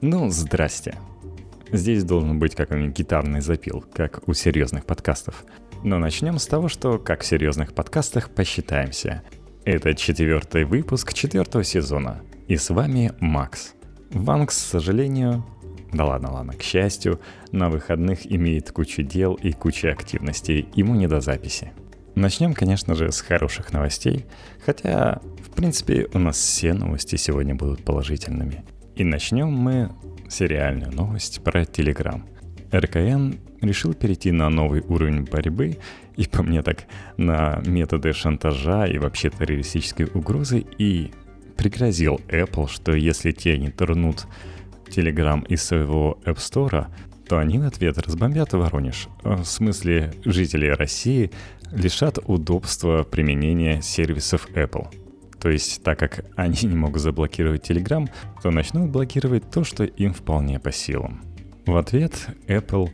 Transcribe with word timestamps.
Ну, 0.00 0.30
здрасте. 0.30 0.94
Здесь 1.72 2.04
должен 2.04 2.38
быть 2.38 2.54
какой-нибудь 2.54 2.96
гитарный 2.96 3.40
запил, 3.40 3.84
как 3.92 4.28
у 4.28 4.32
серьезных 4.32 4.86
подкастов. 4.86 5.44
Но 5.82 5.98
начнем 5.98 6.38
с 6.38 6.46
того, 6.46 6.68
что, 6.68 7.00
как 7.00 7.22
в 7.22 7.26
серьезных 7.26 7.74
подкастах, 7.74 8.30
посчитаемся. 8.30 9.24
Это 9.64 9.96
четвертый 9.96 10.64
выпуск 10.66 11.14
четвертого 11.14 11.64
сезона. 11.64 12.22
И 12.46 12.56
с 12.56 12.70
вами 12.70 13.12
Макс. 13.18 13.74
Вам, 14.10 14.46
к 14.46 14.52
сожалению, 14.52 15.44
да 15.92 16.04
ладно, 16.04 16.32
ладно, 16.32 16.52
к 16.52 16.62
счастью, 16.62 17.20
на 17.50 17.68
выходных 17.68 18.24
имеет 18.24 18.70
кучу 18.70 19.02
дел 19.02 19.34
и 19.34 19.50
кучу 19.50 19.88
активностей, 19.88 20.68
ему 20.74 20.94
не 20.94 21.08
до 21.08 21.20
записи. 21.20 21.72
Начнем, 22.14 22.54
конечно 22.54 22.94
же, 22.94 23.10
с 23.10 23.20
хороших 23.20 23.72
новостей, 23.72 24.26
хотя, 24.64 25.20
в 25.44 25.50
принципе, 25.56 26.06
у 26.14 26.20
нас 26.20 26.36
все 26.36 26.72
новости 26.72 27.16
сегодня 27.16 27.56
будут 27.56 27.84
положительными. 27.84 28.64
И 28.98 29.04
начнем 29.04 29.48
мы 29.48 29.92
сериальную 30.28 30.92
новость 30.92 31.40
про 31.44 31.62
Telegram. 31.62 32.20
РКН 32.72 33.38
решил 33.64 33.94
перейти 33.94 34.32
на 34.32 34.50
новый 34.50 34.80
уровень 34.80 35.22
борьбы 35.22 35.78
и, 36.16 36.26
по 36.26 36.42
мне 36.42 36.62
так, 36.62 36.86
на 37.16 37.62
методы 37.64 38.12
шантажа 38.12 38.86
и 38.86 38.98
вообще 38.98 39.30
террористической 39.30 40.06
угрозы 40.12 40.66
и 40.78 41.12
пригрозил 41.56 42.20
Apple, 42.26 42.68
что 42.68 42.90
если 42.92 43.30
те 43.30 43.56
не 43.56 43.70
турнут 43.70 44.26
Telegram 44.88 45.46
из 45.46 45.62
своего 45.62 46.18
App 46.24 46.38
Store, 46.38 46.88
то 47.28 47.38
они 47.38 47.60
в 47.60 47.66
ответ 47.68 47.98
разбомбят 47.98 48.52
Воронеж. 48.52 49.06
В 49.22 49.44
смысле, 49.44 50.12
жители 50.24 50.66
России 50.66 51.30
лишат 51.70 52.18
удобства 52.26 53.04
применения 53.04 53.80
сервисов 53.80 54.48
Apple. 54.54 54.88
То 55.40 55.50
есть, 55.50 55.82
так 55.82 55.98
как 55.98 56.24
они 56.36 56.58
не 56.62 56.76
могут 56.76 57.00
заблокировать 57.00 57.68
Telegram, 57.68 58.08
то 58.42 58.50
начнут 58.50 58.90
блокировать 58.90 59.50
то, 59.50 59.64
что 59.64 59.84
им 59.84 60.12
вполне 60.12 60.58
по 60.58 60.72
силам. 60.72 61.22
В 61.66 61.76
ответ 61.76 62.28
Apple 62.46 62.90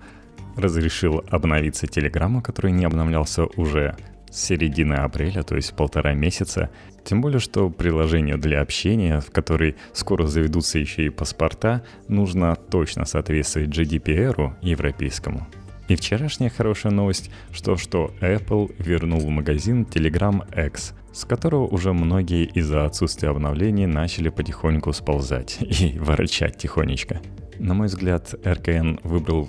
разрешил 0.56 1.24
обновиться 1.30 1.86
Telegram, 1.86 2.42
который 2.42 2.72
не 2.72 2.84
обновлялся 2.84 3.44
уже 3.56 3.96
с 4.30 4.40
середины 4.40 4.94
апреля, 4.94 5.42
то 5.42 5.56
есть 5.56 5.74
полтора 5.74 6.12
месяца. 6.12 6.70
Тем 7.04 7.20
более, 7.20 7.38
что 7.38 7.70
приложению 7.70 8.38
для 8.38 8.60
общения, 8.60 9.20
в 9.20 9.30
которой 9.30 9.76
скоро 9.92 10.26
заведутся 10.26 10.78
еще 10.78 11.06
и 11.06 11.10
паспорта, 11.10 11.84
нужно 12.08 12.56
точно 12.56 13.04
соответствовать 13.04 13.68
GDPR 13.68 14.54
европейскому. 14.60 15.46
И 15.86 15.96
вчерашняя 15.96 16.50
хорошая 16.50 16.92
новость, 16.92 17.30
что 17.52 17.76
что 17.76 18.10
Apple 18.20 18.74
вернул 18.78 19.20
в 19.20 19.28
магазин 19.28 19.82
Telegram 19.82 20.42
X, 20.66 20.94
с 21.14 21.24
которого 21.24 21.66
уже 21.66 21.92
многие 21.92 22.44
из-за 22.44 22.84
отсутствия 22.84 23.28
обновлений 23.28 23.86
начали 23.86 24.30
потихоньку 24.30 24.92
сползать 24.92 25.58
и 25.60 25.96
ворчать 26.00 26.58
тихонечко. 26.58 27.20
На 27.58 27.72
мой 27.72 27.86
взгляд, 27.86 28.34
РКН 28.44 28.98
выбрал 29.04 29.48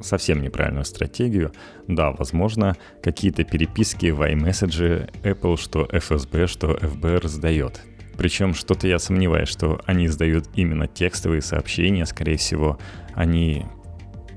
совсем 0.00 0.40
неправильную 0.40 0.84
стратегию. 0.84 1.52
Да, 1.88 2.12
возможно, 2.12 2.76
какие-то 3.02 3.44
переписки 3.44 4.10
в 4.10 4.22
iMessage 4.22 5.10
Apple, 5.22 5.60
что 5.60 5.84
FSB, 5.84 6.46
что 6.46 6.74
FBR 6.74 7.26
сдает. 7.26 7.80
Причем 8.16 8.54
что-то 8.54 8.86
я 8.86 8.98
сомневаюсь, 8.98 9.48
что 9.48 9.80
они 9.86 10.06
сдают 10.08 10.48
именно 10.54 10.86
текстовые 10.86 11.42
сообщения. 11.42 12.06
Скорее 12.06 12.36
всего, 12.36 12.78
они 13.14 13.66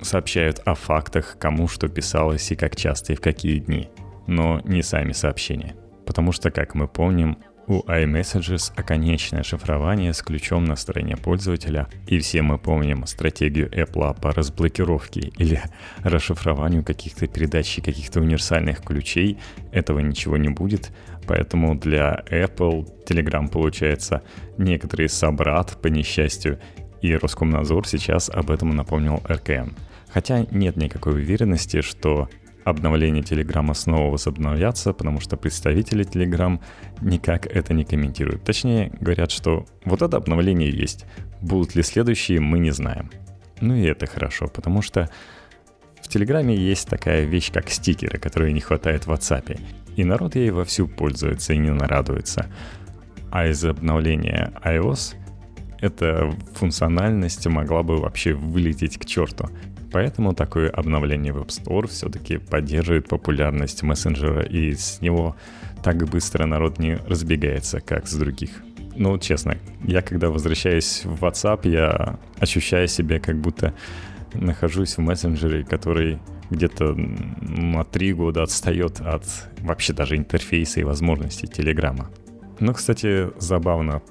сообщают 0.01 0.59
о 0.65 0.73
фактах, 0.73 1.37
кому 1.39 1.67
что 1.67 1.87
писалось 1.87 2.51
и 2.51 2.55
как 2.55 2.75
часто 2.75 3.13
и 3.13 3.15
в 3.15 3.21
какие 3.21 3.59
дни. 3.59 3.89
Но 4.25 4.59
не 4.63 4.81
сами 4.81 5.11
сообщения. 5.11 5.75
Потому 6.05 6.31
что, 6.31 6.51
как 6.51 6.75
мы 6.75 6.87
помним, 6.87 7.37
у 7.67 7.81
iMessages 7.83 8.73
оконечное 8.75 9.43
шифрование 9.43 10.13
с 10.13 10.21
ключом 10.21 10.65
на 10.65 10.75
стороне 10.75 11.15
пользователя, 11.15 11.87
и 12.07 12.19
все 12.19 12.41
мы 12.41 12.57
помним 12.57 13.05
стратегию 13.05 13.69
Apple 13.69 14.19
по 14.19 14.31
разблокировке 14.31 15.31
или 15.37 15.61
расшифрованию 16.03 16.83
каких-то 16.83 17.27
передач 17.27 17.77
и 17.77 17.81
каких-то 17.81 18.19
универсальных 18.19 18.81
ключей. 18.81 19.39
Этого 19.71 19.99
ничего 19.99 20.37
не 20.37 20.49
будет, 20.49 20.91
поэтому 21.25 21.75
для 21.75 22.23
Apple 22.29 22.87
Telegram 23.07 23.47
получается 23.47 24.23
некоторый 24.57 25.07
собрат 25.07 25.81
по 25.81 25.87
несчастью, 25.87 26.59
и 27.01 27.15
Роскомнадзор 27.15 27.87
сейчас 27.87 28.29
об 28.29 28.49
этом 28.49 28.75
напомнил 28.75 29.21
РКН. 29.27 29.71
Хотя 30.09 30.45
нет 30.51 30.77
никакой 30.77 31.13
уверенности, 31.13 31.81
что 31.81 32.29
обновления 32.63 33.21
Телеграма 33.21 33.73
снова 33.73 34.11
возобновятся, 34.11 34.93
потому 34.93 35.19
что 35.19 35.37
представители 35.37 36.03
Телеграм 36.03 36.61
никак 37.01 37.45
это 37.45 37.73
не 37.73 37.85
комментируют. 37.85 38.43
Точнее, 38.43 38.91
говорят, 38.99 39.31
что 39.31 39.65
вот 39.85 40.01
это 40.01 40.17
обновление 40.17 40.69
есть. 40.69 41.05
Будут 41.41 41.75
ли 41.75 41.83
следующие, 41.83 42.39
мы 42.39 42.59
не 42.59 42.71
знаем. 42.71 43.11
Ну 43.61 43.75
и 43.75 43.83
это 43.83 44.07
хорошо, 44.07 44.47
потому 44.47 44.81
что 44.81 45.09
в 46.01 46.07
Телеграме 46.09 46.55
есть 46.55 46.89
такая 46.89 47.23
вещь, 47.23 47.51
как 47.51 47.69
стикеры, 47.69 48.19
которые 48.19 48.53
не 48.53 48.59
хватает 48.59 49.07
в 49.07 49.11
WhatsApp. 49.11 49.59
И 49.95 50.03
народ 50.03 50.35
ей 50.35 50.51
вовсю 50.51 50.87
пользуется 50.87 51.53
и 51.53 51.57
не 51.57 51.71
нарадуется. 51.71 52.47
А 53.31 53.47
из 53.47 53.63
обновления 53.63 54.53
iOS 54.63 55.15
эта 55.79 56.31
функциональность 56.55 57.45
могла 57.47 57.83
бы 57.83 57.97
вообще 57.97 58.33
вылететь 58.33 58.97
к 58.97 59.05
черту. 59.05 59.49
Поэтому 59.93 60.33
такое 60.33 60.71
обновление 60.71 61.33
в 61.33 61.37
App 61.37 61.49
Store 61.49 61.87
все-таки 61.87 62.37
поддерживает 62.37 63.07
популярность 63.07 63.83
мессенджера, 63.83 64.41
и 64.41 64.73
с 64.73 64.99
него 65.01 65.35
так 65.83 66.09
быстро 66.09 66.47
народ 66.47 66.79
не 66.79 66.95
разбегается, 66.95 67.79
как 67.79 68.07
с 68.07 68.15
других. 68.15 68.49
Ну, 68.95 69.19
честно, 69.19 69.57
я 69.83 70.01
когда 70.01 70.31
возвращаюсь 70.31 71.05
в 71.05 71.23
WhatsApp, 71.23 71.69
я 71.69 72.19
ощущаю 72.39 72.87
себя 72.87 73.19
как 73.19 73.37
будто 73.37 73.75
нахожусь 74.33 74.97
в 74.97 75.01
мессенджере, 75.01 75.63
который 75.63 76.17
где-то 76.49 76.95
на 76.95 77.83
три 77.83 78.13
года 78.13 78.41
отстает 78.41 78.99
от 78.99 79.25
вообще 79.59 79.93
даже 79.93 80.17
интерфейса 80.17 80.79
и 80.79 80.83
возможностей 80.83 81.45
Телеграма. 81.45 82.09
Но, 82.59 82.73
кстати, 82.73 83.29
забавно 83.39 84.01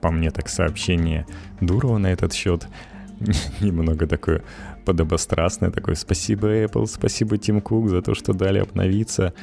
по 0.00 0.12
мне 0.12 0.30
так 0.30 0.48
сообщение 0.48 1.26
Дурова 1.60 1.98
на 1.98 2.12
этот 2.12 2.32
счет 2.32 2.68
немного 3.60 4.06
такое 4.06 4.42
подобострастное, 4.84 5.70
такое 5.70 5.94
«Спасибо, 5.94 6.48
Apple, 6.64 6.86
спасибо, 6.86 7.38
Тим 7.38 7.60
Кук, 7.60 7.88
за 7.88 8.02
то, 8.02 8.14
что 8.14 8.32
дали 8.32 8.58
обновиться». 8.58 9.34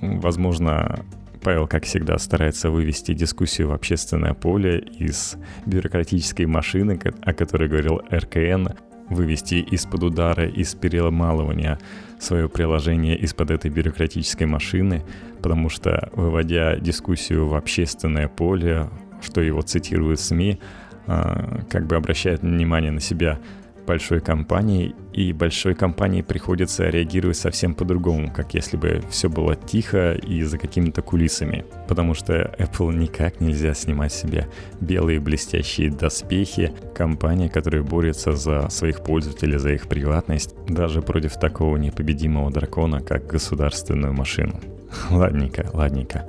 Возможно, 0.00 1.04
Павел, 1.42 1.66
как 1.66 1.84
всегда, 1.84 2.18
старается 2.18 2.70
вывести 2.70 3.14
дискуссию 3.14 3.68
в 3.68 3.72
общественное 3.72 4.34
поле 4.34 4.78
из 4.78 5.36
бюрократической 5.66 6.46
машины, 6.46 7.00
о 7.22 7.32
которой 7.32 7.68
говорил 7.68 8.00
РКН, 8.10 8.68
вывести 9.08 9.54
из-под 9.56 10.02
удара, 10.04 10.46
из 10.46 10.74
переломалывания 10.74 11.78
свое 12.18 12.48
приложение 12.48 13.16
из-под 13.18 13.50
этой 13.50 13.70
бюрократической 13.70 14.44
машины, 14.44 15.04
потому 15.42 15.68
что, 15.68 16.10
выводя 16.12 16.76
дискуссию 16.76 17.48
в 17.48 17.54
общественное 17.54 18.28
поле, 18.28 18.90
что 19.22 19.40
его 19.40 19.62
цитируют 19.62 20.20
СМИ, 20.20 20.60
а, 21.06 21.62
как 21.70 21.86
бы 21.86 21.96
обращает 21.96 22.42
внимание 22.42 22.90
на 22.90 23.00
себя 23.00 23.38
большой 23.88 24.20
компании, 24.20 24.94
и 25.14 25.32
большой 25.32 25.74
компании 25.74 26.20
приходится 26.20 26.84
реагировать 26.90 27.38
совсем 27.38 27.74
по-другому, 27.74 28.30
как 28.30 28.52
если 28.52 28.76
бы 28.76 29.02
все 29.10 29.30
было 29.30 29.56
тихо 29.56 30.12
и 30.12 30.42
за 30.42 30.58
какими-то 30.58 31.00
кулисами. 31.00 31.64
Потому 31.88 32.12
что 32.12 32.54
Apple 32.58 32.94
никак 32.94 33.40
нельзя 33.40 33.72
снимать 33.72 34.12
себе 34.12 34.46
белые 34.80 35.20
блестящие 35.20 35.90
доспехи, 35.90 36.72
компания, 36.94 37.48
которая 37.48 37.82
борется 37.82 38.32
за 38.32 38.68
своих 38.68 39.02
пользователей, 39.02 39.58
за 39.58 39.72
их 39.72 39.88
приватность, 39.88 40.54
даже 40.68 41.00
против 41.00 41.40
такого 41.40 41.78
непобедимого 41.78 42.50
дракона, 42.50 43.00
как 43.00 43.26
государственную 43.26 44.12
машину. 44.12 44.60
Ладненько, 45.10 45.70
ладненько. 45.72 46.28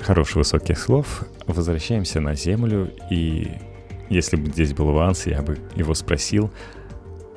Хороших 0.00 0.36
высоких 0.36 0.78
слов. 0.78 1.24
Возвращаемся 1.46 2.20
на 2.20 2.34
Землю 2.34 2.92
и 3.10 3.48
если 4.08 4.36
бы 4.36 4.50
здесь 4.50 4.72
был 4.72 4.92
Ванс, 4.92 5.26
я 5.26 5.42
бы 5.42 5.58
его 5.74 5.94
спросил, 5.94 6.50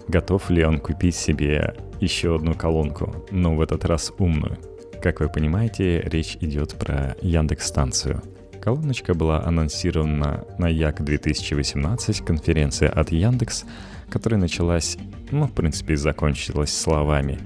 готов 0.08 0.50
ли 0.50 0.64
он 0.64 0.80
купить 0.80 1.16
себе 1.16 1.76
еще 2.00 2.36
одну 2.36 2.54
колонку, 2.54 3.26
но 3.32 3.56
в 3.56 3.62
этот 3.62 3.86
раз 3.86 4.12
умную. 4.18 4.58
Как 5.02 5.20
вы 5.20 5.30
понимаете, 5.30 6.02
речь 6.02 6.38
идет 6.42 6.76
про 6.76 7.16
Яндекс-станцию. 7.22 8.22
Колоночка 8.62 9.14
была 9.14 9.44
анонсирована 9.44 10.46
на 10.58 10.68
Як 10.68 11.04
2018, 11.04 12.26
конференция 12.26 12.90
от 12.90 13.12
Яндекс, 13.12 13.66
которая 14.10 14.40
началась, 14.40 14.98
ну, 15.32 15.48
в 15.48 15.54
принципе, 15.54 15.96
закончилась 15.96 16.78
словами 16.78 17.40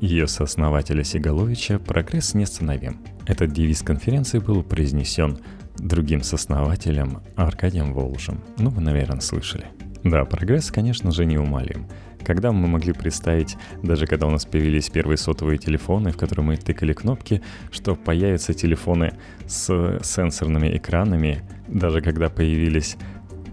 ее 0.00 0.26
сооснователя 0.26 1.04
Сигаловича 1.04 1.78
«Прогресс 1.78 2.34
неостановим». 2.34 3.00
Этот 3.26 3.52
девиз 3.52 3.82
конференции 3.82 4.38
был 4.38 4.62
произнесен 4.62 5.38
другим 5.78 6.22
сооснователем 6.22 7.22
Аркадием 7.36 7.92
Волжем. 7.92 8.42
Ну, 8.58 8.70
вы, 8.70 8.80
наверное, 8.80 9.20
слышали. 9.20 9.66
Да, 10.04 10.24
прогресс, 10.24 10.70
конечно 10.70 11.10
же, 11.10 11.24
неумолим. 11.24 11.86
Когда 12.24 12.50
мы 12.50 12.66
могли 12.66 12.92
представить, 12.92 13.56
даже 13.82 14.06
когда 14.06 14.26
у 14.26 14.30
нас 14.30 14.44
появились 14.44 14.90
первые 14.90 15.16
сотовые 15.16 15.58
телефоны, 15.58 16.10
в 16.10 16.16
которые 16.16 16.44
мы 16.44 16.56
тыкали 16.56 16.92
кнопки, 16.92 17.40
что 17.70 17.94
появятся 17.94 18.52
телефоны 18.52 19.14
с 19.46 20.00
сенсорными 20.02 20.76
экранами, 20.76 21.42
даже 21.68 22.00
когда 22.00 22.28
появились 22.28 22.96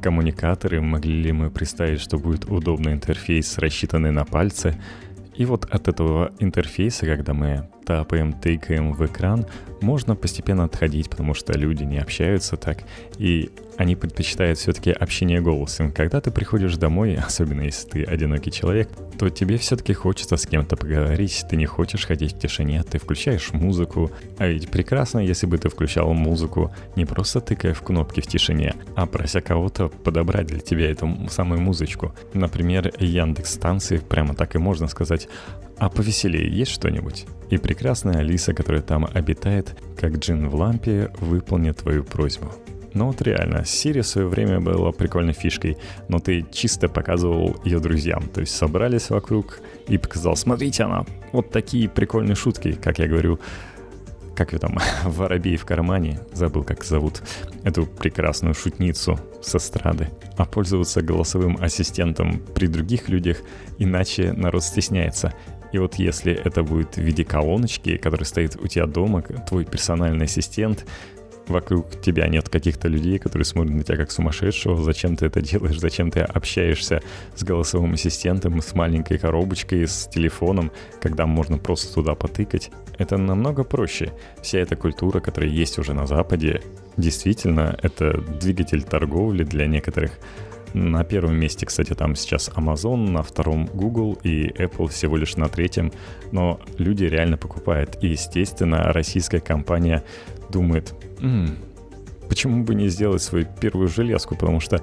коммуникаторы, 0.02 0.82
могли 0.82 1.22
ли 1.22 1.32
мы 1.32 1.50
представить, 1.50 2.02
что 2.02 2.18
будет 2.18 2.46
удобный 2.46 2.94
интерфейс, 2.94 3.58
рассчитанный 3.58 4.12
на 4.12 4.26
пальцы. 4.26 4.76
И 5.36 5.46
вот 5.46 5.66
от 5.66 5.88
этого 5.88 6.34
интерфейса, 6.40 7.06
когда 7.06 7.34
мы 7.34 7.70
тапаем, 7.86 8.34
тыкаем 8.34 8.94
в 8.94 9.06
экран, 9.06 9.46
можно 9.82 10.16
постепенно 10.16 10.64
отходить, 10.64 11.10
потому 11.10 11.34
что 11.34 11.58
люди 11.58 11.84
не 11.84 12.00
общаются 12.00 12.58
так, 12.58 12.84
и 13.18 13.50
они 13.78 13.96
предпочитают 13.96 14.60
все-таки 14.60 14.92
общение 14.92 15.42
голосом. 15.42 15.92
Когда 15.92 16.22
ты 16.22 16.32
приходишь 16.32 16.78
домой, 16.78 17.16
особенно 17.26 17.62
если 17.62 17.90
ты 17.90 18.04
одинокий 18.04 18.52
человек, 18.52 18.90
то 19.18 19.30
тебе 19.30 19.58
все-таки 19.58 19.94
хочется 19.94 20.38
с 20.38 20.46
кем-то 20.46 20.76
поговорить, 20.76 21.46
ты 21.50 21.56
не 21.56 21.66
хочешь 21.66 22.06
ходить 22.06 22.34
в 22.34 22.40
тишине, 22.40 22.84
ты 22.84 23.00
включаешь 23.00 23.52
музыку. 23.54 24.12
А 24.38 24.48
ведь 24.48 24.70
прекрасно, 24.70 25.20
если 25.20 25.46
бы 25.46 25.58
ты 25.58 25.70
включал 25.70 26.14
музыку, 26.14 26.74
не 26.96 27.06
просто 27.06 27.42
тыкая 27.42 27.74
в 27.74 27.82
кнопки 27.82 28.22
в 28.22 28.28
тишине, 28.28 28.76
а 28.96 29.06
прося 29.06 29.42
кого-то 29.42 29.90
подобрать 29.90 30.48
для 30.48 30.60
тебя 30.60 30.90
эту 30.90 31.28
самую 31.30 31.62
музычку. 31.62 32.14
Например, 32.34 32.92
Яндекс 33.00 33.54
станции, 33.54 33.98
прямо 33.98 34.34
так 34.36 34.56
и 34.56 34.58
можно 34.58 34.88
сказать, 34.88 35.28
а 35.78 35.90
повеселее 35.90 36.50
есть 36.50 36.72
что-нибудь? 36.72 37.26
И 37.50 37.58
прекрасная 37.58 38.20
Алиса, 38.20 38.54
которая 38.54 38.82
там 38.82 39.08
обитает, 39.12 39.78
как 40.00 40.18
джин 40.18 40.48
в 40.48 40.56
лампе, 40.56 41.12
выполнит 41.20 41.78
твою 41.78 42.04
просьбу. 42.04 42.52
Ну 42.94 43.08
вот 43.08 43.22
реально, 43.22 43.58
Siri 43.62 44.02
в 44.02 44.08
свое 44.08 44.28
время 44.28 44.60
была 44.60 44.92
прикольной 44.92 45.34
фишкой, 45.34 45.78
но 46.10 46.20
ты 46.20 46.46
чисто 46.52 46.88
показывал 46.88 47.56
ее 47.64 47.80
друзьям. 47.80 48.30
То 48.30 48.42
есть 48.42 48.56
собрались 48.56 49.10
вокруг 49.10 49.60
и 49.88 49.98
показал, 49.98 50.36
смотрите, 50.36 50.84
она 50.84 51.06
вот 51.32 51.50
такие 51.50 51.90
прикольные 51.90 52.36
шутки, 52.36 52.74
как 52.74 53.00
я 53.00 53.08
говорю, 53.08 53.40
как 54.36 54.54
ее 54.54 54.60
там, 54.60 54.78
воробей 55.06 55.58
в 55.58 55.66
кармане, 55.66 56.20
забыл, 56.34 56.64
как 56.64 56.84
зовут, 56.84 57.22
эту 57.64 57.86
прекрасную 57.86 58.54
шутницу 58.54 59.20
с 59.42 59.56
эстрады. 59.56 60.10
А 60.38 60.46
пользоваться 60.46 61.02
голосовым 61.02 61.58
ассистентом 61.60 62.40
при 62.54 62.68
других 62.68 63.10
людях, 63.10 63.38
иначе 63.80 64.34
народ 64.34 64.64
стесняется. 64.64 65.34
И 65.72 65.80
вот 65.80 65.96
если 65.96 66.32
это 66.32 66.62
будет 66.62 66.96
в 66.96 67.02
виде 67.02 67.26
колоночки, 67.26 67.98
которая 67.98 68.26
стоит 68.26 68.56
у 68.62 68.68
тебя 68.68 68.86
дома, 68.86 69.24
твой 69.24 69.66
персональный 69.66 70.26
ассистент, 70.26 70.86
вокруг 71.48 72.02
тебя 72.02 72.28
нет 72.28 72.50
каких-то 72.50 72.88
людей, 72.88 73.20
которые 73.20 73.46
смотрят 73.46 73.76
на 73.76 73.84
тебя 73.84 73.98
как 73.98 74.12
сумасшедшего, 74.12 74.82
зачем 74.82 75.16
ты 75.16 75.26
это 75.26 75.42
делаешь, 75.42 75.80
зачем 75.80 76.12
ты 76.12 76.22
общаешься 76.22 77.02
с 77.36 77.44
голосовым 77.44 77.94
ассистентом, 77.94 78.62
с 78.62 78.74
маленькой 78.74 79.18
коробочкой, 79.18 79.88
с 79.88 80.08
телефоном, 80.08 80.72
когда 81.02 81.26
можно 81.26 81.58
просто 81.58 81.94
туда 81.94 82.16
потыкать. 82.16 82.72
Это 82.98 83.18
намного 83.18 83.64
проще. 83.64 84.14
Вся 84.42 84.60
эта 84.60 84.76
культура, 84.76 85.20
которая 85.20 85.50
есть 85.50 85.80
уже 85.80 85.94
на 85.94 86.06
Западе, 86.06 86.62
действительно, 86.98 87.78
это 87.82 88.22
двигатель 88.22 88.84
торговли 88.84 89.44
для 89.44 89.66
некоторых 89.66 90.12
на 90.74 91.04
первом 91.04 91.36
месте, 91.36 91.66
кстати, 91.66 91.94
там 91.94 92.16
сейчас 92.16 92.50
Amazon, 92.50 93.10
на 93.10 93.22
втором 93.22 93.68
Google 93.68 94.18
и 94.24 94.48
Apple 94.48 94.88
всего 94.90 95.18
лишь 95.18 95.36
на 95.36 95.48
третьем. 95.48 95.92
Но 96.32 96.60
люди 96.78 97.06
реально 97.06 97.38
покупают. 97.38 97.98
И, 98.02 98.08
естественно, 98.08 98.92
российская 98.92 99.40
компания 99.40 100.04
думает, 100.50 100.94
М-м, 101.24 101.58
почему 102.30 102.64
бы 102.64 102.76
не 102.76 102.90
сделать 102.90 103.22
свою 103.22 103.48
первую 103.60 103.88
железку, 103.88 104.36
потому 104.36 104.60
что 104.60 104.82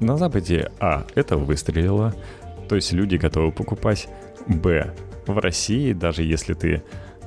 на 0.00 0.16
Западе, 0.16 0.70
а, 0.78 1.06
это 1.14 1.36
выстрелило, 1.36 2.14
то 2.68 2.76
есть 2.76 2.92
люди 2.92 3.16
готовы 3.16 3.50
покупать, 3.50 4.08
б, 4.46 4.94
в 5.26 5.38
России, 5.38 5.92
даже 5.92 6.22
если 6.22 6.54
ты 6.54 6.82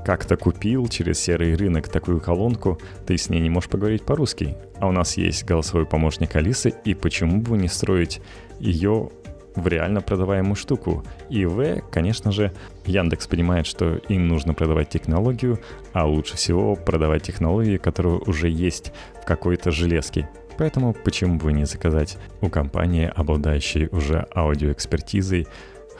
как-то 0.05 0.35
купил 0.37 0.87
через 0.87 1.19
серый 1.19 1.55
рынок 1.55 1.87
такую 1.87 2.19
колонку, 2.19 2.79
ты 3.05 3.17
с 3.17 3.29
ней 3.29 3.39
не 3.39 3.49
можешь 3.49 3.69
поговорить 3.69 4.03
по-русски. 4.03 4.57
А 4.79 4.87
у 4.87 4.91
нас 4.91 5.17
есть 5.17 5.43
голосовой 5.43 5.85
помощник 5.85 6.35
Алисы, 6.35 6.73
и 6.85 6.93
почему 6.93 7.41
бы 7.41 7.57
не 7.57 7.67
строить 7.67 8.21
ее 8.59 9.11
в 9.55 9.67
реально 9.67 10.01
продаваемую 10.01 10.55
штуку. 10.55 11.03
И 11.29 11.45
В, 11.45 11.81
конечно 11.91 12.31
же, 12.31 12.51
Яндекс 12.85 13.27
понимает, 13.27 13.65
что 13.65 13.95
им 14.07 14.27
нужно 14.27 14.53
продавать 14.53 14.89
технологию, 14.89 15.59
а 15.93 16.05
лучше 16.05 16.37
всего 16.37 16.75
продавать 16.75 17.23
технологии, 17.23 17.77
которые 17.77 18.17
уже 18.19 18.49
есть 18.49 18.93
в 19.21 19.25
какой-то 19.25 19.71
железке. 19.71 20.29
Поэтому 20.57 20.93
почему 20.93 21.37
бы 21.37 21.53
не 21.53 21.65
заказать 21.65 22.17
у 22.41 22.49
компании, 22.49 23.11
обладающей 23.13 23.87
уже 23.91 24.27
аудиоэкспертизой, 24.35 25.47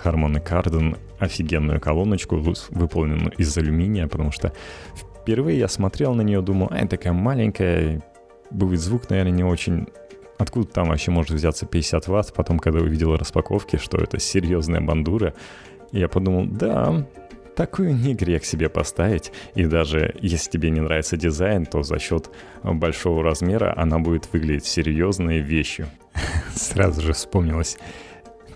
Harmony 0.03 0.43
Kardon 0.43 0.97
офигенную 1.19 1.79
колоночку, 1.79 2.43
выполненную 2.69 3.31
из 3.37 3.55
алюминия, 3.57 4.07
потому 4.07 4.31
что 4.31 4.53
впервые 5.21 5.59
я 5.59 5.67
смотрел 5.67 6.15
на 6.15 6.21
нее, 6.21 6.41
думал, 6.41 6.69
а, 6.71 6.87
такая 6.87 7.13
маленькая, 7.13 8.01
будет 8.49 8.79
звук, 8.79 9.09
наверное, 9.09 9.31
не 9.31 9.43
очень 9.43 9.87
Откуда 10.41 10.65
там 10.65 10.89
вообще 10.89 11.11
может 11.11 11.33
взяться 11.33 11.67
50 11.67 12.07
ватт? 12.07 12.33
Потом, 12.33 12.57
когда 12.57 12.79
увидел 12.79 13.15
распаковки, 13.15 13.77
что 13.77 13.99
это 13.99 14.19
серьезная 14.19 14.81
бандура, 14.81 15.35
я 15.91 16.07
подумал, 16.07 16.47
да, 16.47 17.07
такую 17.55 17.93
не 17.95 18.15
грех 18.15 18.43
себе 18.43 18.67
поставить. 18.67 19.31
И 19.53 19.65
даже 19.65 20.15
если 20.19 20.49
тебе 20.49 20.71
не 20.71 20.79
нравится 20.79 21.15
дизайн, 21.15 21.67
то 21.67 21.83
за 21.83 21.99
счет 21.99 22.31
большого 22.63 23.23
размера 23.23 23.75
она 23.77 23.99
будет 23.99 24.33
выглядеть 24.33 24.65
серьезной 24.65 25.41
вещью. 25.41 25.89
Сразу 26.55 27.01
же 27.01 27.13
вспомнилась 27.13 27.77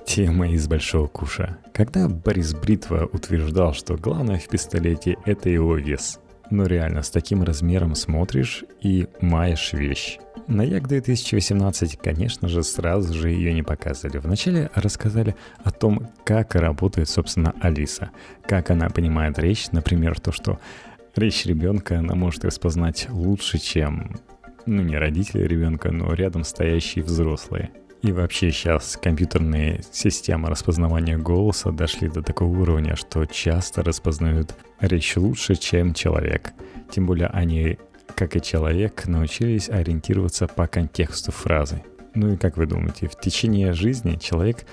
тема 0.07 0.49
из 0.49 0.67
Большого 0.67 1.05
Куша. 1.05 1.59
Когда 1.71 2.09
Борис 2.09 2.55
Бритва 2.55 3.07
утверждал, 3.13 3.75
что 3.75 3.95
главное 3.95 4.39
в 4.39 4.47
пистолете— 4.47 5.17
это 5.25 5.49
его 5.49 5.75
вес. 5.75 6.19
Но 6.51 6.65
реально, 6.65 7.01
с 7.01 7.09
таким 7.09 7.43
размером 7.43 7.95
смотришь 7.95 8.63
и 8.81 9.07
маешь 9.21 9.73
вещь. 9.73 10.19
На 10.47 10.61
Як 10.61 10.87
2018, 10.87 11.97
конечно 11.97 12.47
же, 12.47 12.61
сразу 12.61 13.13
же 13.13 13.31
ее 13.31 13.51
не 13.51 13.63
показывали. 13.63 14.19
Вначале 14.19 14.69
рассказали 14.75 15.35
о 15.63 15.71
том, 15.71 16.07
как 16.23 16.53
работает, 16.53 17.09
собственно, 17.09 17.55
Алиса, 17.61 18.11
как 18.43 18.69
она 18.69 18.89
понимает 18.89 19.39
речь, 19.39 19.71
например, 19.71 20.19
то, 20.19 20.31
что 20.31 20.59
речь 21.15 21.45
ребенка 21.45 21.97
она 21.97 22.13
может 22.13 22.45
распознать 22.45 23.07
лучше, 23.09 23.57
чем, 23.57 24.17
ну, 24.67 24.83
не 24.83 24.97
родители 24.97 25.41
ребенка, 25.41 25.91
но 25.91 26.13
рядом 26.13 26.43
стоящие 26.43 27.03
взрослые. 27.03 27.71
И 28.05 28.11
вообще 28.11 28.51
сейчас 28.51 28.99
компьютерные 29.01 29.81
системы 29.91 30.47
распознавания 30.49 31.17
голоса 31.17 31.71
дошли 31.71 32.07
до 32.07 32.21
такого 32.21 32.55
уровня, 32.55 32.95
что 32.95 33.25
часто 33.25 33.81
распознают 33.81 34.53
речь 34.79 35.17
лучше, 35.17 35.55
чем 35.55 35.95
человек. 35.95 36.53
Тем 36.91 37.07
более 37.07 37.29
они 37.29 37.79
как 38.13 38.35
и 38.35 38.41
человек, 38.43 39.07
научились 39.07 39.69
ориентироваться 39.69 40.47
по 40.47 40.67
контексту 40.67 41.31
фразы. 41.31 41.83
Ну 42.13 42.33
и 42.33 42.37
как 42.37 42.57
вы 42.57 42.67
думаете, 42.67 43.07
в 43.07 43.19
течение 43.19 43.73
жизни 43.73 44.17
человек, 44.17 44.67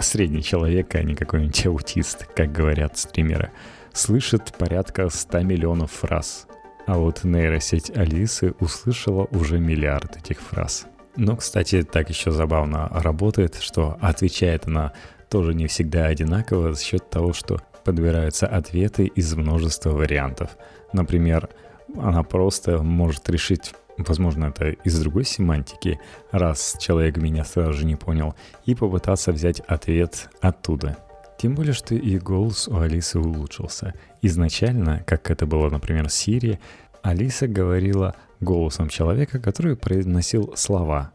средний 0.00 0.42
человек, 0.42 0.92
а 0.96 1.04
не 1.04 1.14
какой-нибудь 1.14 1.66
аутист, 1.66 2.26
как 2.34 2.50
говорят 2.50 2.98
стримеры, 2.98 3.52
слышит 3.92 4.52
порядка 4.58 5.08
100 5.08 5.42
миллионов 5.42 5.92
фраз. 5.92 6.48
А 6.88 6.98
вот 6.98 7.22
нейросеть 7.22 7.96
Алисы 7.96 8.54
услышала 8.58 9.28
уже 9.30 9.60
миллиард 9.60 10.16
этих 10.16 10.40
фраз. 10.40 10.88
Но, 11.20 11.36
кстати, 11.36 11.82
так 11.82 12.08
еще 12.08 12.30
забавно 12.30 12.88
работает, 12.88 13.56
что 13.56 13.98
отвечает 14.00 14.66
она 14.66 14.94
тоже 15.28 15.52
не 15.52 15.66
всегда 15.66 16.06
одинаково 16.06 16.72
за 16.72 16.82
счет 16.82 17.10
того, 17.10 17.34
что 17.34 17.60
подбираются 17.84 18.46
ответы 18.46 19.04
из 19.04 19.34
множества 19.34 19.90
вариантов. 19.90 20.56
Например, 20.94 21.50
она 21.98 22.22
просто 22.22 22.82
может 22.82 23.28
решить 23.28 23.74
возможно, 23.98 24.46
это 24.46 24.70
из 24.70 24.98
другой 24.98 25.26
семантики, 25.26 26.00
раз 26.30 26.74
человек 26.80 27.18
меня 27.18 27.44
сразу 27.44 27.74
же 27.74 27.84
не 27.84 27.96
понял, 27.96 28.34
и 28.64 28.74
попытаться 28.74 29.30
взять 29.30 29.60
ответ 29.60 30.30
оттуда. 30.40 30.96
Тем 31.36 31.54
более, 31.54 31.74
что 31.74 31.94
и 31.94 32.18
голос 32.18 32.66
у 32.66 32.78
Алисы 32.78 33.18
улучшился. 33.18 33.92
Изначально, 34.22 35.04
как 35.06 35.30
это 35.30 35.44
было, 35.44 35.68
например, 35.68 36.08
в 36.08 36.12
Сирии, 36.14 36.58
Алиса 37.02 37.46
говорила 37.46 38.14
голосом 38.40 38.88
человека, 38.88 39.38
который 39.38 39.76
произносил 39.76 40.54
слова. 40.56 41.12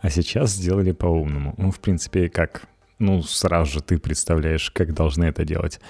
А 0.00 0.10
сейчас 0.10 0.52
сделали 0.52 0.92
по-умному. 0.92 1.54
Ну, 1.56 1.70
в 1.70 1.80
принципе, 1.80 2.28
как... 2.28 2.62
Ну, 2.98 3.22
сразу 3.22 3.72
же 3.74 3.82
ты 3.82 3.98
представляешь, 3.98 4.70
как 4.70 4.92
должны 4.92 5.24
это 5.24 5.44
делать. 5.44 5.80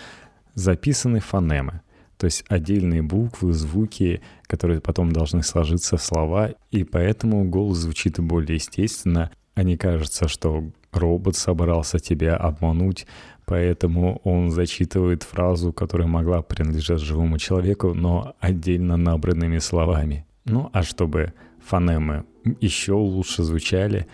Записаны 0.54 1.21
фонемы. 1.21 1.80
То 2.18 2.26
есть 2.26 2.45
отдельные 2.49 3.00
буквы, 3.00 3.52
звуки, 3.52 4.21
которые 4.47 4.80
потом 4.80 5.12
должны 5.12 5.42
сложиться 5.42 5.97
в 5.97 6.02
слова, 6.02 6.50
и 6.71 6.85
поэтому 6.85 7.45
голос 7.45 7.78
звучит 7.78 8.18
более 8.18 8.57
естественно, 8.57 9.30
а 9.54 9.62
не 9.62 9.76
кажется, 9.76 10.26
что 10.26 10.64
робот 10.92 11.37
собрался 11.37 12.00
тебя 12.00 12.37
обмануть, 12.37 13.07
поэтому 13.47 14.21
он 14.25 14.50
зачитывает 14.50 15.23
фразу, 15.23 15.73
которая 15.73 16.09
могла 16.09 16.42
принадлежать 16.42 17.00
живому 17.00 17.38
человеку, 17.38 17.95
но 17.95 18.35
отдельно 18.40 18.97
набранными 18.97 19.59
словами. 19.59 20.26
Ну 20.48 20.70
а 20.72 20.82
чтобы 20.82 21.34
фонемы 21.60 22.24
еще 22.60 22.94
лучше 22.94 23.42
звучали, 23.42 24.06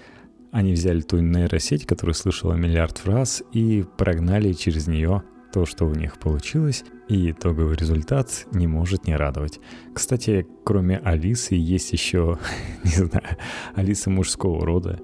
они 0.50 0.72
взяли 0.72 1.00
ту 1.00 1.18
нейросеть, 1.18 1.86
которая 1.86 2.14
слышала 2.14 2.54
миллиард 2.54 2.98
фраз, 2.98 3.42
и 3.52 3.84
прогнали 3.96 4.52
через 4.52 4.86
нее 4.86 5.22
то, 5.52 5.66
что 5.66 5.86
у 5.86 5.94
них 5.94 6.18
получилось, 6.18 6.84
и 7.08 7.30
итоговый 7.30 7.76
результат 7.76 8.46
не 8.52 8.66
может 8.66 9.06
не 9.06 9.16
радовать. 9.16 9.60
Кстати, 9.94 10.46
кроме 10.64 10.98
Алисы 10.98 11.54
есть 11.54 11.92
еще, 11.92 12.38
не 12.84 12.90
знаю, 12.90 13.36
Алиса 13.76 14.10
мужского 14.10 14.66
рода. 14.66 15.00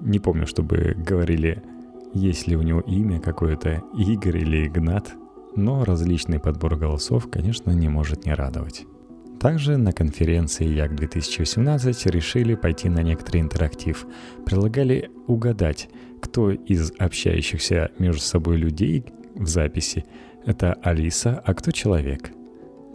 Не 0.00 0.18
помню, 0.18 0.46
чтобы 0.46 0.94
говорили, 0.96 1.62
есть 2.14 2.46
ли 2.46 2.56
у 2.56 2.62
него 2.62 2.80
имя 2.80 3.20
какое-то, 3.20 3.82
Игорь 3.96 4.38
или 4.38 4.66
Игнат, 4.66 5.12
но 5.54 5.84
различный 5.84 6.40
подбор 6.40 6.76
голосов, 6.76 7.28
конечно, 7.30 7.70
не 7.70 7.88
может 7.88 8.24
не 8.24 8.34
радовать. 8.34 8.86
Также 9.40 9.78
на 9.78 9.92
конференции 9.92 10.66
Як 10.66 10.94
2018 10.94 12.06
решили 12.06 12.54
пойти 12.54 12.90
на 12.90 13.02
некоторый 13.02 13.40
интерактив. 13.40 14.06
Предлагали 14.44 15.10
угадать, 15.26 15.88
кто 16.20 16.50
из 16.50 16.92
общающихся 16.98 17.90
между 17.98 18.20
собой 18.20 18.58
людей 18.58 19.04
в 19.34 19.46
записи– 19.46 20.04
это 20.44 20.74
Алиса, 20.82 21.42
а 21.44 21.54
кто 21.54 21.70
человек. 21.70 22.30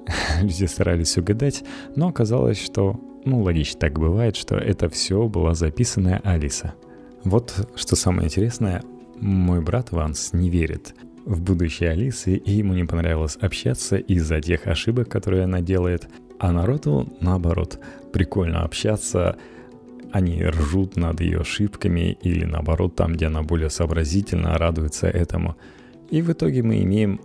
Люди 0.42 0.66
старались 0.66 1.18
угадать, 1.18 1.64
но 1.96 2.10
оказалось, 2.10 2.64
что, 2.64 3.00
ну, 3.26 3.42
логично 3.42 3.80
так 3.80 4.00
бывает, 4.00 4.36
что 4.36 4.56
это 4.56 4.90
все 4.90 5.28
была 5.28 5.54
записанная 5.54 6.22
Алиса. 6.24 6.76
Вот 7.24 7.68
что 7.76 7.96
самое 7.96 8.28
интересное, 8.28 8.84
мой 9.20 9.62
брат 9.62 9.92
Ванс 9.92 10.34
не 10.34 10.50
верит 10.50 10.94
в 11.26 11.42
будущее 11.42 11.90
Алисы, 11.92 12.36
и 12.36 12.52
ему 12.52 12.74
не 12.74 12.86
понравилось 12.86 13.38
общаться 13.42 13.98
из-за 13.98 14.42
тех 14.42 14.68
ошибок, 14.68 15.10
которые 15.10 15.44
она 15.44 15.62
делает. 15.62 16.08
А 16.46 16.52
народу, 16.52 17.12
наоборот, 17.22 17.80
прикольно 18.14 18.62
общаться, 18.62 19.36
они 20.12 20.46
ржут 20.46 20.96
над 20.96 21.20
ее 21.20 21.40
ошибками 21.40 22.20
или 22.22 22.46
наоборот 22.46 22.96
там, 22.96 23.14
где 23.14 23.26
она 23.26 23.42
более 23.42 23.72
сообразительна, 23.72 24.56
радуется 24.60 25.08
этому. 25.08 25.56
И 26.12 26.22
в 26.22 26.32
итоге 26.32 26.62
мы 26.62 26.84
имеем, 26.84 27.20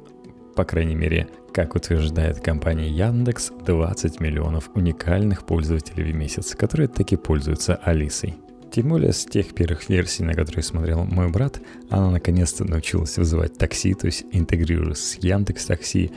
по 0.56 0.64
крайней 0.64 0.94
мере, 0.94 1.28
как 1.52 1.74
утверждает 1.74 2.40
компания 2.40 2.88
Яндекс, 2.88 3.52
20 3.66 4.20
миллионов 4.20 4.70
уникальных 4.74 5.44
пользователей 5.44 6.12
в 6.12 6.16
месяц, 6.16 6.54
которые 6.54 6.88
таки 6.88 7.16
пользуются 7.16 7.74
Алисой. 7.74 8.36
Тем 8.72 8.88
более 8.88 9.12
с 9.12 9.26
тех 9.26 9.52
первых 9.52 9.90
версий, 9.90 10.22
на 10.22 10.32
которые 10.32 10.62
смотрел 10.62 11.04
мой 11.04 11.28
брат, 11.28 11.60
она 11.90 12.10
наконец-то 12.10 12.64
научилась 12.64 13.18
вызывать 13.18 13.58
такси, 13.58 13.92
то 13.92 14.06
есть 14.06 14.24
интегрируясь 14.32 14.96
с 14.96 15.14
Яндекс 15.16 15.66
Такси, 15.66 16.10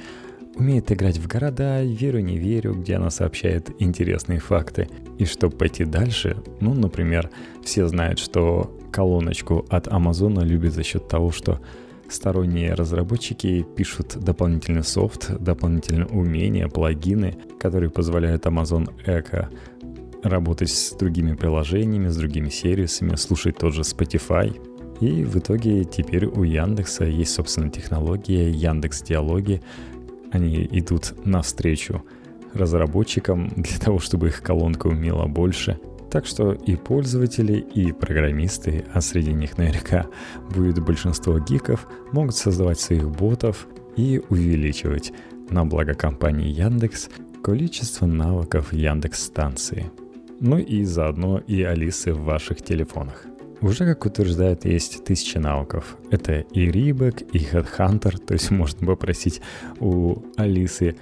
умеет 0.55 0.91
играть 0.91 1.17
в 1.17 1.27
города, 1.27 1.83
верю 1.83 2.19
не 2.19 2.38
верю, 2.38 2.74
где 2.74 2.95
она 2.95 3.10
сообщает 3.10 3.72
интересные 3.79 4.39
факты. 4.39 4.88
И 5.17 5.25
чтобы 5.25 5.57
пойти 5.57 5.86
дальше, 5.86 6.38
ну, 6.60 6.74
например, 6.74 7.29
все 7.63 7.88
знают, 7.88 8.19
что 8.19 8.77
колоночку 8.91 9.65
от 9.69 9.88
Амазона 9.88 10.41
любят 10.41 10.74
за 10.74 10.83
счет 10.83 11.07
того, 11.07 11.31
что 11.31 11.60
сторонние 12.10 12.74
разработчики 12.74 13.65
пишут 13.75 14.17
дополнительный 14.17 14.83
софт, 14.83 15.31
дополнительные 15.39 16.05
умения, 16.05 16.67
плагины, 16.67 17.36
которые 17.60 17.89
позволяют 17.89 18.45
Amazon 18.45 18.89
Echo 19.05 19.48
работать 20.24 20.69
с 20.69 20.91
другими 20.91 21.33
приложениями, 21.33 22.07
с 22.07 22.15
другими 22.15 22.50
сервисами, 22.50 23.15
слушать 23.15 23.57
тот 23.57 23.74
же 23.74 23.81
Spotify. 23.81 24.55
И 25.01 25.24
в 25.24 25.38
итоге 25.38 25.83
теперь 25.83 26.25
у 26.27 26.43
Яндекса 26.43 27.05
есть, 27.05 27.33
собственно, 27.33 27.69
технология 27.69 28.50
Яндекс 28.50 29.01
Диалоги. 29.01 29.62
Они 30.34 30.68
идут 30.72 31.13
навстречу 31.25 32.04
разработчикам 32.54 33.48
для 33.56 33.80
того, 33.80 34.00
чтобы 34.00 34.28
их 34.28 34.42
колонка 34.42 34.88
умела 34.88 35.28
больше. 35.28 35.80
Так 36.12 36.25
что 36.25 36.52
и 36.52 36.75
пользователи, 36.75 37.54
и 37.54 37.94
программисты, 37.94 38.86
а 38.94 39.00
среди 39.00 39.34
них 39.34 39.58
наверняка 39.58 40.08
будет 40.54 40.84
большинство 40.84 41.40
гиков, 41.40 41.88
могут 42.12 42.36
создавать 42.36 42.80
своих 42.80 43.10
ботов 43.10 43.68
и 43.96 44.22
увеличивать 44.30 45.13
на 45.50 45.66
благо 45.66 45.94
компании 45.94 46.50
Яндекс 46.50 47.10
количество 47.42 48.06
навыков 48.06 48.74
Яндекс 48.74 49.24
станции– 49.24 49.90
ну 50.46 50.58
и 50.58 50.84
заодно 50.84 51.40
и 51.48 51.63
Алисы 51.63 52.13
в 52.13 52.24
ваших 52.24 52.62
телефонах. 52.62 53.25
Уже, 53.63 53.86
как 53.86 54.05
утверждают, 54.05 54.65
есть 54.65 55.05
тысячи 55.05 55.38
навыков. 55.38 55.96
Это 56.12 56.41
и 56.51 56.70
Рибек, 56.70 57.22
и 57.22 57.38
Headhunter, 57.38 58.17
то 58.17 58.34
есть 58.34 58.51
можно 58.51 58.86
попросить 58.86 59.41
у 59.79 60.17
Алисы 60.36 60.98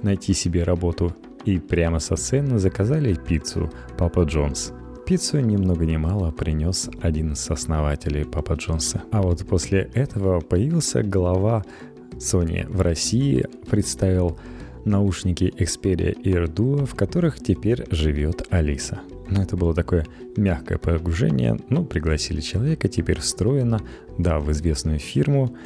найти 0.00 0.32
себе 0.32 0.62
работу. 0.62 1.12
И 1.44 1.58
прямо 1.58 1.98
со 1.98 2.14
сцены 2.14 2.58
заказали 2.60 3.14
пиццу 3.14 3.68
Папа 3.98 4.20
Джонс. 4.20 4.72
Пиццу 5.06 5.40
ни 5.40 5.56
много 5.56 5.84
ни 5.84 5.96
мало 5.96 6.30
принес 6.30 6.88
один 7.02 7.32
из 7.32 7.50
основателей 7.50 8.24
Папа 8.24 8.52
Джонса. 8.52 9.02
А 9.10 9.20
вот 9.20 9.44
после 9.44 9.90
этого 9.94 10.38
появился 10.38 11.02
глава 11.02 11.64
Sony 12.12 12.64
в 12.68 12.80
России, 12.80 13.44
представил 13.68 14.38
наушники 14.84 15.52
Xperia 15.58 16.14
Ear 16.22 16.46
Duo, 16.46 16.86
в 16.86 16.94
которых 16.94 17.40
теперь 17.40 17.84
живет 17.90 18.46
Алиса. 18.50 19.00
Но 19.28 19.42
это 19.42 19.56
было 19.56 19.74
такое 19.74 20.06
мягкое 20.36 20.78
погружение, 20.78 21.58
ну, 21.68 21.84
пригласили 21.84 22.40
человека, 22.40 22.88
теперь 22.88 23.20
встроено, 23.20 23.80
да, 24.18 24.38
в 24.38 24.50
известную 24.52 24.98
фирму, 24.98 25.56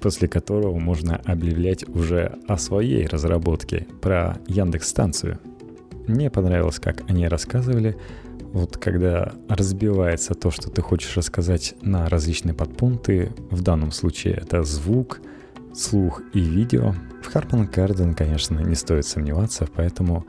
после 0.00 0.28
которого 0.28 0.78
можно 0.78 1.16
объявлять 1.24 1.88
уже 1.88 2.38
о 2.48 2.58
своей 2.58 3.06
разработке 3.06 3.86
про 4.00 4.38
Яндекс-станцию. 4.46 5.38
Мне 6.06 6.30
понравилось, 6.30 6.78
как 6.78 7.08
они 7.08 7.26
рассказывали, 7.28 7.96
вот 8.52 8.76
когда 8.76 9.32
разбивается 9.48 10.34
то, 10.34 10.50
что 10.50 10.70
ты 10.70 10.82
хочешь 10.82 11.16
рассказать 11.16 11.74
на 11.80 12.08
различные 12.08 12.54
подпункты, 12.54 13.32
в 13.50 13.62
данном 13.62 13.90
случае 13.90 14.34
это 14.34 14.62
звук, 14.62 15.20
слух 15.72 16.22
и 16.34 16.40
видео, 16.40 16.94
в 17.22 17.34
Harman 17.34 17.72
Kardon, 17.72 18.14
конечно, 18.14 18.60
не 18.60 18.74
стоит 18.74 19.06
сомневаться, 19.06 19.66
поэтому 19.74 20.26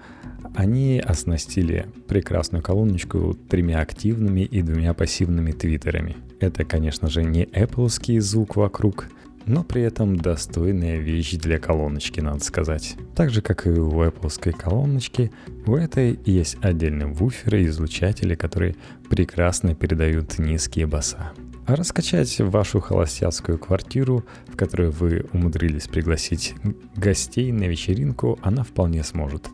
они 0.56 1.00
оснастили 1.00 1.88
прекрасную 2.08 2.64
колоночку 2.64 3.38
тремя 3.50 3.80
активными 3.82 4.42
и 4.42 4.62
двумя 4.62 4.94
пассивными 4.94 5.52
твиттерами. 5.52 6.16
Это, 6.40 6.64
конечно 6.66 7.10
же, 7.10 7.24
не 7.24 7.44
Apple 7.46 8.20
звук 8.20 8.56
вокруг, 8.56 9.08
но 9.46 9.64
при 9.64 9.84
этом 9.84 10.16
достойная 10.16 10.98
вещь 10.98 11.34
для 11.34 11.60
колоночки, 11.60 12.20
надо 12.20 12.44
сказать. 12.44 12.96
Так 13.16 13.30
же, 13.30 13.42
как 13.42 13.68
и 13.68 13.70
у 13.70 14.04
Apple 14.04 14.52
колоночки, 14.54 15.32
у 15.68 15.76
этой 15.76 16.20
есть 16.26 16.58
отдельные 16.62 17.08
вуферы 17.08 17.62
и 17.62 17.68
излучатели, 17.68 18.36
которые 18.36 18.76
прекрасно 19.10 19.76
передают 19.76 20.40
низкие 20.40 20.88
баса. 20.88 21.32
А 21.68 21.76
раскачать 21.76 22.40
вашу 22.40 22.80
холостяцкую 22.80 23.58
квартиру, 23.58 24.24
в 24.48 24.56
которую 24.56 24.92
вы 24.92 25.26
умудрились 25.34 25.88
пригласить 25.88 26.54
гостей 26.96 27.52
на 27.52 27.64
вечеринку, 27.64 28.38
она 28.44 28.64
вполне 28.64 29.04
сможет. 29.04 29.50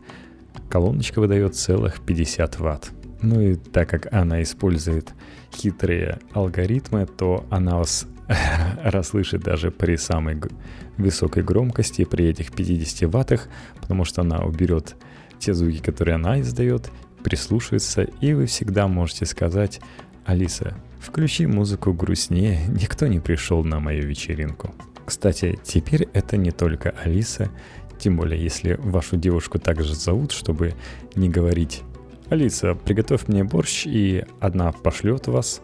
Колоночка 0.72 1.20
выдает 1.20 1.54
целых 1.54 2.00
50 2.00 2.58
ватт. 2.60 2.92
Ну 3.20 3.42
и 3.42 3.56
так 3.56 3.90
как 3.90 4.10
она 4.10 4.42
использует 4.42 5.12
хитрые 5.54 6.18
алгоритмы, 6.32 7.04
то 7.04 7.44
она 7.50 7.76
вас 7.76 8.06
расслышит 8.82 9.42
даже 9.42 9.70
при 9.70 9.96
самой 9.96 10.40
высокой 10.96 11.42
громкости, 11.42 12.06
при 12.06 12.24
этих 12.24 12.52
50 12.52 13.12
ваттах, 13.12 13.48
потому 13.82 14.06
что 14.06 14.22
она 14.22 14.38
уберет 14.38 14.96
те 15.38 15.52
звуки, 15.52 15.82
которые 15.82 16.14
она 16.14 16.40
издает, 16.40 16.90
прислушается, 17.22 18.04
и 18.22 18.32
вы 18.32 18.46
всегда 18.46 18.88
можете 18.88 19.26
сказать, 19.26 19.78
Алиса, 20.24 20.74
Включи 21.00 21.46
музыку 21.46 21.92
грустнее, 21.92 22.64
никто 22.68 23.08
не 23.08 23.20
пришел 23.20 23.62
на 23.62 23.78
мою 23.78 24.06
вечеринку. 24.06 24.72
Кстати, 25.04 25.58
теперь 25.64 26.08
это 26.12 26.36
не 26.36 26.52
только 26.52 26.94
Алиса, 27.04 27.50
тем 28.02 28.16
более 28.16 28.42
если 28.42 28.74
вашу 28.82 29.16
девушку 29.16 29.60
также 29.60 29.94
зовут, 29.94 30.32
чтобы 30.32 30.74
не 31.14 31.28
говорить 31.28 31.82
«Алиса, 32.30 32.74
приготовь 32.74 33.28
мне 33.28 33.44
борщ», 33.44 33.86
и 33.86 34.24
одна 34.40 34.72
пошлет 34.72 35.28
вас, 35.28 35.62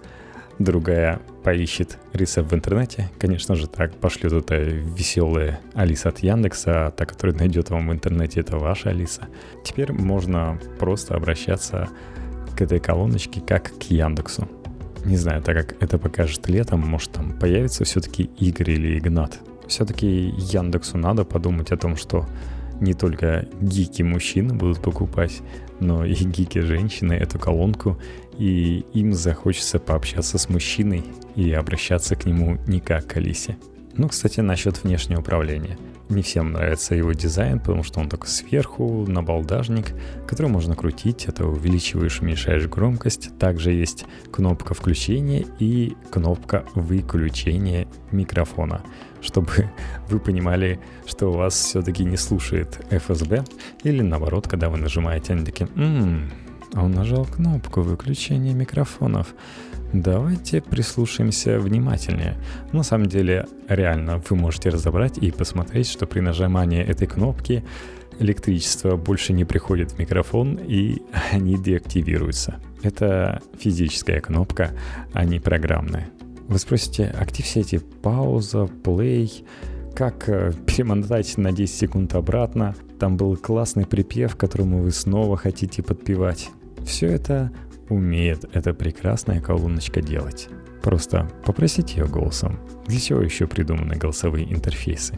другая 0.61 1.21
поищет 1.43 1.99
рецепт 2.13 2.53
в 2.53 2.55
интернете. 2.55 3.11
Конечно 3.19 3.57
же, 3.57 3.67
так 3.67 3.93
пошлет 3.95 4.33
это 4.33 4.57
веселая 4.57 5.61
Алиса 5.75 6.11
от 6.11 6.21
Яндекса, 6.21 6.87
а 6.87 6.91
та, 6.93 7.07
которая 7.07 7.37
найдет 7.37 7.71
вам 7.71 7.89
в 7.89 7.93
интернете, 7.93 8.41
это 8.41 8.57
ваша 8.57 8.91
Алиса. 8.91 9.27
Теперь 9.65 9.93
можно 9.93 10.61
просто 10.79 11.17
обращаться 11.17 11.89
к 12.57 12.63
этой 12.63 12.79
колоночке 12.79 13.41
как 13.41 13.73
к 13.79 13.83
Яндексу. 13.91 14.49
Не 15.05 15.17
знаю, 15.17 15.43
так 15.43 15.57
как 15.57 15.83
это 15.83 15.99
покажет 15.99 16.49
летом, 16.49 16.81
может 16.81 17.11
там 17.11 17.37
появится 17.37 17.83
все-таки 17.83 18.31
Игорь 18.39 18.71
или 18.71 18.99
Игнат. 18.99 19.41
Все-таки 19.69 20.35
Яндексу 20.37 20.99
надо 20.99 21.25
подумать 21.25 21.71
о 21.73 21.77
том, 21.77 21.97
что 21.97 22.27
не 22.81 22.95
только 22.95 23.49
гики 23.61 24.03
мужчины 24.03 24.55
будут 24.55 24.81
покупать, 24.81 25.41
но 25.81 26.05
и 26.05 26.15
гики 26.15 26.61
женщины 26.61 27.13
эту 27.13 27.39
колонку, 27.39 27.99
и 28.39 28.85
им 28.95 29.13
захочется 29.13 29.79
пообщаться 29.79 30.39
с 30.39 30.49
мужчиной 30.49 31.05
и 31.37 31.53
обращаться 31.53 32.17
к 32.17 32.25
нему 32.25 32.59
не 32.67 32.81
как 32.81 33.07
к 33.07 33.17
Алисе. 33.17 33.57
Ну, 33.97 34.09
кстати, 34.09 34.41
насчет 34.41 34.83
внешнего 34.83 35.21
управления– 35.21 35.77
не 36.09 36.23
всем 36.23 36.53
нравится 36.53 36.95
его 36.95 37.13
дизайн, 37.13 37.59
потому 37.59 37.83
что 37.83 38.01
он 38.01 38.09
такой 38.09 38.29
сверху, 38.29 39.07
на 39.07 39.23
балдажник, 39.23 39.95
который 40.27 40.51
можно 40.51 40.75
крутить, 40.75 41.27
это 41.27 41.47
увеличиваешь, 41.47 42.21
уменьшаешь 42.21 42.67
громкость. 42.67 43.31
Также 43.39 43.73
есть 43.73 44.05
кнопка 44.31 44.75
включения 44.75 45.45
и 45.59 45.97
кнопка 46.11 46.65
выключения 46.75 47.87
микрофона, 48.11 48.83
чтобы 49.21 49.71
вы 50.09 50.19
понимали, 50.19 50.81
что 51.07 51.29
у 51.29 51.37
вас 51.37 51.55
все-таки 51.55 52.05
не 52.05 52.17
слушает 52.17 52.81
FSB, 52.91 53.47
или 53.85 54.03
наоборот, 54.03 54.49
когда 54.49 54.69
вы 54.69 54.79
нажимаете, 54.79 55.35
они 55.35 55.45
такие, 55.45 55.69
м-м, 55.77 56.31
он 56.75 56.93
нажал 56.93 57.25
кнопку 57.25 57.81
выключения 57.81 58.55
микрофонов. 58.55 59.35
Давайте 59.93 60.61
прислушаемся 60.61 61.59
внимательнее. 61.59 62.37
На 62.73 62.83
самом 62.83 63.07
деле, 63.07 63.47
реально, 63.69 64.23
вы 64.29 64.37
можете 64.37 64.69
разобрать 64.69 65.17
и 65.17 65.31
посмотреть, 65.31 65.89
что 65.89 66.07
при 66.07 66.21
нажимании 66.21 66.83
этой 66.83 67.07
кнопки 67.07 67.65
электричество 68.19 68.97
больше 68.97 69.33
не 69.33 69.47
приходит 69.47 69.93
в 69.93 69.99
микрофон 69.99 70.59
и 70.63 71.03
они 71.33 71.57
деактивируются. 71.57 72.61
Это 72.83 73.41
физическая 73.59 74.21
кнопка, 74.21 74.73
а 75.15 75.25
не 75.25 75.41
программная. 75.41 76.11
Вы 76.49 76.59
спросите, 76.59 77.15
актив 77.19 77.47
сети, 77.47 77.79
пауза, 77.79 78.67
плей, 78.67 79.45
как 79.95 80.29
э, 80.29 80.53
перемотать 80.67 81.39
на 81.39 81.51
10 81.51 81.75
секунд 81.75 82.15
обратно. 82.15 82.75
Там 82.99 83.17
был 83.17 83.37
классный 83.37 83.87
припев, 83.87 84.37
которому 84.37 84.83
вы 84.83 84.91
снова 84.91 85.39
хотите 85.39 85.83
подпевать. 85.83 86.51
Все 86.85 87.07
это 87.07 87.51
умеет 87.89 88.45
эта 88.53 88.75
прекрасная 88.75 89.41
колоночка 89.41 90.01
делать. 90.01 90.49
Просто 90.83 91.29
попросите 91.45 92.01
ее 92.01 92.07
голосом. 92.07 92.59
Для 92.87 93.01
чего 93.01 93.21
еще 93.21 93.47
придуманы 93.47 93.97
голосовые 93.97 94.53
интерфейсы? 94.53 95.15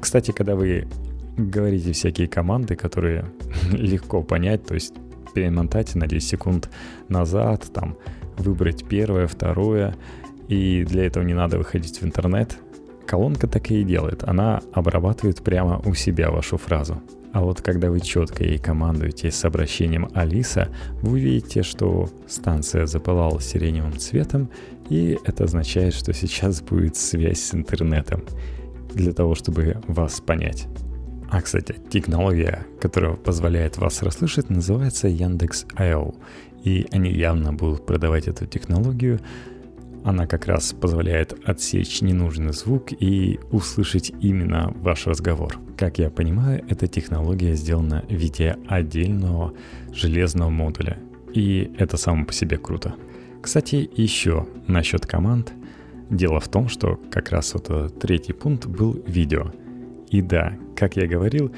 Кстати, 0.00 0.32
когда 0.32 0.54
вы 0.54 0.88
говорите 1.36 1.92
всякие 1.92 2.28
команды, 2.28 2.76
которые 2.76 3.26
легко 3.72 4.22
понять, 4.22 4.64
то 4.64 4.74
есть 4.74 4.94
перемотать 5.34 5.94
на 5.94 6.06
10 6.06 6.28
секунд 6.28 6.70
назад, 7.08 7.66
там, 7.72 7.96
выбрать 8.38 8.88
первое, 8.88 9.26
второе, 9.26 9.94
и 10.48 10.84
для 10.84 11.06
этого 11.06 11.24
не 11.24 11.34
надо 11.34 11.58
выходить 11.58 12.00
в 12.00 12.04
интернет. 12.04 12.56
Колонка 13.06 13.46
так 13.46 13.70
и 13.70 13.84
делает, 13.84 14.24
она 14.24 14.62
обрабатывает 14.72 15.42
прямо 15.42 15.80
у 15.84 15.94
себя 15.94 16.30
вашу 16.30 16.56
фразу. 16.56 17.00
А 17.36 17.42
вот 17.42 17.60
когда 17.60 17.90
вы 17.90 18.00
четко 18.00 18.44
ей 18.44 18.56
командуете 18.56 19.30
с 19.30 19.44
обращением 19.44 20.08
«Алиса», 20.14 20.70
вы 21.02 21.20
видите, 21.20 21.62
что 21.62 22.08
станция 22.26 22.86
запылала 22.86 23.42
сиреневым 23.42 23.98
цветом, 23.98 24.48
и 24.88 25.18
это 25.22 25.44
означает, 25.44 25.92
что 25.92 26.14
сейчас 26.14 26.62
будет 26.62 26.96
связь 26.96 27.40
с 27.40 27.54
интернетом 27.54 28.24
для 28.94 29.12
того, 29.12 29.34
чтобы 29.34 29.82
вас 29.86 30.18
понять. 30.22 30.66
А, 31.28 31.42
кстати, 31.42 31.76
технология, 31.90 32.66
которая 32.80 33.16
позволяет 33.16 33.76
вас 33.76 34.02
расслышать, 34.02 34.48
называется 34.48 35.06
Яндекс.io. 35.06 36.14
И 36.64 36.86
они 36.90 37.10
явно 37.12 37.52
будут 37.52 37.84
продавать 37.84 38.28
эту 38.28 38.46
технологию. 38.46 39.20
Она 40.06 40.28
как 40.28 40.46
раз 40.46 40.72
позволяет 40.72 41.36
отсечь 41.44 42.00
ненужный 42.00 42.52
звук 42.52 42.92
и 42.92 43.40
услышать 43.50 44.12
именно 44.20 44.72
ваш 44.76 45.08
разговор. 45.08 45.58
Как 45.76 45.98
я 45.98 46.10
понимаю, 46.10 46.64
эта 46.68 46.86
технология 46.86 47.56
сделана 47.56 48.04
в 48.08 48.12
виде 48.12 48.56
отдельного 48.68 49.52
железного 49.92 50.48
модуля. 50.48 50.96
И 51.34 51.72
это 51.76 51.96
само 51.96 52.24
по 52.24 52.32
себе 52.32 52.56
круто. 52.56 52.94
Кстати, 53.42 53.90
еще 53.96 54.46
насчет 54.68 55.06
команд. 55.06 55.52
Дело 56.08 56.38
в 56.38 56.46
том, 56.46 56.68
что 56.68 57.00
как 57.10 57.30
раз 57.30 57.54
вот 57.54 57.98
третий 57.98 58.32
пункт 58.32 58.66
был 58.66 59.02
видео– 59.08 59.52
и 60.10 60.22
да, 60.22 60.54
как 60.76 60.96
я 60.96 61.06
говорил, 61.06 61.52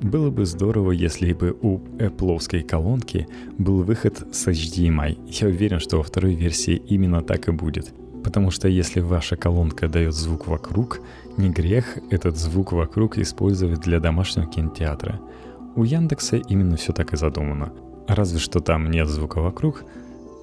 было 0.00 0.30
бы 0.30 0.46
здорово, 0.46 0.92
если 0.92 1.32
бы 1.32 1.56
у 1.62 1.78
Apple 1.98 2.62
колонки 2.62 3.26
был 3.58 3.82
выход 3.82 4.26
с 4.32 4.46
HDMI. 4.48 5.18
Я 5.26 5.48
уверен, 5.48 5.80
что 5.80 5.98
во 5.98 6.02
второй 6.02 6.34
версии 6.34 6.76
именно 6.88 7.22
так 7.22 7.48
и 7.48 7.52
будет. 7.52 7.92
Потому 8.22 8.50
что 8.50 8.68
если 8.68 9.00
ваша 9.00 9.36
колонка 9.36 9.88
дает 9.88 10.12
звук 10.12 10.48
вокруг, 10.48 11.00
не 11.36 11.48
грех 11.48 11.98
этот 12.10 12.36
звук 12.36 12.72
вокруг 12.72 13.18
использовать 13.18 13.80
для 13.80 14.00
домашнего 14.00 14.46
кинотеатра. 14.46 15.20
У 15.76 15.84
Яндекса 15.84 16.36
именно 16.36 16.76
все 16.76 16.92
так 16.92 17.12
и 17.12 17.16
задумано. 17.16 17.72
Разве 18.08 18.38
что 18.38 18.60
там 18.60 18.90
нет 18.90 19.08
звука 19.08 19.40
вокруг, 19.40 19.84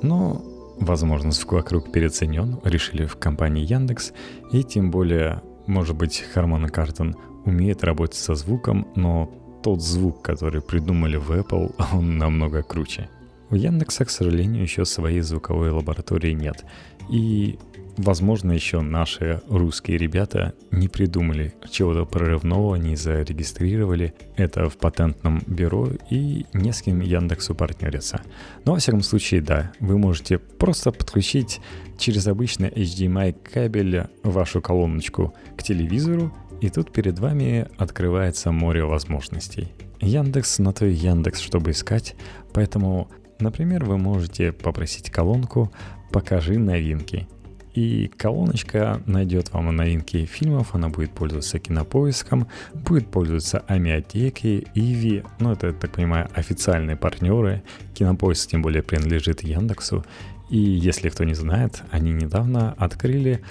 но, 0.01 0.41
возможно, 0.79 1.31
звук 1.31 1.53
вокруг 1.53 1.91
переоценен, 1.91 2.59
решили 2.63 3.05
в 3.05 3.17
компании 3.17 3.65
Яндекс, 3.65 4.13
и 4.51 4.63
тем 4.63 4.91
более, 4.91 5.41
может 5.65 5.95
быть, 5.95 6.23
Хармона 6.33 6.69
Картон 6.69 7.15
умеет 7.45 7.83
работать 7.83 8.17
со 8.17 8.35
звуком, 8.35 8.87
но 8.95 9.29
тот 9.63 9.81
звук, 9.81 10.21
который 10.21 10.61
придумали 10.61 11.17
в 11.17 11.31
Apple, 11.31 11.73
он 11.93 12.17
намного 12.17 12.61
круче. 12.61 13.09
У 13.49 13.55
Яндекса, 13.55 14.05
к 14.05 14.09
сожалению, 14.09 14.63
еще 14.63 14.85
своей 14.85 15.21
звуковой 15.21 15.69
лаборатории 15.69 16.33
нет. 16.33 16.65
И, 17.09 17.59
возможно, 17.97 18.51
еще 18.51 18.81
наши 18.81 19.41
русские 19.47 19.97
ребята 19.97 20.53
не 20.71 20.87
придумали 20.87 21.53
чего-то 21.69 22.05
прорывного, 22.05 22.75
не 22.75 22.95
зарегистрировали 22.95 24.13
это 24.35 24.69
в 24.69 24.77
патентном 24.77 25.41
бюро 25.45 25.89
и 26.09 26.45
не 26.53 26.73
с 26.73 26.81
кем 26.81 26.99
Яндексу 27.01 27.55
партнериться. 27.55 28.21
Но, 28.65 28.73
во 28.73 28.79
всяком 28.79 29.01
случае, 29.01 29.41
да, 29.41 29.71
вы 29.79 29.97
можете 29.97 30.39
просто 30.39 30.91
подключить 30.91 31.61
через 31.97 32.27
обычный 32.27 32.69
HDMI 32.69 33.35
кабель 33.53 34.07
вашу 34.23 34.61
колоночку 34.61 35.33
к 35.55 35.63
телевизору 35.63 36.33
и 36.61 36.69
тут 36.69 36.91
перед 36.91 37.19
вами 37.19 37.67
открывается 37.77 38.51
море 38.51 38.83
возможностей. 38.85 39.71
Яндекс 39.99 40.59
на 40.59 40.73
то 40.73 40.85
и 40.85 40.93
Яндекс, 40.93 41.39
чтобы 41.39 41.71
искать, 41.71 42.15
поэтому, 42.53 43.09
например, 43.39 43.85
вы 43.85 43.97
можете 43.97 44.51
попросить 44.51 45.09
колонку 45.09 45.71
«Покажи 46.11 46.57
новинки», 46.59 47.27
и 47.73 48.11
колоночка 48.17 49.01
найдет 49.05 49.51
вам 49.51 49.75
новинки 49.75 50.25
фильмов, 50.25 50.75
она 50.75 50.89
будет 50.89 51.11
пользоваться 51.11 51.57
кинопоиском, 51.57 52.47
будет 52.73 53.07
пользоваться 53.07 53.63
Амиотекой, 53.67 54.67
Иви, 54.75 55.23
ну 55.39 55.51
это, 55.51 55.73
так 55.73 55.91
понимаю, 55.91 56.29
официальные 56.35 56.97
партнеры, 56.97 57.63
кинопоиск 57.95 58.51
тем 58.51 58.61
более 58.61 58.83
принадлежит 58.83 59.41
Яндексу, 59.41 60.05
и 60.49 60.57
если 60.57 61.09
кто 61.09 61.23
не 61.23 61.33
знает, 61.33 61.81
они 61.89 62.11
недавно 62.11 62.73
открыли 62.73 63.41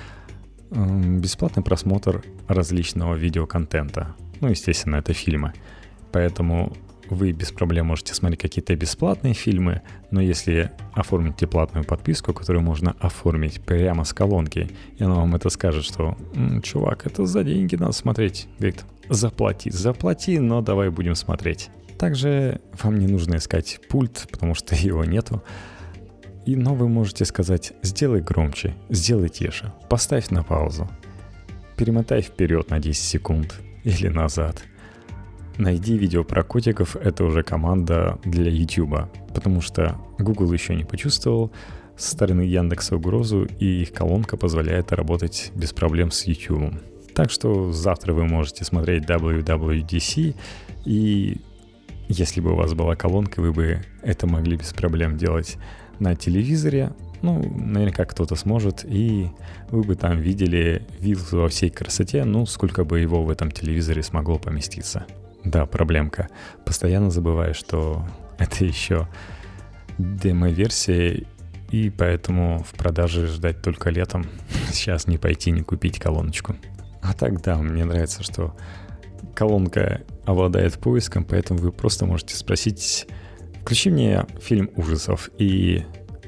бесплатный 0.73 1.63
просмотр 1.63 2.25
различного 2.49 3.15
видеоконтента. 3.15 4.15
Ну, 4.41 4.49
естественно, 4.49 4.97
это 4.97 5.13
фильмы. 5.13 5.53
Поэтому 6.13 6.73
вы 7.09 7.33
без 7.33 7.53
проблем 7.53 7.87
можете 7.87 8.15
смотреть 8.15 8.41
какие-то 8.41 8.75
бесплатные 8.75 9.35
фильмы, 9.35 9.83
но 10.11 10.21
если 10.21 10.71
оформите 10.95 11.47
платную 11.47 11.85
подписку, 11.85 12.33
которую 12.33 12.63
можно 12.63 12.97
оформить 13.01 13.61
прямо 13.61 14.05
с 14.05 14.13
колонки, 14.13 14.71
и 14.97 15.05
она 15.05 15.15
вам 15.17 15.35
это 15.35 15.51
скажет, 15.51 15.85
что 15.85 16.17
«Чувак, 16.63 17.07
это 17.07 17.27
за 17.27 17.45
деньги 17.45 17.77
надо 17.77 17.93
смотреть», 17.93 18.49
говорит 18.59 18.85
«Заплати, 19.09 19.71
заплати, 19.71 20.39
но 20.39 20.63
давай 20.63 20.91
будем 20.91 21.15
смотреть». 21.15 21.71
Также 21.99 22.61
вам 22.83 22.99
не 22.99 23.07
нужно 23.07 23.37
искать 23.37 23.79
пульт, 23.89 24.27
потому 24.31 24.55
что 24.55 24.75
его 24.87 25.05
нету. 25.05 25.43
И, 26.45 26.57
но 26.57 26.75
вы 26.75 26.89
можете 26.89 27.25
сказать 27.25 27.73
«сделай 27.83 28.21
громче», 28.21 28.75
«сделай 28.89 29.29
тише», 29.29 29.73
«поставь 29.89 30.31
на 30.31 30.43
паузу», 30.43 30.89
«перемотай 31.77 32.21
вперед 32.21 32.71
на 32.71 32.81
10 32.81 33.03
секунд» 33.03 33.61
или 33.85 34.09
«назад». 34.09 34.63
Найди 35.59 35.97
видео 35.97 36.25
про 36.25 36.43
котиков, 36.43 36.97
это 36.97 37.25
уже 37.25 37.43
команда 37.43 38.19
для 38.25 38.51
YouTube, 38.51 39.09
потому 39.35 39.61
что 39.61 39.97
Google 40.19 40.53
еще 40.53 40.75
не 40.75 40.85
почувствовал 40.85 41.53
со 41.97 42.13
стороны 42.13 42.41
Яндекса 42.41 42.97
угрозу, 42.97 43.47
и 43.59 43.83
их 43.83 43.93
колонка 43.93 44.37
позволяет 44.37 44.93
работать 44.93 45.53
без 45.55 45.73
проблем 45.73 46.11
с 46.11 46.25
YouTube. 46.25 46.75
Так 47.15 47.31
что 47.31 47.71
завтра 47.71 48.15
вы 48.15 48.25
можете 48.25 48.65
смотреть 48.65 49.05
WWDC, 49.05 50.35
и 50.87 51.41
если 52.09 52.41
бы 52.41 52.53
у 52.53 52.57
вас 52.57 52.75
была 52.75 52.97
колонка, 52.97 53.41
вы 53.41 53.53
бы 53.53 53.83
это 54.03 54.27
могли 54.27 54.57
без 54.57 54.73
проблем 54.73 55.19
делать 55.19 55.59
на 56.03 56.17
телевизоре, 56.17 56.93
ну, 57.23 57.39
наверняка 57.39 58.05
кто-то 58.05 58.35
сможет, 58.35 58.85
и 58.85 59.31
вы 59.71 59.83
бы 59.83 59.95
там 59.95 60.21
видели 60.21 60.85
вид 60.99 61.19
во 61.31 61.49
всей 61.49 61.71
красоте, 61.71 62.25
ну, 62.25 62.45
сколько 62.47 62.85
бы 62.85 63.01
его 63.01 63.23
в 63.23 63.31
этом 63.31 63.51
телевизоре 63.51 64.03
смогло 64.03 64.39
поместиться. 64.39 65.07
Да, 65.45 65.65
проблемка. 65.67 66.29
Постоянно 66.67 67.11
забываю, 67.11 67.55
что 67.55 68.05
это 68.39 68.65
еще 68.65 69.09
демо-версия, 69.99 71.25
и 71.71 71.91
поэтому 71.91 72.59
в 72.59 72.75
продаже 72.75 73.29
ждать 73.29 73.63
только 73.63 73.91
летом. 73.91 74.27
Сейчас 74.73 75.07
не 75.07 75.19
пойти, 75.19 75.53
не 75.53 75.63
купить 75.63 75.99
колоночку. 76.01 76.57
А 77.01 77.15
так, 77.15 77.41
да, 77.43 77.57
мне 77.59 77.85
нравится, 77.85 78.23
что 78.23 78.57
колонка 79.35 80.03
обладает 80.25 80.75
поиском, 80.75 81.25
поэтому 81.25 81.61
вы 81.61 81.73
просто 81.73 82.07
можете 82.07 82.37
спросить 82.37 83.07
Включи 83.63 83.91
мне 83.91 84.27
фильм 84.41 84.71
ужасов, 84.77 85.31
и 85.39 85.85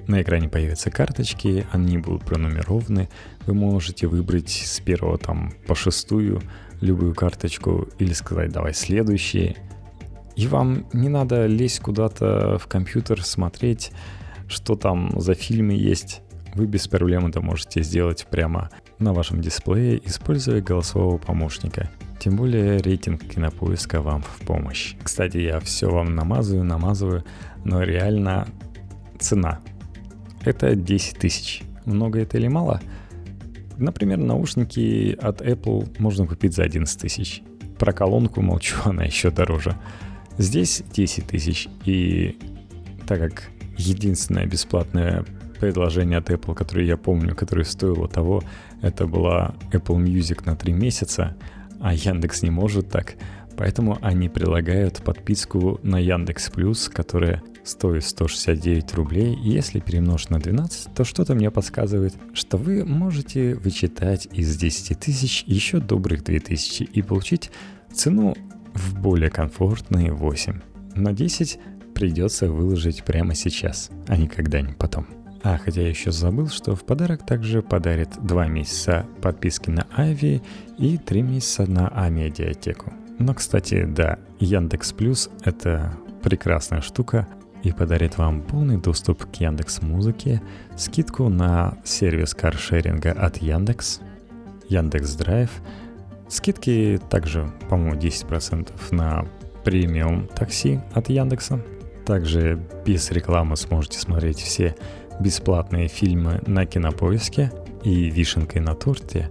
на 0.06 0.22
экране 0.22 0.48
появятся 0.48 0.90
карточки, 0.90 1.66
они 1.72 1.98
будут 1.98 2.24
пронумерованы. 2.24 3.08
Вы 3.46 3.54
можете 3.54 4.06
выбрать 4.06 4.50
с 4.50 4.80
первого 4.80 5.18
там 5.18 5.52
по 5.66 5.74
шестую 5.74 6.40
любую 6.80 7.14
карточку 7.14 7.88
или 7.98 8.12
сказать 8.12 8.52
«давай 8.52 8.72
следующие». 8.72 9.56
И 10.36 10.46
вам 10.46 10.86
не 10.92 11.08
надо 11.08 11.46
лезть 11.46 11.80
куда-то 11.80 12.58
в 12.58 12.66
компьютер, 12.66 13.22
смотреть, 13.22 13.90
что 14.48 14.76
там 14.76 15.20
за 15.20 15.34
фильмы 15.34 15.74
есть. 15.74 16.22
Вы 16.54 16.66
без 16.66 16.86
проблем 16.86 17.26
это 17.26 17.40
можете 17.40 17.82
сделать 17.82 18.26
прямо 18.30 18.70
на 19.00 19.12
вашем 19.12 19.40
дисплее, 19.40 20.00
используя 20.04 20.60
голосового 20.60 21.18
помощника. 21.18 21.90
Тем 22.24 22.36
более 22.36 22.78
рейтинг 22.78 23.22
кинопоиска 23.22 24.00
вам 24.00 24.22
в 24.22 24.46
помощь. 24.46 24.94
Кстати, 25.02 25.36
я 25.36 25.60
все 25.60 25.90
вам 25.90 26.14
намазываю, 26.14 26.64
намазываю, 26.64 27.22
но 27.64 27.82
реально 27.82 28.48
цена. 29.18 29.60
Это 30.42 30.74
10 30.74 31.18
тысяч. 31.18 31.60
Много 31.84 32.20
это 32.20 32.38
или 32.38 32.48
мало? 32.48 32.80
Например, 33.76 34.16
наушники 34.16 35.14
от 35.20 35.42
Apple 35.42 35.94
можно 35.98 36.26
купить 36.26 36.54
за 36.54 36.62
11 36.62 36.98
тысяч. 36.98 37.42
Про 37.78 37.92
колонку 37.92 38.40
молчу, 38.40 38.76
она 38.86 39.04
еще 39.04 39.30
дороже. 39.30 39.76
Здесь 40.38 40.82
10 40.94 41.26
тысяч. 41.26 41.68
И 41.84 42.38
так 43.06 43.18
как 43.18 43.50
единственное 43.76 44.46
бесплатное 44.46 45.26
предложение 45.60 46.20
от 46.20 46.30
Apple, 46.30 46.54
которое 46.54 46.86
я 46.86 46.96
помню, 46.96 47.34
которое 47.34 47.64
стоило 47.64 48.08
того, 48.08 48.42
это 48.80 49.06
была 49.06 49.54
Apple 49.72 50.02
Music 50.02 50.46
на 50.46 50.56
3 50.56 50.72
месяца, 50.72 51.36
а 51.84 51.92
Яндекс 51.92 52.40
не 52.42 52.50
может 52.50 52.88
так. 52.88 53.16
Поэтому 53.58 53.98
они 54.00 54.30
прилагают 54.30 55.02
подписку 55.02 55.78
на 55.82 55.98
Яндекс 55.98 56.48
Плюс, 56.48 56.88
которая 56.88 57.42
стоит 57.62 58.04
169 58.04 58.94
рублей. 58.94 59.34
И 59.34 59.50
если 59.50 59.80
перемножить 59.80 60.30
на 60.30 60.38
12, 60.40 60.94
то 60.94 61.04
что-то 61.04 61.34
мне 61.34 61.50
подсказывает, 61.50 62.14
что 62.32 62.56
вы 62.56 62.86
можете 62.86 63.54
вычитать 63.54 64.26
из 64.32 64.56
10 64.56 64.98
тысяч 64.98 65.44
еще 65.46 65.78
добрых 65.78 66.24
2000 66.24 66.84
и 66.84 67.02
получить 67.02 67.50
цену 67.92 68.34
в 68.72 68.98
более 68.98 69.28
комфортные 69.28 70.10
8. 70.10 70.60
На 70.94 71.12
10 71.12 71.58
придется 71.94 72.50
выложить 72.50 73.04
прямо 73.04 73.34
сейчас, 73.34 73.90
а 74.08 74.16
не 74.16 74.26
когда-нибудь 74.26 74.78
потом. 74.78 75.06
А, 75.44 75.58
хотя 75.58 75.82
я 75.82 75.88
еще 75.90 76.10
забыл, 76.10 76.48
что 76.48 76.74
в 76.74 76.84
подарок 76.84 77.26
также 77.26 77.60
подарит 77.60 78.08
2 78.22 78.48
месяца 78.48 79.06
подписки 79.20 79.68
на 79.68 79.86
Ави 79.94 80.42
и 80.78 80.96
3 80.96 81.20
месяца 81.20 81.70
на 81.70 81.88
Амедиатеку. 81.88 82.94
Но, 83.18 83.34
кстати, 83.34 83.84
да, 83.84 84.18
Яндекс 84.40 84.92
Плюс— 84.94 85.28
это 85.44 85.94
прекрасная 86.22 86.80
штука 86.80 87.28
и 87.62 87.72
подарит 87.72 88.16
вам 88.16 88.40
полный 88.40 88.78
доступ 88.78 89.26
к 89.26 89.34
Яндекс 89.36 89.82
Музыке, 89.82 90.40
скидку 90.76 91.28
на 91.28 91.76
сервис 91.84 92.34
каршеринга 92.34 93.12
от 93.12 93.36
Яндекс, 93.36 94.00
Яндекс 94.70 95.14
Драйв, 95.14 95.50
скидки 96.28 96.98
также, 97.10 97.52
по-моему, 97.68 98.00
10% 98.00 98.70
на 98.92 99.26
премиум 99.62 100.26
такси 100.26 100.80
от 100.94 101.10
Яндекса. 101.10 101.60
Также 102.06 102.60
без 102.84 103.10
рекламы 103.10 103.56
сможете 103.56 103.98
смотреть 103.98 104.38
все 104.38 104.76
бесплатные 105.20 105.88
фильмы 105.88 106.40
на 106.46 106.66
Кинопоиске 106.66 107.52
и 107.82 108.10
вишенкой 108.10 108.60
на 108.60 108.74
торте. 108.74 109.28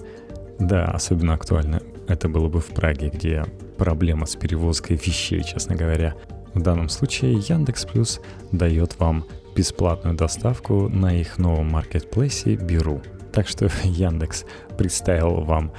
Да, 0.60 0.86
особенно 0.86 1.34
актуально 1.34 1.82
это 2.08 2.30
было 2.30 2.48
бы 2.48 2.60
в 2.60 2.68
Праге, 2.68 3.10
где 3.10 3.46
проблема 3.78 4.26
с 4.26 4.36
перевозкой 4.36 4.98
вещей, 4.98 5.44
честно 5.44 5.76
говоря. 5.76 6.16
В 6.54 6.62
данном 6.62 6.90
случае 6.90 7.34
Яндекс 7.34 7.86
Плюс 7.86 8.22
дает 8.52 9.00
вам 9.00 9.26
бесплатную 9.56 10.16
доставку 10.16 10.90
на 10.90 11.20
их 11.20 11.38
новом 11.38 11.72
маркетплейсе 11.72 12.56
Беру. 12.56 13.02
Так 13.32 13.48
что 13.48 13.70
Яндекс 13.84 14.46
представил 14.78 15.42
вам 15.42 15.72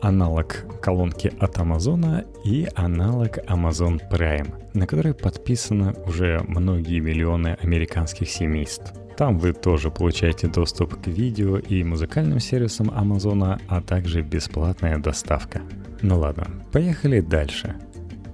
аналог 0.00 0.64
колонки 0.80 1.32
от 1.40 1.58
Амазона 1.58 2.24
и 2.44 2.68
аналог 2.74 3.38
Amazon 3.48 4.00
Prime, 4.10 4.54
на 4.74 4.86
который 4.86 5.14
подписаны 5.14 5.94
уже 6.06 6.40
многие 6.46 7.00
миллионы 7.00 7.56
американских 7.60 8.30
семейств. 8.30 8.92
Там 9.18 9.36
вы 9.40 9.52
тоже 9.52 9.90
получаете 9.90 10.46
доступ 10.46 10.94
к 11.02 11.08
видео 11.08 11.58
и 11.58 11.82
музыкальным 11.82 12.38
сервисам 12.38 12.92
Амазона, 12.94 13.58
а 13.66 13.80
также 13.80 14.22
бесплатная 14.22 14.98
доставка. 14.98 15.60
Ну 16.02 16.20
ладно, 16.20 16.46
поехали 16.70 17.18
дальше. 17.20 17.74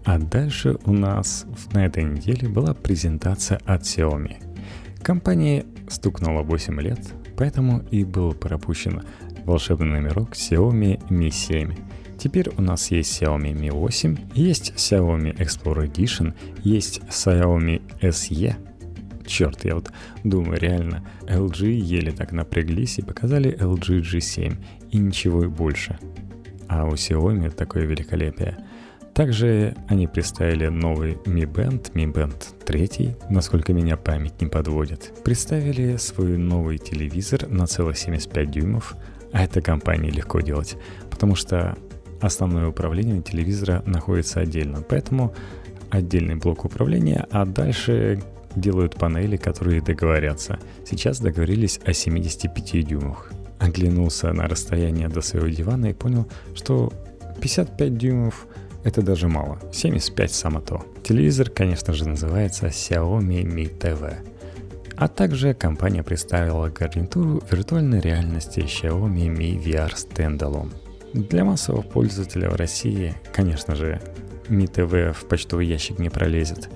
А 0.04 0.18
дальше 0.18 0.76
у 0.84 0.92
нас 0.92 1.46
на 1.72 1.86
этой 1.86 2.04
неделе 2.04 2.50
была 2.50 2.74
презентация 2.74 3.60
от 3.64 3.80
Xiaomi. 3.80 4.36
Компании 5.02 5.64
стукнуло 5.88 6.42
8 6.42 6.78
лет, 6.82 7.00
поэтому 7.38 7.82
и 7.90 8.04
был 8.04 8.34
пропущен 8.34 9.00
волшебный 9.46 9.86
номерок 9.86 10.32
Xiaomi 10.32 11.00
Mi 11.08 11.30
7. 11.30 11.74
Теперь 12.18 12.50
у 12.58 12.60
нас 12.60 12.90
есть 12.90 13.22
Xiaomi 13.22 13.54
Mi 13.54 13.72
8, 13.72 14.18
есть 14.34 14.74
Xiaomi 14.76 15.34
Explorer 15.38 15.90
Edition, 15.90 16.34
есть 16.62 17.00
Xiaomi 17.08 17.80
SE. 18.02 18.54
Черт, 19.26 19.64
я 19.64 19.74
вот 19.74 19.90
думаю, 20.22 20.60
реально, 20.60 21.06
LG 21.22 21.70
еле 21.70 22.12
так 22.12 22.32
напряглись 22.32 22.98
и 22.98 23.02
показали 23.02 23.56
LG 23.58 24.02
G7, 24.02 24.56
и 24.90 24.98
ничего 24.98 25.44
и 25.44 25.48
больше. 25.48 25.98
А 26.68 26.84
у 26.86 26.92
Xiaomi 26.92 27.50
такое 27.50 27.84
великолепие. 27.84 28.58
Также 29.14 29.76
они 29.86 30.08
представили 30.08 30.66
новый 30.66 31.12
Mi 31.24 31.44
Band, 31.44 31.92
Mi 31.92 32.12
Band 32.12 32.34
3, 32.64 33.16
насколько 33.30 33.72
меня 33.72 33.96
память 33.96 34.40
не 34.40 34.48
подводит. 34.48 35.12
Представили 35.22 35.96
свой 35.96 36.36
новый 36.36 36.78
телевизор 36.78 37.48
на 37.48 37.66
целых 37.66 37.96
75 37.96 38.50
дюймов, 38.50 38.96
а 39.32 39.44
это 39.44 39.60
компании 39.60 40.10
легко 40.10 40.40
делать, 40.40 40.76
потому 41.10 41.36
что 41.36 41.78
основное 42.20 42.66
управление 42.66 43.22
телевизора 43.22 43.82
находится 43.86 44.40
отдельно, 44.40 44.82
поэтому 44.82 45.32
отдельный 45.90 46.34
блок 46.34 46.64
управления, 46.64 47.26
а 47.30 47.44
дальше 47.44 48.20
делают 48.56 48.96
панели, 48.96 49.36
которые 49.36 49.80
договорятся. 49.80 50.58
Сейчас 50.84 51.20
договорились 51.20 51.80
о 51.84 51.92
75 51.92 52.86
дюймах. 52.86 53.30
Оглянулся 53.58 54.32
на 54.32 54.46
расстояние 54.46 55.08
до 55.08 55.20
своего 55.20 55.48
дивана 55.48 55.86
и 55.86 55.94
понял, 55.94 56.26
что 56.54 56.92
55 57.40 57.96
дюймов 57.96 58.46
это 58.84 59.00
даже 59.02 59.28
мало. 59.28 59.58
75 59.72 60.32
само 60.32 60.60
то. 60.60 60.84
Телевизор, 61.02 61.48
конечно 61.48 61.92
же, 61.94 62.08
называется 62.08 62.66
Xiaomi 62.66 63.42
Mi 63.42 63.78
TV. 63.78 64.16
А 64.96 65.08
также 65.08 65.54
компания 65.54 66.02
представила 66.02 66.68
гарнитуру 66.68 67.42
виртуальной 67.50 68.00
реальности 68.00 68.60
Xiaomi 68.60 69.26
Mi 69.28 69.60
VR 69.60 69.92
Standalone. 69.94 70.72
Для 71.14 71.44
массового 71.44 71.82
пользователя 71.82 72.50
в 72.50 72.56
России, 72.56 73.14
конечно 73.32 73.74
же, 73.74 74.00
Mi 74.48 74.70
TV 74.70 75.12
в 75.12 75.26
почтовый 75.26 75.66
ящик 75.66 75.98
не 75.98 76.10
пролезет. 76.10 76.68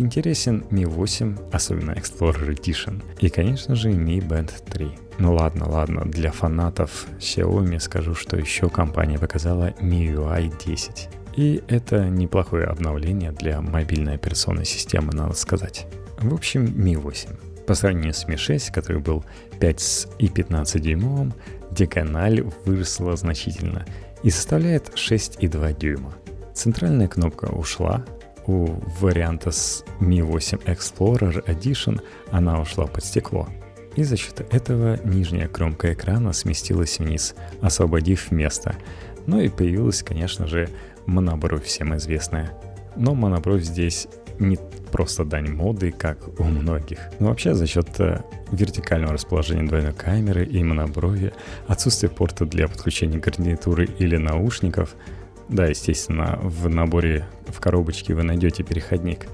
Интересен 0.00 0.64
Mi 0.70 0.86
8, 0.86 1.36
особенно 1.52 1.90
Explorer 1.90 2.56
Edition, 2.56 3.02
и, 3.18 3.28
конечно 3.28 3.74
же, 3.74 3.90
Mi 3.90 4.18
Band 4.18 4.50
3. 4.70 4.88
Ну 5.18 5.34
ладно, 5.34 5.68
ладно, 5.68 6.06
для 6.06 6.32
фанатов 6.32 7.06
Xiaomi 7.18 7.78
скажу, 7.80 8.14
что 8.14 8.38
еще 8.38 8.70
компания 8.70 9.18
показала 9.18 9.74
MIUI 9.78 10.54
10. 10.64 11.08
И 11.36 11.62
это 11.68 12.08
неплохое 12.08 12.64
обновление 12.64 13.32
для 13.32 13.60
мобильной 13.60 14.14
операционной 14.14 14.64
системы, 14.64 15.12
надо 15.12 15.34
сказать. 15.34 15.86
В 16.16 16.32
общем, 16.32 16.64
Mi 16.64 16.96
8. 16.96 17.28
По 17.66 17.74
сравнению 17.74 18.14
с 18.14 18.24
Mi 18.24 18.38
6, 18.38 18.70
который 18.70 19.02
был 19.02 19.22
5 19.60 20.08
и 20.18 20.28
15 20.28 20.80
дюймовым, 20.80 21.34
деканаль 21.72 22.40
выросла 22.64 23.16
значительно 23.16 23.84
и 24.22 24.30
составляет 24.30 24.94
6,2 24.94 25.78
дюйма. 25.78 26.14
Центральная 26.54 27.06
кнопка 27.06 27.50
ушла, 27.50 28.02
у 28.50 28.66
варианта 29.00 29.52
с 29.52 29.84
Mi 30.00 30.22
8 30.22 30.58
Explorer 30.58 31.44
Edition 31.46 32.00
она 32.32 32.60
ушла 32.60 32.86
под 32.86 33.04
стекло. 33.04 33.48
И 33.94 34.02
за 34.02 34.16
счет 34.16 34.40
этого 34.52 34.98
нижняя 35.04 35.46
кромка 35.46 35.92
экрана 35.92 36.32
сместилась 36.32 36.98
вниз, 36.98 37.34
освободив 37.60 38.32
место. 38.32 38.74
Ну 39.26 39.40
и 39.40 39.48
появилась, 39.48 40.02
конечно 40.02 40.46
же, 40.46 40.68
монобровь 41.06 41.64
всем 41.64 41.96
известная. 41.96 42.52
Но 42.96 43.14
монобровь 43.14 43.62
здесь 43.62 44.08
не 44.40 44.58
просто 44.90 45.24
дань 45.24 45.50
моды, 45.50 45.92
как 45.92 46.40
у 46.40 46.44
многих. 46.44 46.98
Но 47.20 47.28
вообще 47.28 47.54
за 47.54 47.66
счет 47.66 47.88
э, 48.00 48.22
вертикального 48.50 49.12
расположения 49.12 49.68
двойной 49.68 49.92
камеры 49.92 50.44
и 50.44 50.62
моноброви, 50.64 51.32
отсутствия 51.68 52.08
порта 52.08 52.46
для 52.46 52.66
подключения 52.66 53.18
гарнитуры 53.18 53.84
или 53.98 54.16
наушников, 54.16 54.96
да, 55.50 55.66
естественно, 55.66 56.38
в 56.42 56.68
наборе 56.68 57.26
в 57.46 57.60
коробочке 57.60 58.14
вы 58.14 58.22
найдете 58.22 58.62
переходник, 58.62 59.26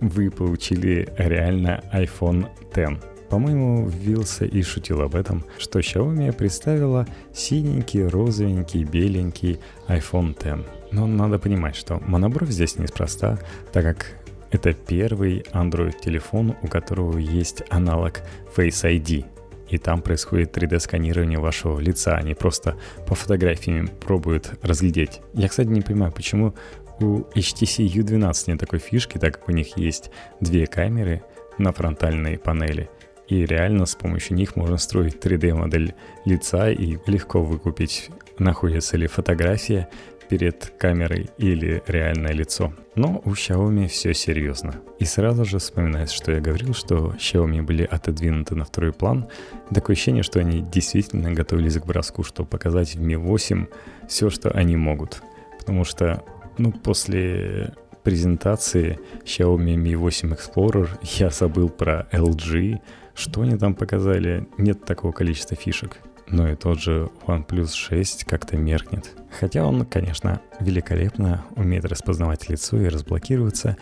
вы 0.00 0.30
получили 0.30 1.08
реально 1.18 1.82
iPhone 1.92 2.46
X. 2.74 3.04
По-моему, 3.28 3.88
вился 3.88 4.44
и 4.44 4.62
шутил 4.62 5.02
об 5.02 5.14
этом, 5.14 5.44
что 5.58 5.78
Xiaomi 5.78 6.32
представила 6.32 7.06
синенький, 7.34 8.06
розовенький, 8.06 8.84
беленький 8.84 9.60
iPhone 9.88 10.32
X. 10.32 10.66
Но 10.92 11.06
надо 11.06 11.38
понимать, 11.38 11.76
что 11.76 12.00
монобровь 12.06 12.50
здесь 12.50 12.76
неспроста, 12.76 13.38
так 13.72 13.84
как 13.84 14.06
это 14.50 14.72
первый 14.72 15.44
Android-телефон, 15.52 16.56
у 16.62 16.66
которого 16.66 17.18
есть 17.18 17.62
аналог 17.70 18.22
Face 18.56 18.84
ID. 18.84 19.24
И 19.70 19.78
там 19.78 20.02
происходит 20.02 20.56
3D-сканирование 20.56 21.38
вашего 21.38 21.78
лица, 21.78 22.16
они 22.16 22.34
просто 22.34 22.76
по 23.06 23.14
фотографиям 23.14 23.88
пробуют 23.88 24.52
разглядеть. 24.62 25.20
Я, 25.32 25.48
кстати, 25.48 25.68
не 25.68 25.80
понимаю, 25.80 26.12
почему 26.12 26.54
у 26.98 27.20
HTC 27.34 27.86
U12 27.86 28.34
нет 28.48 28.60
такой 28.60 28.80
фишки, 28.80 29.16
так 29.18 29.38
как 29.38 29.48
у 29.48 29.52
них 29.52 29.76
есть 29.76 30.10
две 30.40 30.66
камеры 30.66 31.22
на 31.56 31.72
фронтальной 31.72 32.36
панели. 32.36 32.90
И 33.28 33.46
реально 33.46 33.86
с 33.86 33.94
помощью 33.94 34.36
них 34.36 34.56
можно 34.56 34.76
строить 34.76 35.24
3D-модель 35.24 35.94
лица 36.24 36.70
и 36.70 36.98
легко 37.06 37.40
выкупить, 37.42 38.10
находится 38.38 38.96
ли 38.96 39.06
фотография 39.06 39.88
перед 40.30 40.72
камерой 40.78 41.28
или 41.38 41.82
реальное 41.88 42.32
лицо. 42.32 42.72
Но 42.94 43.20
у 43.24 43.30
Xiaomi 43.30 43.88
все 43.88 44.14
серьезно. 44.14 44.76
И 45.00 45.04
сразу 45.04 45.44
же 45.44 45.58
вспоминается, 45.58 46.14
что 46.14 46.30
я 46.30 46.40
говорил, 46.40 46.72
что 46.72 47.14
Xiaomi 47.18 47.62
были 47.62 47.82
отодвинуты 47.82 48.54
на 48.54 48.64
второй 48.64 48.92
план. 48.92 49.26
Такое 49.74 49.96
ощущение, 49.96 50.22
что 50.22 50.38
они 50.38 50.60
действительно 50.60 51.32
готовились 51.32 51.78
к 51.78 51.84
броску, 51.84 52.22
чтобы 52.22 52.48
показать 52.48 52.94
в 52.94 53.02
Mi 53.02 53.16
8 53.16 53.66
все, 54.08 54.30
что 54.30 54.50
они 54.50 54.76
могут. 54.76 55.20
Потому 55.58 55.82
что, 55.84 56.22
ну, 56.58 56.70
после 56.70 57.74
презентации 58.04 59.00
Xiaomi 59.24 59.74
Mi 59.74 59.96
8 59.96 60.32
Explorer 60.32 60.88
я 61.18 61.30
забыл 61.30 61.68
про 61.68 62.06
LG. 62.12 62.78
Что 63.14 63.42
они 63.42 63.56
там 63.56 63.74
показали? 63.74 64.46
Нет 64.58 64.84
такого 64.84 65.10
количества 65.10 65.56
фишек. 65.56 65.98
Но 66.30 66.48
и 66.48 66.54
тот 66.54 66.80
же 66.80 67.10
OnePlus 67.26 67.74
6 67.74 68.24
как-то 68.24 68.56
меркнет. 68.56 69.10
Хотя 69.38 69.64
он, 69.64 69.84
конечно, 69.84 70.40
великолепно 70.60 71.44
умеет 71.56 71.84
распознавать 71.84 72.48
лицо 72.48 72.80
и 72.80 72.88
разблокироваться, 72.88 73.76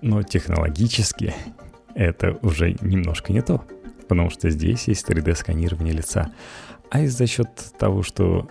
но 0.00 0.22
технологически 0.22 1.34
это 1.94 2.38
уже 2.42 2.76
немножко 2.80 3.32
не 3.32 3.42
то. 3.42 3.64
Потому 4.08 4.30
что 4.30 4.50
здесь 4.50 4.88
есть 4.88 5.08
3D-сканирование 5.08 5.92
лица. 5.92 6.32
А 6.90 7.00
и 7.00 7.06
за 7.06 7.26
счет 7.26 7.48
того, 7.78 8.02
что 8.02 8.48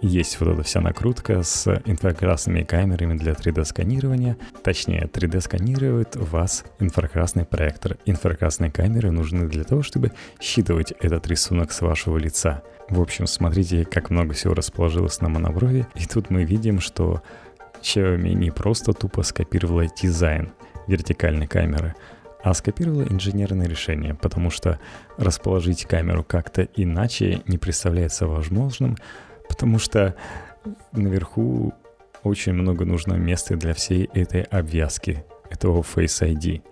есть 0.00 0.38
вот 0.40 0.50
эта 0.50 0.62
вся 0.62 0.80
накрутка 0.80 1.42
с 1.42 1.66
инфракрасными 1.84 2.62
камерами 2.62 3.16
для 3.16 3.32
3D-сканирования. 3.32 4.36
Точнее, 4.62 5.08
3D-сканирует 5.12 6.16
вас 6.16 6.64
инфракрасный 6.78 7.44
проектор. 7.44 7.98
Инфракрасные 8.04 8.70
камеры 8.70 9.10
нужны 9.10 9.48
для 9.48 9.64
того, 9.64 9.82
чтобы 9.82 10.12
считывать 10.40 10.92
этот 11.00 11.26
рисунок 11.26 11.72
с 11.72 11.80
вашего 11.80 12.16
лица. 12.18 12.62
В 12.88 13.00
общем, 13.00 13.26
смотрите, 13.26 13.84
как 13.84 14.10
много 14.10 14.34
всего 14.34 14.54
расположилось 14.54 15.20
на 15.20 15.28
моноброви. 15.28 15.86
И 15.94 16.06
тут 16.06 16.30
мы 16.30 16.44
видим, 16.44 16.80
что 16.80 17.22
Xiaomi 17.82 18.34
не 18.34 18.50
просто 18.50 18.92
тупо 18.92 19.22
скопировала 19.22 19.86
дизайн 19.86 20.52
вертикальной 20.86 21.46
камеры, 21.46 21.94
а 22.42 22.54
скопировала 22.54 23.02
инженерное 23.02 23.66
решение, 23.66 24.14
потому 24.14 24.50
что 24.50 24.78
расположить 25.16 25.84
камеру 25.84 26.24
как-то 26.24 26.62
иначе 26.76 27.42
не 27.46 27.58
представляется 27.58 28.26
возможным, 28.26 28.96
потому 29.58 29.80
что 29.80 30.14
наверху 30.92 31.74
очень 32.22 32.52
много 32.52 32.84
нужно 32.84 33.14
места 33.14 33.56
для 33.56 33.74
всей 33.74 34.08
этой 34.14 34.42
обвязки, 34.42 35.24
этого 35.50 35.82
Face 35.82 36.22
ID. 36.22 36.62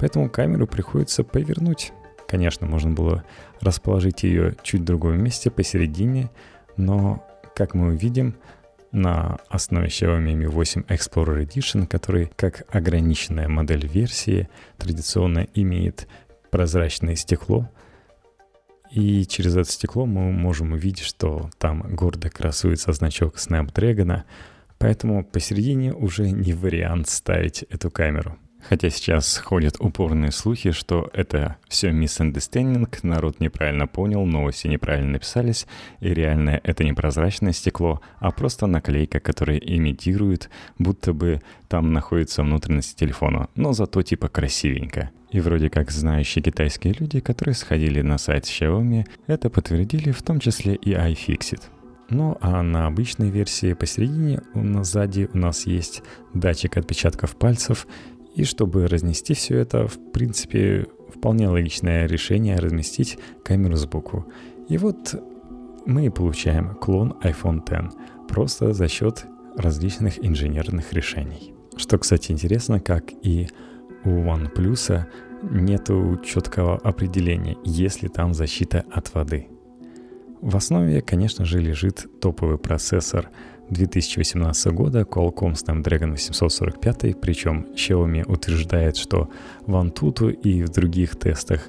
Поэтому 0.00 0.28
камеру 0.28 0.66
приходится 0.66 1.22
повернуть. 1.22 1.92
Конечно, 2.26 2.66
можно 2.66 2.90
было 2.90 3.22
расположить 3.60 4.24
ее 4.24 4.56
чуть 4.64 4.80
в 4.80 4.84
другом 4.84 5.22
месте, 5.22 5.52
посередине, 5.52 6.32
но, 6.76 7.24
как 7.54 7.74
мы 7.74 7.90
увидим, 7.90 8.34
на 8.90 9.38
основе 9.48 9.86
Xiaomi 9.86 10.34
Mi 10.34 10.48
8 10.48 10.82
Explorer 10.88 11.46
Edition, 11.46 11.86
который 11.86 12.32
как 12.34 12.64
ограниченная 12.74 13.46
модель 13.46 13.86
версии 13.86 14.48
традиционно 14.78 15.46
имеет 15.54 16.08
прозрачное 16.50 17.14
стекло, 17.14 17.70
и 18.92 19.24
через 19.26 19.56
это 19.56 19.70
стекло 19.70 20.04
мы 20.04 20.30
можем 20.32 20.72
увидеть, 20.72 21.04
что 21.04 21.48
там 21.58 21.80
гордо 21.94 22.28
красуется 22.28 22.92
значок 22.92 23.36
Snapdragon, 23.36 24.22
поэтому 24.78 25.24
посередине 25.24 25.94
уже 25.94 26.30
не 26.30 26.52
вариант 26.52 27.08
ставить 27.08 27.62
эту 27.70 27.90
камеру. 27.90 28.36
Хотя 28.68 28.90
сейчас 28.90 29.38
ходят 29.38 29.76
упорные 29.80 30.30
слухи, 30.30 30.70
что 30.70 31.10
это 31.14 31.56
все 31.68 31.90
misunderstanding, 31.90 32.86
народ 33.02 33.40
неправильно 33.40 33.86
понял, 33.86 34.24
новости 34.24 34.68
неправильно 34.68 35.12
написались, 35.12 35.66
и 36.00 36.14
реально 36.14 36.60
это 36.62 36.84
не 36.84 36.92
прозрачное 36.92 37.52
стекло, 37.52 38.00
а 38.18 38.30
просто 38.30 38.66
наклейка, 38.66 39.20
которая 39.20 39.56
имитирует, 39.56 40.48
будто 40.78 41.12
бы 41.12 41.40
там 41.68 41.92
находится 41.92 42.42
внутренность 42.42 42.96
телефона, 42.96 43.48
но 43.56 43.72
зато 43.72 44.02
типа 44.02 44.28
красивенько. 44.28 45.10
И 45.32 45.40
вроде 45.40 45.70
как 45.70 45.90
знающие 45.90 46.42
китайские 46.42 46.94
люди, 46.98 47.20
которые 47.20 47.54
сходили 47.54 48.02
на 48.02 48.18
сайт 48.18 48.44
Xiaomi, 48.44 49.06
это 49.26 49.48
подтвердили 49.48 50.12
в 50.12 50.22
том 50.22 50.38
числе 50.38 50.74
и 50.74 50.92
iFixit. 50.92 51.62
Ну 52.10 52.36
а 52.42 52.62
на 52.62 52.86
обычной 52.86 53.30
версии 53.30 53.72
посередине 53.72 54.42
у 54.52 54.62
нас 54.62 54.92
сзади 54.92 55.30
у 55.32 55.38
нас 55.38 55.66
есть 55.66 56.02
датчик 56.34 56.76
отпечатков 56.76 57.36
пальцев 57.36 57.86
и 58.34 58.44
чтобы 58.44 58.86
разнести 58.86 59.32
все 59.32 59.58
это, 59.58 59.86
в 59.86 60.12
принципе, 60.12 60.86
вполне 61.08 61.48
логичное 61.48 62.06
решение 62.06 62.56
разместить 62.56 63.18
камеру 63.42 63.76
сбоку. 63.76 64.26
И 64.68 64.76
вот 64.76 65.14
мы 65.86 66.10
получаем 66.10 66.74
клон 66.74 67.16
iPhone 67.22 67.60
X 67.60 67.94
просто 68.28 68.74
за 68.74 68.88
счет 68.88 69.24
различных 69.56 70.22
инженерных 70.22 70.92
решений. 70.92 71.54
Что, 71.76 71.96
кстати, 71.96 72.32
интересно, 72.32 72.80
как 72.80 73.04
и 73.22 73.48
у 74.04 74.10
OnePlus 74.10 75.04
нету 75.42 76.20
четкого 76.24 76.76
определения, 76.76 77.56
есть 77.64 78.02
ли 78.02 78.08
там 78.08 78.34
защита 78.34 78.84
от 78.90 79.12
воды. 79.14 79.48
В 80.40 80.56
основе, 80.56 81.02
конечно 81.02 81.44
же, 81.44 81.60
лежит 81.60 82.06
топовый 82.20 82.58
процессор 82.58 83.30
2018 83.70 84.72
года 84.72 85.00
Qualcomm 85.02 85.54
Snapdragon 85.54 86.10
845, 86.10 87.20
причем 87.20 87.66
Xiaomi 87.74 88.24
утверждает, 88.26 88.96
что 88.96 89.30
в 89.66 89.74
Antutu 89.74 90.32
и 90.32 90.62
в 90.62 90.68
других 90.68 91.16
тестах 91.16 91.68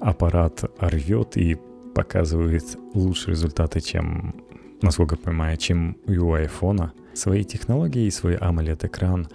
аппарат 0.00 0.64
рвет 0.78 1.36
и 1.36 1.56
показывает 1.94 2.64
лучшие 2.94 3.32
результаты, 3.32 3.80
чем, 3.80 4.34
насколько 4.82 5.16
я 5.16 5.22
понимаю, 5.22 5.56
чем 5.56 5.96
у 6.06 6.10
iPhone. 6.10 6.90
Свои 7.14 7.44
технологии 7.44 8.06
и 8.06 8.10
свой 8.10 8.36
AMOLED-экран 8.36 9.28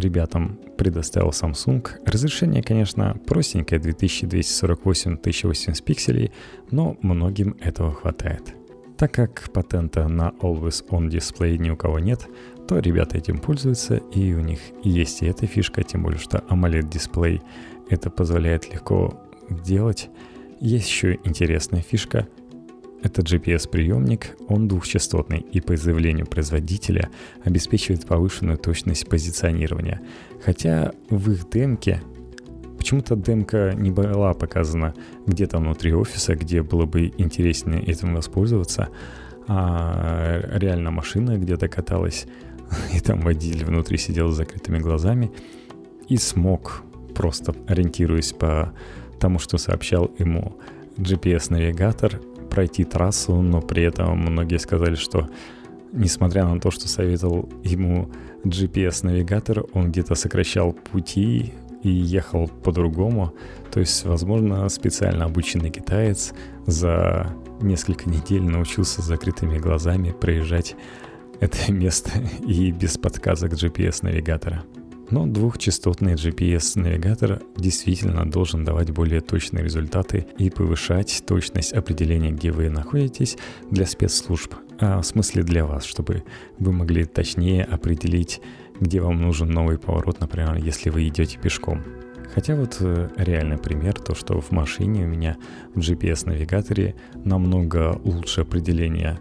ребятам 0.00 0.58
предоставил 0.76 1.30
Samsung. 1.30 1.86
Разрешение, 2.04 2.62
конечно, 2.62 3.16
простенькое 3.26 3.80
2248-1080 3.80 5.82
пикселей, 5.82 6.30
но 6.70 6.98
многим 7.02 7.56
этого 7.60 7.94
хватает. 7.94 8.54
Так 8.96 9.12
как 9.12 9.50
патента 9.52 10.08
на 10.08 10.32
Always 10.40 10.84
On 10.88 11.08
Display 11.08 11.56
ни 11.56 11.70
у 11.70 11.76
кого 11.76 12.00
нет, 12.00 12.26
то 12.66 12.80
ребята 12.80 13.16
этим 13.16 13.38
пользуются, 13.38 13.96
и 13.96 14.34
у 14.34 14.40
них 14.40 14.58
есть 14.82 15.22
и 15.22 15.26
эта 15.26 15.46
фишка, 15.46 15.84
тем 15.84 16.02
более, 16.02 16.18
что 16.18 16.38
AMOLED 16.48 16.90
дисплей 16.90 17.40
это 17.88 18.10
позволяет 18.10 18.68
легко 18.72 19.14
делать. 19.50 20.10
Есть 20.60 20.88
еще 20.88 21.18
интересная 21.24 21.82
фишка. 21.82 22.26
Это 23.02 23.22
GPS-приемник, 23.22 24.36
он 24.48 24.66
двухчастотный 24.66 25.38
и 25.38 25.60
по 25.60 25.76
заявлению 25.76 26.26
производителя 26.26 27.10
обеспечивает 27.44 28.06
повышенную 28.06 28.58
точность 28.58 29.08
позиционирования. 29.08 30.00
Хотя 30.44 30.92
в 31.10 31.30
их 31.30 31.48
демке 31.50 32.02
Почему-то 32.78 33.16
демка 33.16 33.74
не 33.76 33.90
была 33.90 34.32
показана 34.34 34.94
где-то 35.26 35.58
внутри 35.58 35.92
офиса, 35.92 36.36
где 36.36 36.62
было 36.62 36.86
бы 36.86 37.12
интереснее 37.18 37.82
этим 37.82 38.14
воспользоваться, 38.14 38.88
а 39.48 40.40
реально 40.52 40.92
машина 40.92 41.36
где-то 41.36 41.68
каталась, 41.68 42.26
и 42.94 43.00
там 43.00 43.20
водитель 43.20 43.64
внутри 43.64 43.98
сидел 43.98 44.30
с 44.30 44.36
закрытыми 44.36 44.78
глазами 44.78 45.32
и 46.08 46.16
смог, 46.16 46.82
просто 47.16 47.52
ориентируясь 47.66 48.32
по 48.32 48.72
тому, 49.18 49.40
что 49.40 49.58
сообщал 49.58 50.12
ему 50.18 50.56
GPS-навигатор, 50.98 52.20
пройти 52.58 52.82
трассу, 52.82 53.40
но 53.40 53.60
при 53.60 53.84
этом 53.84 54.18
многие 54.18 54.58
сказали, 54.58 54.96
что 54.96 55.28
несмотря 55.92 56.44
на 56.44 56.58
то, 56.58 56.72
что 56.72 56.88
советовал 56.88 57.48
ему 57.62 58.10
GPS-навигатор, 58.44 59.64
он 59.74 59.92
где-то 59.92 60.16
сокращал 60.16 60.72
пути, 60.72 61.52
и 61.84 61.88
ехал 61.88 62.48
по-другому. 62.48 63.32
То 63.70 63.78
есть, 63.78 64.04
возможно, 64.04 64.68
специально 64.68 65.26
обученный 65.26 65.70
китаец 65.70 66.32
за 66.66 67.32
несколько 67.60 68.10
недель 68.10 68.42
научился 68.42 69.00
с 69.02 69.04
закрытыми 69.04 69.58
глазами 69.58 70.10
проезжать 70.10 70.74
это 71.38 71.72
место 71.72 72.10
и 72.44 72.72
без 72.72 72.98
подсказок 72.98 73.52
GPS-навигатора. 73.52 74.64
Но 75.10 75.26
двухчастотный 75.26 76.14
GPS-навигатор 76.14 77.42
действительно 77.56 78.30
должен 78.30 78.64
давать 78.64 78.90
более 78.90 79.20
точные 79.20 79.64
результаты 79.64 80.26
и 80.38 80.50
повышать 80.50 81.22
точность 81.26 81.72
определения, 81.72 82.30
где 82.30 82.50
вы 82.50 82.68
находитесь 82.68 83.38
для 83.70 83.86
спецслужб, 83.86 84.54
а 84.78 85.00
в 85.00 85.04
смысле 85.04 85.42
для 85.42 85.64
вас, 85.64 85.84
чтобы 85.84 86.24
вы 86.58 86.72
могли 86.72 87.04
точнее 87.04 87.64
определить 87.64 88.40
где 88.80 89.00
вам 89.00 89.20
нужен 89.20 89.50
новый 89.50 89.78
поворот, 89.78 90.20
например, 90.20 90.56
если 90.56 90.90
вы 90.90 91.08
идете 91.08 91.38
пешком. 91.38 91.82
Хотя 92.34 92.54
вот 92.54 92.76
э, 92.80 93.08
реальный 93.16 93.58
пример, 93.58 93.94
то 93.94 94.14
что 94.14 94.40
в 94.40 94.50
машине 94.50 95.04
у 95.04 95.08
меня 95.08 95.36
в 95.74 95.78
GPS-навигаторе 95.78 96.94
намного 97.24 97.98
лучше 98.04 98.42
определение 98.42 99.18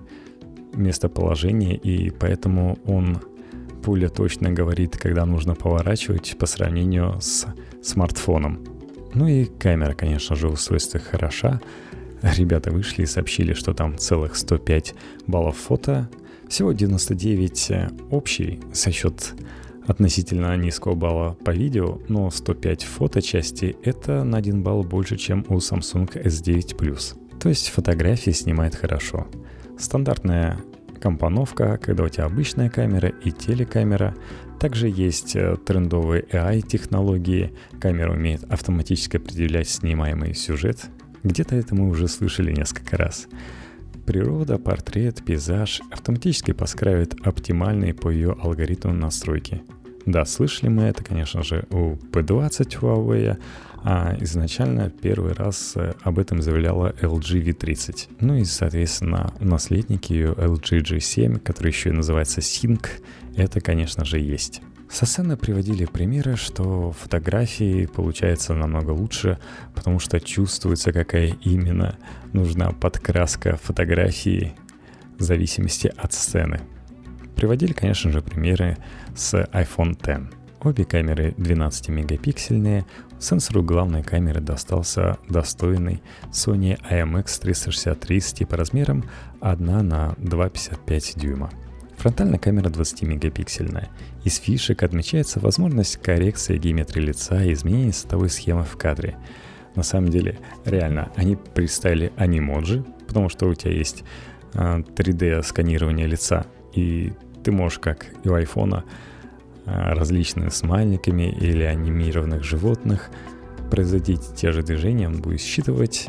местоположения, 0.73 1.76
и 1.76 2.10
поэтому 2.10 2.78
он 2.86 3.19
более 3.88 4.10
точно 4.10 4.52
говорит, 4.52 4.97
когда 4.97 5.26
нужно 5.26 5.56
поворачивать 5.56 6.36
по 6.38 6.45
сравнению 6.45 7.21
с 7.21 7.45
смартфоном. 7.82 8.65
Ну 9.13 9.28
и 9.28 9.45
камера, 9.45 9.93
конечно 9.93 10.36
же, 10.36 10.50
устройство 10.50 11.00
хороша. 11.00 11.62
Ребята 12.21 12.69
вышли 12.69 13.04
и 13.04 13.06
сообщили, 13.06 13.54
что 13.54 13.73
там 13.73 13.97
целых 13.97 14.36
105 14.36 14.93
баллов 15.26 15.56
фото, 15.56 16.10
Всего 16.50 16.73
99 16.73 17.71
э, 17.71 17.89
общий 18.12 18.60
за 18.73 18.91
счет 18.91 19.34
относительно 19.88 20.58
низкого 20.58 20.95
балла 20.95 21.38
по 21.45 21.52
видео, 21.52 22.00
но 22.10 22.30
105 22.30 22.84
фоточасти— 22.84 23.78
это 23.84 24.26
на 24.26 24.38
1 24.38 24.63
балл 24.63 24.84
больше, 24.84 25.15
чем 25.15 25.45
у 25.47 25.60
Samsung 25.60 26.12
S9 26.26 26.76
Plus. 26.76 27.15
То 27.39 27.47
есть 27.47 27.69
фотографии 27.69 28.32
снимает 28.32 28.76
хорошо. 28.76 29.28
Стандартная 29.80 30.60
компоновка, 30.97 31.77
когда 31.77 32.03
у 32.03 32.10
тебя 32.10 32.25
обычная 32.25 32.69
камера 32.69 33.10
и 33.10 33.31
телекамера. 33.31 34.15
Также 34.60 34.89
есть 34.89 35.36
э, 35.36 35.55
трендовые 35.65 36.23
AI-технологии. 36.23 37.53
Камера 37.79 38.12
умеет 38.12 38.43
автоматически 38.51 39.17
определять 39.17 39.69
снимаемый 39.69 40.33
сюжет. 40.33 40.89
Где-то 41.23 41.55
это 41.55 41.75
мы 41.75 41.89
уже 41.89 42.07
слышали 42.07 42.51
несколько 42.51 42.97
раз. 42.97 43.27
Природа, 44.05 44.57
портрет, 44.57 45.23
пейзаж 45.23 45.81
автоматически 45.91 46.53
подскраивает 46.53 47.15
оптимальные 47.25 47.93
по 47.93 48.10
ее 48.10 48.36
алгоритму 48.41 48.93
настройки. 48.93 49.62
Да, 50.05 50.23
слышали 50.23 50.69
мы 50.69 50.83
это, 50.83 51.03
конечно 51.03 51.43
же, 51.43 51.65
у 51.69 51.95
P20 51.95 52.79
Huawei, 52.79 53.38
а 53.89 54.17
изначально 54.19 54.89
первый 54.89 55.32
раз 55.32 55.71
э, 55.78 55.93
об 56.02 56.19
этом 56.19 56.41
заявляла 56.41 56.93
LG 57.02 57.41
V30. 57.41 58.17
Ну 58.19 58.36
и, 58.36 58.43
соответственно, 58.43 59.34
наследники 59.39 60.12
ее 60.12 60.34
LG 60.34 60.82
G7, 60.82 61.39
который 61.39 61.69
еще 61.69 61.91
и 61.91 61.93
называется 61.93 62.41
Sync, 62.41 62.86
это, 63.38 63.62
конечно 63.62 64.04
же, 64.04 64.19
есть. 64.19 64.62
Со 64.89 65.06
сцены 65.06 65.38
приводили 65.38 65.86
примеры, 65.86 66.36
что 66.36 66.91
фотографии 66.91 67.86
получается 67.86 68.54
намного 68.54 68.91
лучше, 68.91 69.39
потому 69.73 70.00
что 70.00 70.19
чувствуется, 70.19 70.91
какая 70.91 71.38
именно 71.45 71.97
нужна 72.34 72.71
подкраска 72.71 73.56
фотографии 73.56 74.54
в 75.17 75.23
зависимости 75.23 75.93
от 75.95 76.12
сцены. 76.12 76.60
Приводили, 77.38 77.71
конечно 77.71 78.12
же, 78.12 78.21
примеры 78.21 78.76
с 79.15 79.34
iPhone 79.54 79.93
X. 79.93 80.36
Обе 80.60 80.86
камеры 80.86 81.36
12-мегапиксельные, 81.38 82.84
сенсору 83.19 83.63
главной 83.63 84.03
камеры 84.03 84.41
достался 84.41 85.17
достойный 85.30 86.01
Sony 86.32 86.80
IMX363 86.89 88.19
с 88.19 88.34
типоразмером 88.34 89.10
1 89.41 89.65
на 89.88 90.13
2,55 90.17 91.19
дюйма. 91.19 91.51
Фронтальная 91.97 92.38
камера 92.38 92.69
20-мегапиксельная. 92.69 93.89
Из 94.23 94.38
фишек 94.38 94.84
отмечается 94.84 95.39
возможность 95.39 95.97
коррекции 95.97 96.58
геометрии 96.58 97.01
лица 97.01 97.43
и 97.43 97.53
изменения 97.53 97.91
цветовой 97.91 98.30
схемы 98.30 98.63
в 98.63 98.77
кадре. 98.77 99.17
На 99.75 99.84
самом 99.84 100.10
деле, 100.10 100.38
реально, 100.65 101.12
они 101.15 101.36
представили 101.36 102.13
анимоджи, 102.15 102.84
потому 103.08 103.30
что 103.30 103.47
у 103.47 103.56
тебя 103.56 103.73
есть 103.73 104.03
3D-сканирование 104.53 106.06
а, 106.06 106.08
лица, 106.08 106.45
и 106.73 107.13
ты 107.43 107.51
можешь, 107.51 107.80
как 107.80 108.08
и 108.23 108.30
у 108.30 108.34
айфона, 108.34 108.84
а, 109.67 109.93
различными 109.93 110.47
смайликами 110.47 111.30
или 111.30 111.63
анимированных 111.63 112.41
животных 112.43 113.10
производить 113.69 114.21
те 114.34 114.53
же 114.53 114.63
движения, 114.63 115.08
он 115.08 115.21
будет 115.21 115.41
считывать 115.41 116.08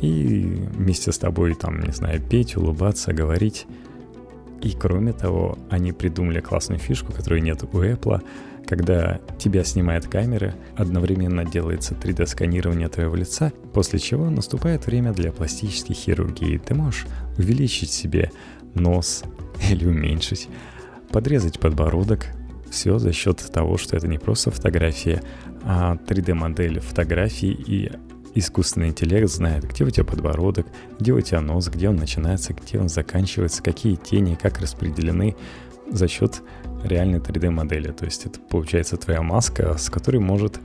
и 0.00 0.68
вместе 0.74 1.10
с 1.10 1.18
тобой, 1.18 1.54
там, 1.54 1.80
не 1.80 1.90
знаю, 1.90 2.20
петь, 2.20 2.56
улыбаться, 2.56 3.12
говорить. 3.12 3.66
И 4.62 4.70
кроме 4.70 5.12
того, 5.12 5.58
они 5.70 5.90
придумали 5.90 6.40
классную 6.40 6.78
фишку, 6.78 7.12
которой 7.12 7.40
нет 7.40 7.64
у 7.64 7.82
Apple, 7.82 8.22
когда 8.64 9.20
тебя 9.38 9.64
снимает 9.64 10.06
камера, 10.06 10.54
одновременно 10.76 11.44
делается 11.44 11.94
3D-сканирование 11.94 12.88
твоего 12.88 13.16
лица, 13.16 13.52
после 13.72 13.98
чего 13.98 14.30
наступает 14.30 14.86
время 14.86 15.12
для 15.12 15.32
пластической 15.32 15.96
хирургии. 15.96 16.58
Ты 16.58 16.74
можешь 16.74 17.06
увеличить 17.36 17.90
себе 17.90 18.30
нос 18.74 19.24
или 19.70 19.84
уменьшить, 19.84 20.48
подрезать 21.10 21.58
подбородок, 21.58 22.28
все 22.70 22.98
за 22.98 23.12
счет 23.12 23.38
того, 23.52 23.76
что 23.76 23.96
это 23.96 24.08
не 24.08 24.18
просто 24.18 24.50
фотография, 24.50 25.22
а 25.62 25.96
3D-модель 25.96 26.80
фотографии 26.80 27.50
и 27.50 27.90
искусственный 28.34 28.88
интеллект 28.88 29.30
знает, 29.30 29.64
где 29.64 29.84
у 29.84 29.90
тебя 29.90 30.04
подбородок, 30.04 30.66
где 30.98 31.12
у 31.12 31.20
тебя 31.20 31.40
нос, 31.40 31.68
где 31.68 31.88
он 31.88 31.96
начинается, 31.96 32.52
где 32.52 32.78
он 32.78 32.88
заканчивается, 32.88 33.62
какие 33.62 33.94
тени, 33.96 34.34
как 34.34 34.60
распределены 34.60 35.36
за 35.90 36.08
счет 36.08 36.42
реальной 36.82 37.20
3D-модели. 37.20 37.92
То 37.92 38.04
есть 38.04 38.26
это 38.26 38.40
получается 38.40 38.96
твоя 38.96 39.22
маска, 39.22 39.76
с 39.78 39.88
которой 39.88 40.18
может 40.18 40.60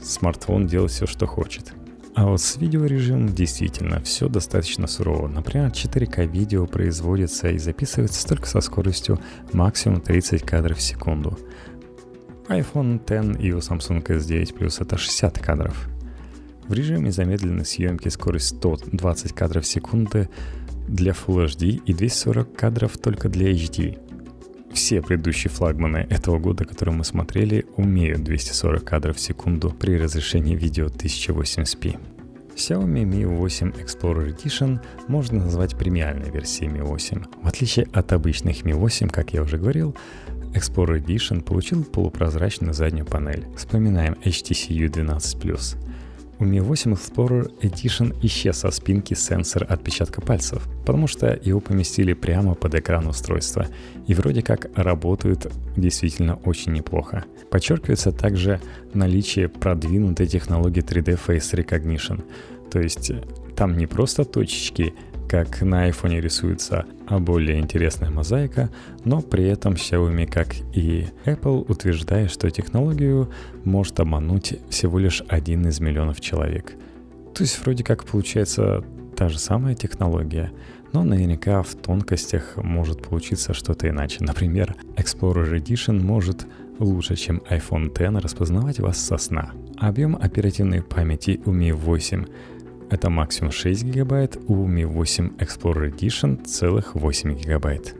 смартфон 0.00 0.66
делать 0.66 0.92
все, 0.92 1.06
что 1.06 1.26
хочет. 1.26 1.72
А 2.14 2.26
вот 2.26 2.40
с 2.40 2.56
видеорежимом 2.56 3.28
действительно 3.28 4.00
все 4.00 4.28
достаточно 4.28 4.86
сурово. 4.86 5.28
Например, 5.28 5.68
4К 5.68 6.26
видео 6.26 6.66
производится 6.66 7.48
и 7.50 7.58
записывается 7.58 8.26
только 8.26 8.46
со 8.46 8.60
скоростью 8.60 9.20
максимум 9.52 10.00
30 10.00 10.42
кадров 10.42 10.78
в 10.78 10.82
секунду. 10.82 11.38
iPhone 12.48 12.96
X 12.98 13.40
и 13.40 13.52
у 13.52 13.58
Samsung 13.58 14.04
S9 14.04 14.58
Plus 14.58 14.82
это 14.82 14.98
60 14.98 15.38
кадров. 15.38 15.88
В 16.66 16.72
режиме 16.72 17.12
замедленной 17.12 17.64
съемки 17.64 18.08
скорость 18.08 18.56
120 18.58 19.32
кадров 19.32 19.64
в 19.64 19.68
секунду 19.68 20.28
для 20.88 21.12
Full 21.12 21.46
HD 21.46 21.80
и 21.84 21.94
240 21.94 22.52
кадров 22.54 22.98
только 22.98 23.28
для 23.28 23.52
HD. 23.52 24.09
Все 24.72 25.02
предыдущие 25.02 25.50
флагманы 25.50 26.06
этого 26.10 26.38
года, 26.38 26.64
которые 26.64 26.94
мы 26.94 27.04
смотрели, 27.04 27.66
умеют 27.76 28.22
240 28.22 28.84
кадров 28.84 29.16
в 29.16 29.20
секунду 29.20 29.70
при 29.70 29.98
разрешении 29.98 30.54
видео 30.54 30.86
1080p. 30.86 31.98
Xiaomi 32.54 33.04
Mi 33.04 33.26
8 33.26 33.70
Explorer 33.70 34.36
Edition 34.36 34.80
можно 35.08 35.44
назвать 35.44 35.76
премиальной 35.76 36.30
версией 36.30 36.70
Mi 36.70 36.82
8. 36.82 37.22
В 37.42 37.46
отличие 37.46 37.86
от 37.92 38.12
обычных 38.12 38.62
Mi 38.64 38.74
8, 38.74 39.08
как 39.08 39.32
я 39.32 39.42
уже 39.42 39.56
говорил, 39.56 39.96
Explorer 40.54 41.02
Edition 41.02 41.42
получил 41.42 41.84
полупрозрачную 41.84 42.74
заднюю 42.74 43.06
панель. 43.06 43.46
Вспоминаем 43.56 44.14
HTC 44.24 44.68
U12+. 44.68 45.89
У 46.40 46.44
Mi 46.44 46.58
8 46.60 46.94
Explorer 46.94 47.52
Edition 47.60 48.16
исчез 48.22 48.60
со 48.60 48.70
спинки 48.70 49.12
сенсор 49.12 49.66
отпечатка 49.68 50.22
пальцев, 50.22 50.66
потому 50.86 51.06
что 51.06 51.38
его 51.44 51.60
поместили 51.60 52.14
прямо 52.14 52.54
под 52.54 52.74
экран 52.74 53.06
устройства, 53.06 53.66
и 54.06 54.14
вроде 54.14 54.40
как 54.40 54.70
работают 54.74 55.52
действительно 55.76 56.36
очень 56.46 56.72
неплохо. 56.72 57.26
Подчеркивается 57.50 58.10
также 58.10 58.58
наличие 58.94 59.48
продвинутой 59.48 60.26
технологии 60.26 60.82
3D 60.82 61.20
Face 61.26 61.52
Recognition, 61.54 62.24
то 62.70 62.80
есть 62.80 63.12
там 63.54 63.76
не 63.76 63.86
просто 63.86 64.24
точечки 64.24 64.94
как 65.30 65.62
на 65.62 65.88
iPhone 65.88 66.20
рисуется, 66.20 66.86
а 67.06 67.20
более 67.20 67.60
интересная 67.60 68.10
мозаика, 68.10 68.68
но 69.04 69.20
при 69.20 69.46
этом 69.46 69.74
Xiaomi, 69.74 70.26
как 70.26 70.56
и 70.74 71.06
Apple, 71.24 71.70
утверждает, 71.70 72.32
что 72.32 72.50
технологию 72.50 73.30
может 73.62 74.00
обмануть 74.00 74.58
всего 74.70 74.98
лишь 74.98 75.22
один 75.28 75.68
из 75.68 75.78
миллионов 75.78 76.20
человек. 76.20 76.72
То 77.32 77.44
есть 77.44 77.60
вроде 77.64 77.84
как 77.84 78.04
получается 78.06 78.82
та 79.16 79.28
же 79.28 79.38
самая 79.38 79.76
технология, 79.76 80.50
но 80.92 81.04
наверняка 81.04 81.62
в 81.62 81.76
тонкостях 81.76 82.56
может 82.56 83.00
получиться 83.00 83.54
что-то 83.54 83.88
иначе. 83.88 84.24
Например, 84.24 84.74
Explorer 84.96 85.56
Edition 85.56 86.02
может 86.02 86.44
лучше, 86.80 87.14
чем 87.14 87.40
iPhone 87.48 87.90
X 87.90 88.24
распознавать 88.24 88.80
вас 88.80 88.98
со 88.98 89.16
сна. 89.16 89.52
Объем 89.78 90.16
оперативной 90.20 90.82
памяти 90.82 91.40
у 91.44 91.52
Mi 91.52 91.72
8 91.72 92.26
это 92.90 93.08
максимум 93.08 93.52
6 93.52 93.84
гигабайт, 93.84 94.36
у 94.48 94.66
Mi 94.66 94.84
8 94.84 95.36
Explorer 95.38 95.94
Edition 95.94 96.44
целых 96.44 96.94
8 96.94 97.34
гигабайт. 97.34 97.94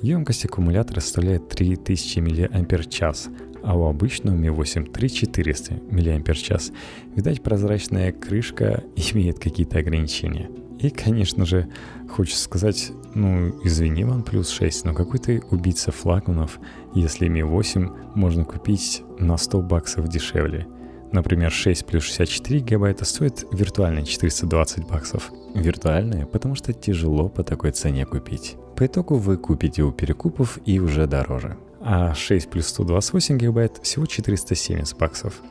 Емкость 0.00 0.46
аккумулятора 0.46 1.00
составляет 1.00 1.48
3000 1.48 2.20
мАч, 2.20 3.28
а 3.62 3.76
у 3.76 3.86
обычного 3.86 4.34
Mi 4.34 4.50
8 4.50 4.86
3400 4.86 5.74
мАч. 5.90 6.70
Видать, 7.14 7.42
прозрачная 7.42 8.12
крышка 8.12 8.82
имеет 8.96 9.38
какие-то 9.38 9.78
ограничения. 9.78 10.50
И, 10.80 10.88
конечно 10.88 11.44
же, 11.44 11.68
хочется 12.08 12.42
сказать, 12.42 12.90
ну, 13.14 13.54
извини, 13.62 14.02
OnePlus 14.02 14.50
6, 14.50 14.86
но 14.86 14.94
какой 14.94 15.20
ты 15.20 15.42
убийца 15.50 15.92
флагманов, 15.92 16.58
если 16.94 17.28
Mi 17.28 17.44
8 17.44 18.14
можно 18.14 18.44
купить 18.44 19.02
на 19.18 19.36
100 19.36 19.60
баксов 19.60 20.08
дешевле– 20.08 20.66
Например, 21.12 21.50
6 21.50 21.84
плюс 21.86 22.04
64 22.04 22.60
гигабайта 22.60 23.04
стоит 23.04 23.44
виртуальные 23.52 24.04
420 24.06 24.86
баксов. 24.88 25.30
Виртуальные, 25.54 26.26
потому 26.26 26.54
что 26.54 26.72
тяжело 26.72 27.28
по 27.28 27.44
такой 27.44 27.72
цене 27.72 28.06
купить. 28.06 28.56
По 28.76 28.86
итогу 28.86 29.16
вы 29.16 29.36
купите 29.36 29.82
у 29.82 29.92
перекупов 29.92 30.58
и 30.64 30.80
уже 30.80 31.06
дороже. 31.06 31.58
А 31.80 32.14
6 32.14 32.48
плюс 32.48 32.68
128 32.68 33.38
гигабайт 33.38 33.80
всего 33.82 34.06
470 34.06 34.96
баксов. 34.96 35.42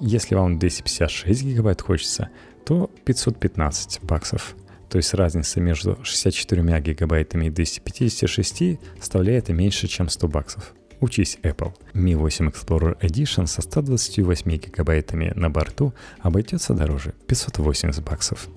Если 0.00 0.34
вам 0.34 0.58
256 0.58 1.44
гигабайт 1.44 1.82
хочется, 1.82 2.30
то 2.64 2.90
515 3.04 4.02
баксов. 4.02 4.56
То 4.88 4.96
есть 4.96 5.12
разница 5.12 5.60
между 5.60 5.98
64 6.02 6.80
гигабайтами 6.80 7.46
и 7.46 7.50
256 7.50 8.80
составляет 8.98 9.50
меньше, 9.50 9.86
чем 9.86 10.08
100 10.08 10.28
баксов. 10.28 10.74
Учись 11.00 11.38
Apple. 11.42 11.72
Mi 11.94 12.14
8 12.14 12.48
Explorer 12.48 12.98
Edition 13.00 13.46
со 13.46 13.62
128 13.62 14.50
гигабайтами 14.58 15.32
на 15.34 15.48
борту 15.48 15.94
обойдется 16.20 16.74
дороже 16.74 17.14
580 17.26 18.04
баксов. 18.04 18.48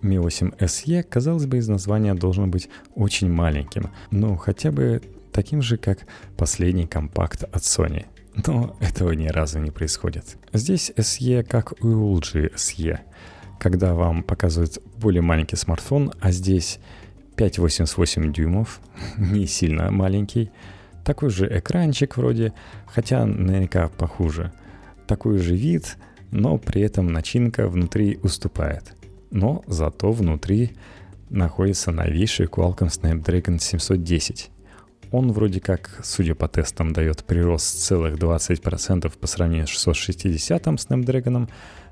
Mi 0.00 0.18
8 0.18 0.52
SE, 0.58 1.02
казалось 1.02 1.46
бы, 1.46 1.58
из 1.58 1.68
названия 1.68 2.14
должен 2.14 2.50
быть 2.50 2.68
очень 2.94 3.30
маленьким, 3.30 3.90
но 4.10 4.36
хотя 4.36 4.72
бы 4.72 5.02
таким 5.32 5.60
же, 5.60 5.76
как 5.76 6.06
последний 6.36 6.86
компакт 6.86 7.44
от 7.44 7.62
Sony. 7.62 8.06
Но 8.46 8.74
этого 8.80 9.12
ни 9.12 9.28
разу 9.28 9.58
не 9.58 9.70
происходит. 9.70 10.38
Здесь 10.52 10.90
SE 10.96 11.42
как 11.44 11.72
у 11.84 12.16
LG 12.16 12.54
SE, 12.54 12.98
когда 13.60 13.94
вам 13.94 14.22
показывают 14.22 14.78
более 14.96 15.22
маленький 15.22 15.56
смартфон, 15.56 16.12
а 16.20 16.32
здесь 16.32 16.78
5,88 17.36 18.32
дюймов, 18.32 18.80
не 19.18 19.46
сильно 19.46 19.90
маленький, 19.90 20.50
такой 21.04 21.30
же 21.30 21.46
экранчик 21.46 22.16
вроде, 22.16 22.52
хотя 22.86 23.24
наверняка 23.26 23.88
похуже. 23.88 24.52
Такой 25.06 25.38
же 25.38 25.54
вид, 25.54 25.96
но 26.30 26.58
при 26.58 26.82
этом 26.82 27.12
начинка 27.12 27.68
внутри 27.68 28.18
уступает. 28.22 28.94
Но 29.30 29.62
зато 29.66 30.12
внутри 30.12 30.72
находится 31.30 31.90
новейший 31.90 32.46
Qualcomm 32.46 32.88
Snapdragon 32.88 33.58
710. 33.58 34.50
Он 35.10 35.32
вроде 35.32 35.60
как, 35.60 36.00
судя 36.02 36.34
по 36.34 36.48
тестам, 36.48 36.92
дает 36.92 37.24
прирост 37.24 37.80
целых 37.80 38.16
20% 38.16 39.12
по 39.18 39.26
сравнению 39.26 39.66
с 39.66 39.70
660 39.70 40.66
Snapdragon, 40.66 41.50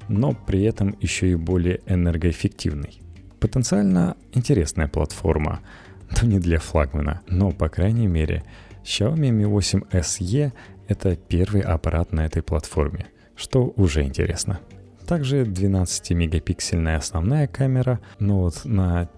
но 0.09 0.33
при 0.33 0.63
этом 0.63 0.97
еще 1.01 1.31
и 1.31 1.35
более 1.35 1.81
энергоэффективный. 1.87 3.03
Потенциально 3.39 4.17
интересная 4.33 4.89
платформа, 4.89 5.61
но 6.11 6.29
не 6.29 6.39
для 6.39 6.59
флагмана, 6.59 7.21
но, 7.29 7.51
по 7.51 7.69
крайней 7.69 8.07
мере, 8.07 8.43
Xiaomi 8.85 9.31
Mi 9.31 9.47
8 9.47 9.83
SE— 9.93 10.53
это 10.89 11.17
первый 11.17 11.63
аппарат 11.63 12.13
на 12.13 12.27
этой 12.27 12.43
платформе, 12.43 13.07
что 13.37 13.73
уже 13.77 14.03
интересно. 14.03 14.61
Также 15.07 15.45
12-мегапиксельная 15.45 16.97
основная 16.97 17.47
камера, 17.47 18.01
но 18.19 18.41
вот 18.41 18.65
на 18.65 19.09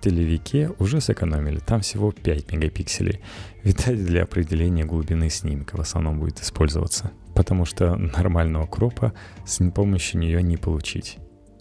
телевике 0.00 0.70
уже 0.78 1.00
сэкономили, 1.00 1.58
там 1.58 1.80
всего 1.80 2.12
5 2.12 2.52
мегапикселей. 2.52 3.20
Видать, 3.64 4.04
для 4.04 4.22
определения 4.22 4.84
глубины 4.84 5.30
снимка 5.30 5.76
в 5.76 5.80
основном 5.80 6.20
будет 6.20 6.40
использоваться, 6.40 7.10
потому 7.34 7.64
что 7.64 7.96
нормального 7.96 8.66
кропа 8.66 9.12
с 9.44 9.58
помощью 9.70 10.20
нее 10.20 10.42
не 10.42 10.56
получить. 10.56 11.18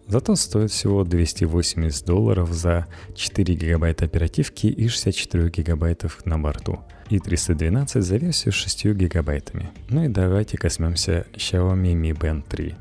Зато 0.08 0.36
стоит 0.36 0.70
всего 0.70 1.04
280 1.04 2.06
долларов 2.06 2.52
за 2.52 2.86
4 3.16 3.56
гигабайта 3.56 4.06
оперативки 4.06 4.68
и 4.68 4.88
64 4.88 5.50
гигабайтов 5.50 6.24
на 6.26 6.38
борту. 6.38 6.80
И 7.10 7.20
312 7.20 8.04
за 8.04 8.18
версию 8.18 8.52
с 8.52 8.56
6 8.56 8.86
гигабайтами. 8.86 9.70
Ну 9.90 10.04
и 10.06 10.08
давайте 10.08 10.58
коснемся 10.58 11.26
Xiaomi 11.34 11.94
Mi 11.94 12.12
Band 12.12 12.44
3. 12.50 12.76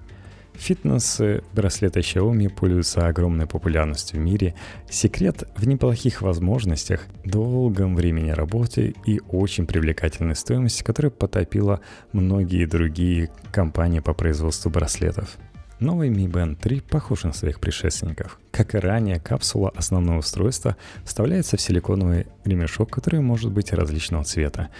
Фитнес-браслеты 0.54 2.00
Xiaomi 2.00 2.48
пользуются 2.48 3.06
огромной 3.06 3.46
популярностью 3.46 4.20
в 4.20 4.22
мире. 4.22 4.54
Секрет 4.88 5.44
в 5.56 5.66
неплохих 5.66 6.22
возможностях, 6.22 7.06
долгом 7.24 7.96
времени 7.96 8.30
работы 8.30 8.94
и 9.04 9.20
очень 9.28 9.66
привлекательной 9.66 10.36
стоимости, 10.36 10.82
которая 10.82 11.10
потопила 11.10 11.80
многие 12.12 12.66
другие 12.66 13.30
компании 13.52 14.00
по 14.00 14.14
производству 14.14 14.70
браслетов. 14.70 15.38
Новый 15.80 16.08
Mi 16.08 16.26
Band 16.26 16.56
3 16.56 16.80
похож 16.80 17.24
на 17.24 17.32
своих 17.32 17.58
предшественников. 17.60 18.38
Как 18.52 18.74
и 18.74 18.78
ранее, 18.78 19.18
капсула 19.18 19.70
основного 19.70 20.18
устройства 20.18 20.76
вставляется 21.04 21.56
в 21.56 21.60
силиконовый 21.60 22.26
ремешок, 22.44 22.90
который 22.90 23.20
может 23.20 23.50
быть 23.50 23.72
различного 23.72 24.24
цвета. 24.24 24.70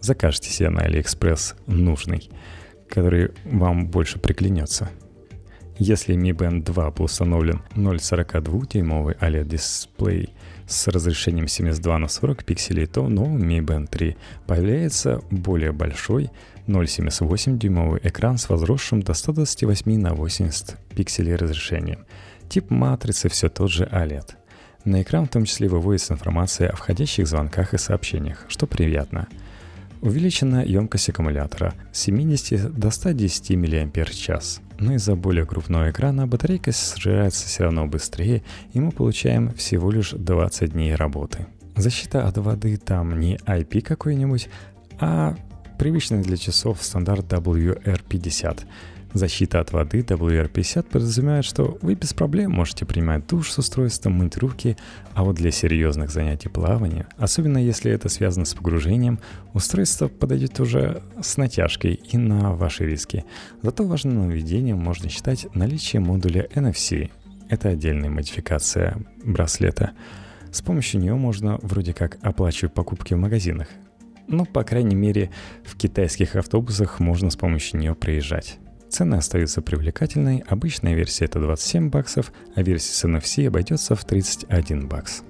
Закажите 0.00 0.50
себе 0.50 0.70
на 0.70 0.80
AliExpress 0.80 1.54
нужный, 1.66 2.30
который 2.88 3.30
вам 3.44 3.88
больше 3.88 4.18
приглянется. 4.18 4.90
Если 5.78 6.14
Mi 6.14 6.32
Band 6.32 6.64
2 6.64 6.90
был 6.90 7.04
установлен 7.04 7.62
0,42-дюймовый 7.74 9.16
OLED-дисплей 9.18 10.34
с 10.70 10.86
разрешением 10.88 11.48
72 11.48 11.98
на 11.98 12.08
40 12.08 12.44
пикселей, 12.44 12.86
то 12.86 13.02
в 13.02 13.10
новом 13.10 13.38
Mi 13.38 13.60
Band 13.60 13.88
3 13.88 14.16
появляется 14.46 15.20
более 15.30 15.72
большой 15.72 16.30
0,78-дюймовый 16.68 18.00
экран 18.04 18.38
с 18.38 18.48
возросшим 18.48 19.02
до 19.02 19.14
128 19.14 19.98
на 19.98 20.14
80 20.14 20.76
пикселей 20.94 21.34
разрешением. 21.34 22.06
Тип 22.48 22.70
матрицы 22.70 23.28
все 23.28 23.48
тот 23.48 23.70
же 23.70 23.84
OLED. 23.84 24.34
На 24.84 25.02
экран 25.02 25.26
в 25.26 25.30
том 25.30 25.44
числе 25.44 25.68
выводится 25.68 26.14
информация 26.14 26.70
о 26.70 26.76
входящих 26.76 27.26
звонках 27.26 27.74
и 27.74 27.78
сообщениях, 27.78 28.46
что 28.48 28.66
приятно. 28.66 29.28
Увеличена 30.02 30.64
емкость 30.64 31.10
аккумулятора 31.10 31.74
с 31.92 32.00
70 32.00 32.72
до 32.72 32.90
110 32.90 33.50
мАч. 33.56 34.60
Но 34.78 34.94
из-за 34.94 35.14
более 35.14 35.44
крупного 35.44 35.90
экрана 35.90 36.26
батарейка 36.26 36.72
сжирается 36.72 37.46
все 37.46 37.64
равно 37.64 37.86
быстрее, 37.86 38.42
и 38.72 38.80
мы 38.80 38.92
получаем 38.92 39.52
всего 39.52 39.90
лишь 39.90 40.12
20 40.12 40.72
дней 40.72 40.94
работы. 40.94 41.46
Защита 41.76 42.26
от 42.26 42.38
воды 42.38 42.78
там 42.78 43.20
не 43.20 43.36
IP 43.36 43.82
какой-нибудь, 43.82 44.48
а 44.98 45.36
привычный 45.78 46.22
для 46.22 46.38
часов 46.38 46.82
стандарт 46.82 47.30
WR50. 47.30 48.60
Защита 49.12 49.58
от 49.60 49.72
воды 49.72 50.00
WR50 50.00 50.84
подразумевает, 50.84 51.44
что 51.44 51.78
вы 51.82 51.94
без 51.94 52.14
проблем 52.14 52.52
можете 52.52 52.86
принимать 52.86 53.26
душ 53.26 53.50
с 53.50 53.58
устройством, 53.58 54.12
мыть 54.12 54.36
руки, 54.36 54.76
а 55.14 55.24
вот 55.24 55.36
для 55.36 55.50
серьезных 55.50 56.10
занятий 56.10 56.48
плавания, 56.48 57.08
особенно 57.16 57.58
если 57.58 57.90
это 57.90 58.08
связано 58.08 58.44
с 58.44 58.54
погружением, 58.54 59.18
устройство 59.52 60.06
подойдет 60.06 60.60
уже 60.60 61.02
с 61.20 61.36
натяжкой 61.36 61.94
и 61.94 62.16
на 62.16 62.52
ваши 62.52 62.86
риски. 62.86 63.24
Зато 63.62 63.84
важным 63.84 64.14
нововведением 64.14 64.78
можно 64.78 65.08
считать 65.08 65.46
наличие 65.54 66.00
модуля 66.00 66.46
NFC. 66.54 67.10
Это 67.48 67.70
отдельная 67.70 68.10
модификация 68.10 68.96
браслета. 69.24 69.90
С 70.52 70.62
помощью 70.62 71.00
нее 71.00 71.14
можно 71.14 71.58
вроде 71.62 71.94
как 71.94 72.18
оплачивать 72.22 72.74
покупки 72.74 73.14
в 73.14 73.18
магазинах, 73.18 73.66
ну, 74.32 74.44
по 74.44 74.62
крайней 74.62 74.94
мере, 74.94 75.30
в 75.64 75.76
китайских 75.76 76.36
автобусах 76.36 77.00
можно 77.00 77.30
с 77.30 77.36
помощью 77.36 77.80
нее 77.80 77.96
проезжать. 77.96 78.60
Цены 78.90 79.14
остаются 79.14 79.62
привлекательной, 79.62 80.42
обычная 80.48 80.94
версия 80.94 81.26
это 81.26 81.38
27 81.38 81.90
баксов, 81.90 82.32
а 82.56 82.62
версия 82.62 82.92
с 82.92 83.04
NFC 83.04 83.46
обойдется 83.46 83.94
в 83.94 84.04
31 84.04 84.88
бакс. 84.88 85.22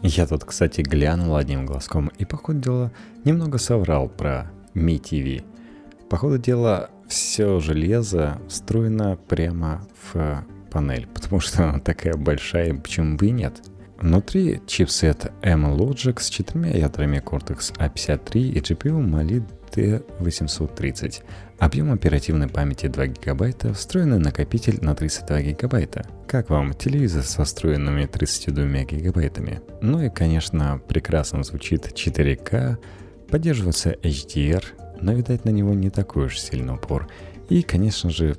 Я 0.00 0.26
тут, 0.26 0.44
кстати, 0.44 0.80
глянул 0.80 1.36
одним 1.36 1.66
глазком 1.66 2.08
и, 2.18 2.24
по 2.24 2.38
ходу 2.38 2.60
дела, 2.60 2.92
немного 3.24 3.58
соврал 3.58 4.08
про 4.08 4.50
Mi 4.74 4.98
TV. 4.98 5.44
По 6.08 6.16
ходу 6.16 6.38
дела, 6.38 6.88
все 7.08 7.60
железо 7.60 8.40
встроено 8.48 9.18
прямо 9.28 9.86
в 10.12 10.46
панель, 10.70 11.06
потому 11.08 11.40
что 11.40 11.68
она 11.68 11.78
такая 11.84 12.14
большая, 12.14 12.74
почему 12.74 13.18
бы 13.18 13.26
и 13.26 13.32
нет. 13.32 13.62
Внутри 13.98 14.60
чипсет 14.66 15.32
M-Logic 15.42 16.20
с 16.20 16.28
четырьмя 16.28 16.70
ядрами 16.70 17.18
Cortex 17.18 17.74
A53 17.78 18.38
и 18.38 18.60
GPU 18.60 19.04
Mali 19.04 19.42
T830. 19.72 21.22
Объем 21.58 21.92
оперативной 21.92 22.48
памяти 22.48 22.86
2 22.86 23.06
ГБ, 23.06 23.74
встроенный 23.74 24.20
накопитель 24.20 24.78
на 24.82 24.94
32 24.94 25.52
ГБ. 25.60 26.04
Как 26.28 26.48
вам 26.48 26.74
телевизор 26.74 27.24
со 27.24 27.42
встроенными 27.42 28.06
32 28.06 28.84
ГБ? 28.84 29.62
Ну 29.82 30.00
и, 30.00 30.10
конечно, 30.10 30.80
прекрасно 30.86 31.42
звучит 31.42 31.88
4К, 31.92 32.78
поддерживается 33.28 33.90
HDR, 33.90 34.64
но, 35.00 35.12
видать, 35.12 35.44
на 35.44 35.50
него 35.50 35.74
не 35.74 35.90
такой 35.90 36.26
уж 36.26 36.38
сильный 36.38 36.74
упор. 36.74 37.08
И, 37.48 37.62
конечно 37.62 38.10
же, 38.10 38.36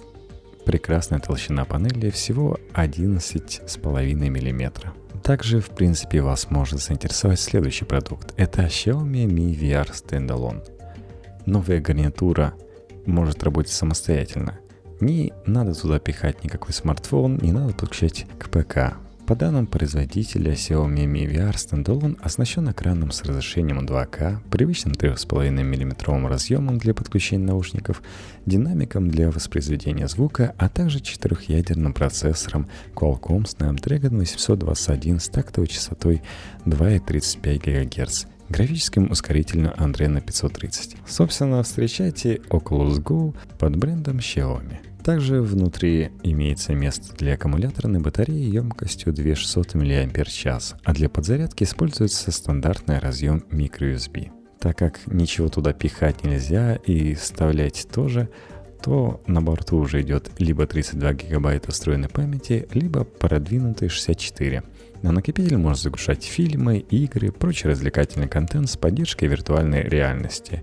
прекрасная 0.66 1.20
толщина 1.20 1.66
панели 1.66 2.10
всего 2.12 2.58
11,5 2.74 4.14
мм. 4.14 4.94
Также, 5.30 5.62
в 5.62 5.70
принципе, 5.70 6.22
вас 6.22 6.50
может 6.50 6.82
заинтересовать 6.82 7.40
следующий 7.40 7.86
продукт. 7.86 8.34
Это 8.36 8.64
Xiaomi 8.64 9.28
Mi 9.28 9.56
VR 9.56 9.88
Standalone. 9.92 10.68
Новая 11.46 11.80
гарнитура 11.80 12.56
может 13.06 13.44
работать 13.44 13.72
самостоятельно. 13.72 14.58
Не 15.00 15.32
надо 15.46 15.76
туда 15.76 16.00
пихать 16.00 16.44
никакой 16.44 16.74
смартфон, 16.74 17.38
не 17.44 17.52
надо 17.52 17.76
подключать 17.76 18.26
к 18.40 18.50
ПК. 18.50 18.98
По 19.30 19.36
данным 19.36 19.68
производителя 19.68 20.54
Xiaomi 20.54 21.06
Mi 21.06 21.32
VR 21.32 21.54
Standalone 21.54 22.18
оснащен 22.20 22.72
экраном 22.72 23.12
с 23.12 23.22
разрешением 23.22 23.78
2К, 23.86 24.40
привычным 24.50 24.96
3,5 24.96 25.52
мм 25.52 26.28
разъемом 26.28 26.80
для 26.80 26.96
подключения 26.96 27.46
наушников, 27.46 28.02
динамиком 28.48 29.12
для 29.12 29.30
воспроизведения 29.30 30.08
звука, 30.08 30.56
а 30.58 30.68
также 30.68 31.00
четырехъядерным 31.00 31.94
процессором 31.94 32.68
Qualcomm 32.96 33.44
Snapdragon 33.44 34.18
821 34.18 35.20
с 35.20 35.30
тактовой 35.30 35.68
частотой 35.68 36.24
2,35 36.66 37.86
ГГц 37.86 38.26
графическим 38.50 39.12
ускорителем 39.12 39.68
Adreno 39.78 40.22
530. 40.22 40.98
Собственно, 41.06 41.62
встречайте 41.62 42.38
Oculus 42.50 43.00
Go 43.00 43.36
под 43.60 43.76
брендом 43.76 44.18
Xiaomi. 44.18 44.89
Также 45.04 45.42
внутри 45.42 46.12
имеется 46.24 46.74
место 46.74 47.16
для 47.16 47.34
аккумуляторной 47.36 48.00
батареи 48.00 48.54
емкостью 48.54 49.14
2600 49.14 49.76
мАч, 49.76 50.46
а 50.84 50.94
для 50.94 51.10
подзарядки 51.10 51.64
используется 51.64 52.32
стандартный 52.32 53.00
разъем 53.00 53.44
microUSB. 53.50 54.32
Так 54.60 54.78
как 54.78 55.00
ничего 55.08 55.48
туда 55.48 55.72
пихать 55.72 56.24
нельзя 56.24 56.76
и 56.76 57.14
вставлять 57.14 57.88
тоже, 57.92 58.30
то 58.84 59.22
на 59.26 59.42
борту 59.42 59.78
уже 59.78 60.02
идет 60.02 60.32
либо 60.38 60.68
32 60.68 61.14
гигабайта 61.14 61.72
встроенной 61.72 62.10
памяти, 62.10 62.68
либо 62.74 63.04
продвинутый 63.04 63.90
64. 63.90 64.64
На 65.02 65.12
накопитель 65.12 65.58
можно 65.58 65.82
загружать 65.82 66.26
фильмы, 66.26 66.80
игры, 66.80 67.32
прочий 67.32 67.70
развлекательный 67.70 68.28
контент 68.28 68.70
с 68.70 68.76
поддержкой 68.76 69.26
виртуальной 69.26 69.84
реальности. 69.84 70.62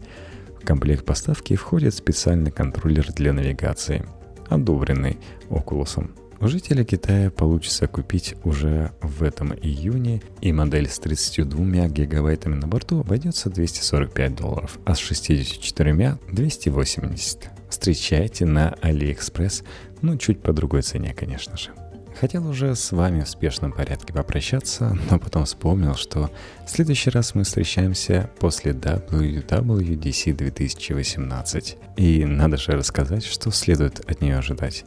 В 0.60 0.64
комплект 0.66 1.04
поставки 1.06 1.56
входит 1.56 1.94
специальный 1.94 2.50
контроллер 2.50 3.10
для 3.12 3.32
навигации, 3.32 4.04
одобренный 4.48 5.18
Oculus. 5.48 6.08
У 6.38 6.48
жителей 6.48 6.84
Китая 6.84 7.30
получится 7.30 7.86
купить 7.86 8.34
уже 8.44 8.92
в 9.00 9.22
этом 9.22 9.54
июне, 9.54 10.20
и 10.42 10.52
модель 10.52 10.88
с 10.88 10.98
32 10.98 11.88
гигабайтами 11.88 12.54
на 12.54 12.66
борту 12.68 13.00
обойдется 13.00 13.48
245 13.48 14.36
долларов, 14.36 14.78
а 14.84 14.94
с 14.94 14.98
64– 14.98 16.18
280. 16.32 17.50
Встречайте 17.70 18.44
на 18.44 18.74
AliExpress, 18.82 19.64
ну 20.02 20.18
чуть 20.18 20.42
по 20.42 20.52
другой 20.52 20.82
цене, 20.82 21.14
конечно 21.14 21.56
же. 21.56 21.70
Хотел 22.18 22.48
уже 22.48 22.74
с 22.74 22.92
вами 22.92 23.22
в 23.22 23.28
спешном 23.28 23.72
порядке 23.72 24.14
попрощаться, 24.14 24.96
но 25.10 25.18
потом 25.18 25.44
вспомнил, 25.44 25.94
что 25.94 26.30
в 26.66 26.70
следующий 26.70 27.10
раз 27.10 27.34
мы 27.34 27.44
встречаемся 27.44 28.30
после 28.38 28.72
WWDC 28.72 30.32
2018. 30.32 31.76
И 31.96 32.24
надо 32.24 32.56
же 32.56 32.72
рассказать, 32.72 33.24
что 33.24 33.50
следует 33.50 34.00
от 34.10 34.22
нее 34.22 34.38
ожидать. 34.38 34.86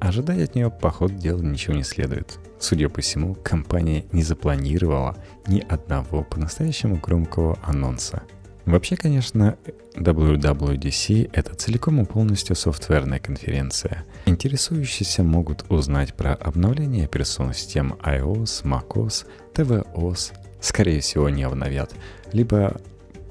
Ожидать 0.00 0.40
от 0.40 0.54
нее, 0.54 0.70
по 0.70 0.90
ходу 0.90 1.14
дела, 1.14 1.42
ничего 1.42 1.74
не 1.74 1.82
следует. 1.82 2.38
Судя 2.58 2.88
по 2.88 3.02
всему, 3.02 3.34
компания 3.34 4.06
не 4.12 4.22
запланировала 4.22 5.18
ни 5.46 5.60
одного 5.60 6.24
по-настоящему 6.24 6.96
громкого 6.96 7.58
анонса. 7.62 8.22
Вообще, 8.66 8.96
конечно, 8.96 9.58
WWDC— 9.94 11.30
это 11.32 11.54
целиком 11.54 12.00
и 12.00 12.04
полностью 12.04 12.56
софтверная 12.56 13.18
конференция. 13.18 14.04
Интересующиеся 14.26 15.22
могут 15.22 15.64
узнать 15.68 16.14
про 16.14 16.34
обновление 16.34 17.04
операционных 17.04 17.56
систем 17.56 17.98
iOS, 18.02 18.64
macOS, 18.64 19.26
tvOS. 19.54 20.32
Скорее 20.60 21.00
всего, 21.00 21.28
не 21.28 21.42
обновят. 21.42 21.92
Либо 22.32 22.80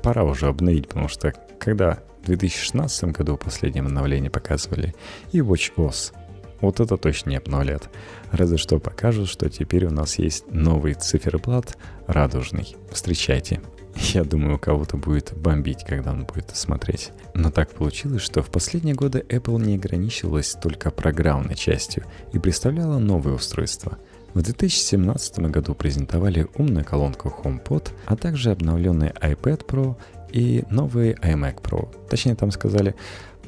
пора 0.03 0.23
уже 0.23 0.47
обновить, 0.47 0.87
потому 0.87 1.07
что 1.07 1.33
когда 1.57 1.99
в 2.21 2.25
2016 2.27 3.05
году 3.05 3.35
последнее 3.37 3.81
обновление 3.81 4.29
показывали, 4.29 4.93
и 5.31 5.39
WatchOS— 5.39 6.13
вот 6.61 6.79
это 6.79 6.95
точно 6.95 7.31
не 7.31 7.35
обновлят. 7.35 7.89
Разве 8.31 8.57
что 8.57 8.79
покажут, 8.79 9.27
что 9.27 9.49
теперь 9.49 9.85
у 9.85 9.89
нас 9.89 10.17
есть 10.17 10.49
новый 10.49 10.93
циферблат 10.93 11.77
радужный. 12.07 12.77
Встречайте. 12.89 13.59
Я 13.95 14.23
думаю, 14.23 14.59
кого-то 14.59 14.97
будет 14.97 15.33
бомбить, 15.35 15.83
когда 15.85 16.11
он 16.11 16.25
будет 16.25 16.55
смотреть. 16.55 17.11
Но 17.33 17.51
так 17.51 17.69
получилось, 17.71 18.21
что 18.21 18.41
в 18.41 18.49
последние 18.49 18.95
годы 18.95 19.23
Apple 19.29 19.61
не 19.61 19.75
ограничивалась 19.75 20.53
только 20.53 20.91
программной 20.91 21.55
частью 21.55 22.03
и 22.31 22.39
представляла 22.39 22.97
новые 22.97 23.35
устройства. 23.35 23.97
В 24.33 24.41
2017 24.41 25.39
году 25.39 25.75
презентовали 25.75 26.47
умную 26.55 26.83
колонку 26.83 27.33
HomePod, 27.43 27.91
а 28.07 28.15
также 28.15 28.51
обновленный 28.51 29.09
iPad 29.09 29.65
Pro 29.65 29.95
и 30.31 30.63
новый 30.71 31.13
iMac 31.13 31.61
Pro. 31.61 31.87
Точнее, 32.09 32.35
там 32.35 32.49
сказали, 32.49 32.95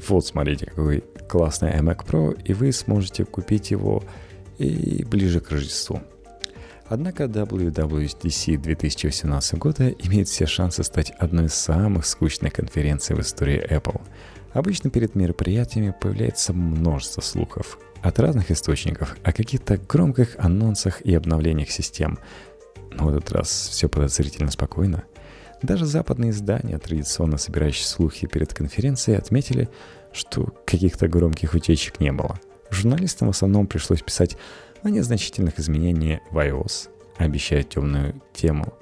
вот 0.07 0.27
смотрите, 0.27 0.67
какой 0.67 1.03
классный 1.27 1.71
iMac 1.71 2.05
Pro, 2.05 2.39
и 2.43 2.53
вы 2.53 2.71
сможете 2.71 3.25
купить 3.25 3.71
его 3.71 4.03
и 4.59 5.03
ближе 5.09 5.39
к 5.39 5.49
Рождеству. 5.49 6.01
Однако 6.87 7.23
WWDC 7.23 8.57
2018 8.57 9.55
года 9.55 9.89
имеет 9.89 10.27
все 10.27 10.45
шансы 10.45 10.83
стать 10.83 11.11
одной 11.17 11.45
из 11.45 11.55
самых 11.55 12.05
скучных 12.05 12.53
конференций 12.53 13.15
в 13.15 13.21
истории 13.21 13.65
Apple. 13.67 14.01
Обычно 14.53 14.89
перед 14.89 15.15
мероприятиями 15.15 15.93
появляется 15.99 16.53
множество 16.53 17.21
слухов 17.21 17.79
от 18.03 18.19
разных 18.19 18.51
источников 18.51 19.17
о 19.23 19.33
каких-то 19.33 19.77
громких 19.77 20.35
анонсах 20.37 21.01
и 21.01 21.15
обновлениях 21.15 21.71
систем. 21.71 22.19
Но 22.91 23.05
в 23.05 23.09
этот 23.09 23.31
раз 23.31 23.49
все 23.49 23.89
подозрительно 23.89 24.51
спокойно. 24.51 25.03
Даже 25.63 25.87
западные 25.87 26.29
издания, 26.29 26.77
традиционно 26.77 27.37
собирающие 27.37 27.87
слухи 27.87 28.27
перед 28.27 28.53
конференцией, 28.53 29.17
отметили, 29.17 29.69
что 30.13 30.53
каких-то 30.65 31.07
громких 31.07 31.55
утечек 31.55 31.99
не 31.99 32.11
было. 32.11 32.39
Журналистам 32.69 33.29
в 33.29 33.31
основном 33.31 33.65
пришлось 33.65 34.01
писать 34.01 34.37
о 34.85 34.89
незначительных 34.91 35.59
изменениях 35.59 36.21
в 36.29 36.37
iOS, 36.37 36.89
обещает 37.17 37.69
темную 37.69 38.21
тему, 38.33 38.73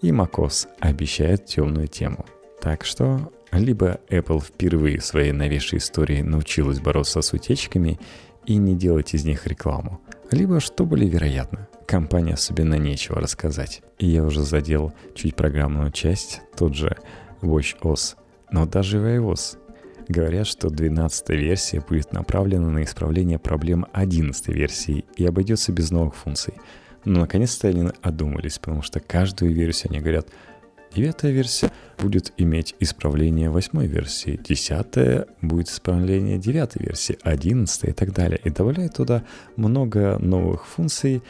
и 0.00 0.10
macOS 0.10 0.66
обещает 0.80 1.46
темную 1.46 1.86
тему. 1.86 2.26
Так 2.60 2.84
что 2.84 3.32
либо 3.52 4.00
Apple 4.08 4.40
впервые 4.40 4.98
в 4.98 5.04
своей 5.04 5.30
новейшей 5.30 5.78
истории 5.78 6.20
научилась 6.22 6.80
бороться 6.80 7.22
с 7.22 7.32
утечками 7.32 8.00
и 8.44 8.56
не 8.56 8.74
делать 8.74 9.14
из 9.14 9.24
них 9.24 9.46
рекламу, 9.46 10.00
либо, 10.32 10.58
что 10.58 10.84
более 10.84 11.08
вероятно, 11.08 11.68
компания 11.86 12.34
особенно 12.34 12.74
нечего 12.74 13.20
рассказать. 13.20 13.82
И 13.98 14.06
я 14.06 14.24
уже 14.24 14.42
задел 14.42 14.92
чуть 15.14 15.36
программную 15.36 15.92
часть, 15.92 16.40
тот 16.56 16.74
же 16.74 16.96
WatchOS, 17.40 18.16
но 18.50 18.66
даже 18.66 18.98
в 18.98 19.04
iOS 19.04 19.58
Говорят, 20.08 20.46
что 20.46 20.68
12 20.68 21.28
версия 21.30 21.80
будет 21.80 22.12
направлена 22.12 22.68
на 22.68 22.82
исправление 22.84 23.38
проблем 23.38 23.86
11 23.92 24.48
версии 24.48 25.04
и 25.16 25.24
обойдется 25.24 25.72
без 25.72 25.90
новых 25.90 26.16
функций. 26.16 26.54
Но 27.04 27.20
наконец-то 27.20 27.68
они 27.68 27.88
одумались, 28.00 28.58
потому 28.58 28.82
что 28.82 29.00
каждую 29.00 29.52
версию 29.52 29.90
они 29.90 30.00
говорят, 30.00 30.28
девятая 30.94 31.32
версия 31.32 31.70
будет 31.98 32.32
иметь 32.36 32.74
исправление 32.80 33.50
восьмой 33.50 33.86
версии, 33.86 34.40
десятая 34.42 35.26
будет 35.40 35.68
исправление 35.68 36.38
девятой 36.38 36.84
версии, 36.84 37.18
одиннадцатая 37.22 37.92
и 37.92 37.94
так 37.94 38.12
далее. 38.12 38.40
И 38.44 38.50
добавляют 38.50 38.94
туда 38.94 39.24
много 39.56 40.18
новых 40.18 40.66
функций, 40.66 41.22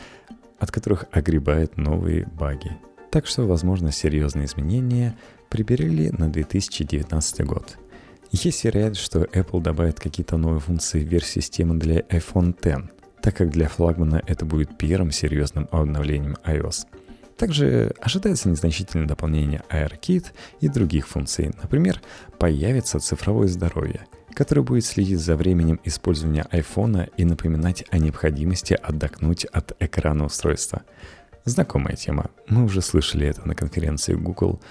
от 0.58 0.70
которых 0.70 1.06
огребают 1.10 1.76
новые 1.76 2.26
баги. 2.26 2.76
Так 3.10 3.26
что, 3.26 3.46
возможно, 3.46 3.92
серьезные 3.92 4.46
изменения 4.46 5.16
приберегли 5.50 6.10
на 6.10 6.30
2019 6.30 7.44
год. 7.44 7.76
Есть 8.32 8.64
вероятность, 8.64 9.02
что 9.02 9.24
Apple 9.24 9.60
добавит 9.60 10.00
какие-то 10.00 10.38
новые 10.38 10.60
функции 10.60 11.04
в 11.04 11.06
версии 11.06 11.40
системы 11.40 11.74
для 11.74 12.00
iPhone 12.00 12.56
X, 12.58 12.90
так 13.20 13.36
как 13.36 13.50
для 13.50 13.68
флагмана 13.68 14.22
это 14.26 14.46
будет 14.46 14.78
первым 14.78 15.10
серьезным 15.10 15.68
обновлением 15.70 16.38
iOS. 16.42 16.86
Также 17.36 17.94
ожидается 18.00 18.48
незначительное 18.48 19.06
дополнение 19.06 19.62
AirKit 19.68 20.28
и 20.60 20.68
других 20.68 21.08
функций. 21.08 21.50
Например, 21.62 22.00
появится 22.38 23.00
цифровое 23.00 23.48
здоровье, 23.48 24.06
которое 24.32 24.62
будет 24.62 24.86
следить 24.86 25.20
за 25.20 25.36
временем 25.36 25.78
использования 25.84 26.46
iPhone 26.52 27.10
и 27.18 27.26
напоминать 27.26 27.84
о 27.90 27.98
необходимости 27.98 28.72
отдохнуть 28.82 29.44
от 29.44 29.76
экрана 29.78 30.24
устройства. 30.24 30.84
Знакомая 31.44 31.96
тема. 31.96 32.30
Мы 32.48 32.64
уже 32.64 32.80
слышали 32.80 33.26
это 33.26 33.46
на 33.46 33.54
конференции 33.54 34.14
Google. 34.14 34.62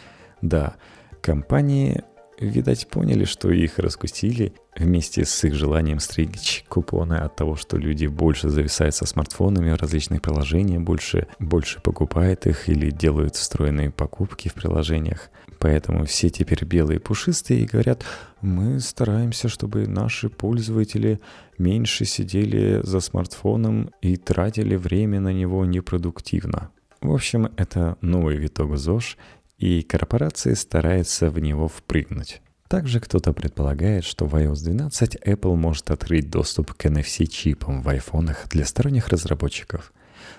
Да, 0.41 0.77
компании 1.21 2.03
видать, 2.41 2.87
поняли, 2.87 3.25
что 3.25 3.49
их 3.51 3.79
раскусили 3.79 4.53
вместе 4.75 5.25
с 5.25 5.43
их 5.43 5.53
желанием 5.53 5.99
стричь 5.99 6.65
купоны 6.67 7.15
от 7.15 7.35
того, 7.35 7.55
что 7.55 7.77
люди 7.77 8.07
больше 8.07 8.49
зависают 8.49 8.95
со 8.95 9.05
смартфонами 9.05 9.71
в 9.71 9.79
различных 9.79 10.21
приложениях, 10.21 10.81
больше, 10.81 11.27
больше 11.39 11.81
покупают 11.81 12.47
их 12.47 12.69
или 12.69 12.89
делают 12.89 13.35
встроенные 13.35 13.91
покупки 13.91 14.49
в 14.49 14.53
приложениях. 14.53 15.29
Поэтому 15.59 16.05
все 16.05 16.29
теперь 16.29 16.65
белые 16.65 16.99
пушистые 16.99 17.61
и 17.61 17.67
говорят, 17.67 18.03
мы 18.41 18.79
стараемся, 18.79 19.47
чтобы 19.47 19.87
наши 19.87 20.29
пользователи 20.29 21.19
меньше 21.59 22.05
сидели 22.05 22.81
за 22.83 22.99
смартфоном 22.99 23.91
и 24.01 24.17
тратили 24.17 24.75
время 24.75 25.19
на 25.19 25.31
него 25.31 25.63
непродуктивно. 25.65 26.71
В 27.01 27.11
общем, 27.13 27.51
это 27.57 27.97
новый 28.01 28.37
виток 28.37 28.77
ЗОЖ, 28.77 29.17
и 29.61 29.83
корпорации 29.83 30.55
стараются 30.55 31.29
в 31.29 31.37
него 31.37 31.67
впрыгнуть. 31.67 32.41
Также 32.67 32.99
кто-то 32.99 33.31
предполагает, 33.31 34.03
что 34.03 34.25
в 34.25 34.33
iOS 34.35 34.63
12 34.63 35.17
Apple 35.23 35.55
может 35.55 35.91
открыть 35.91 36.31
доступ 36.31 36.73
к 36.73 36.85
NFC-чипам 36.85 37.83
в 37.83 37.89
айфонах 37.89 38.49
для 38.49 38.65
сторонних 38.65 39.09
разработчиков. 39.09 39.93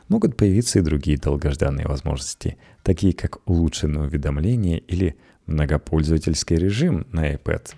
Могут 0.09 0.37
появиться 0.37 0.81
и 0.81 0.83
другие 0.83 1.19
долгожданные 1.19 1.87
возможности, 1.87 2.57
такие 2.83 3.13
как 3.13 3.39
улучшенное 3.49 4.03
уведомление 4.03 4.81
или 4.81 5.17
многопользовательский 5.47 6.57
режим 6.57 7.07
на 7.13 7.33
iPad. 7.33 7.75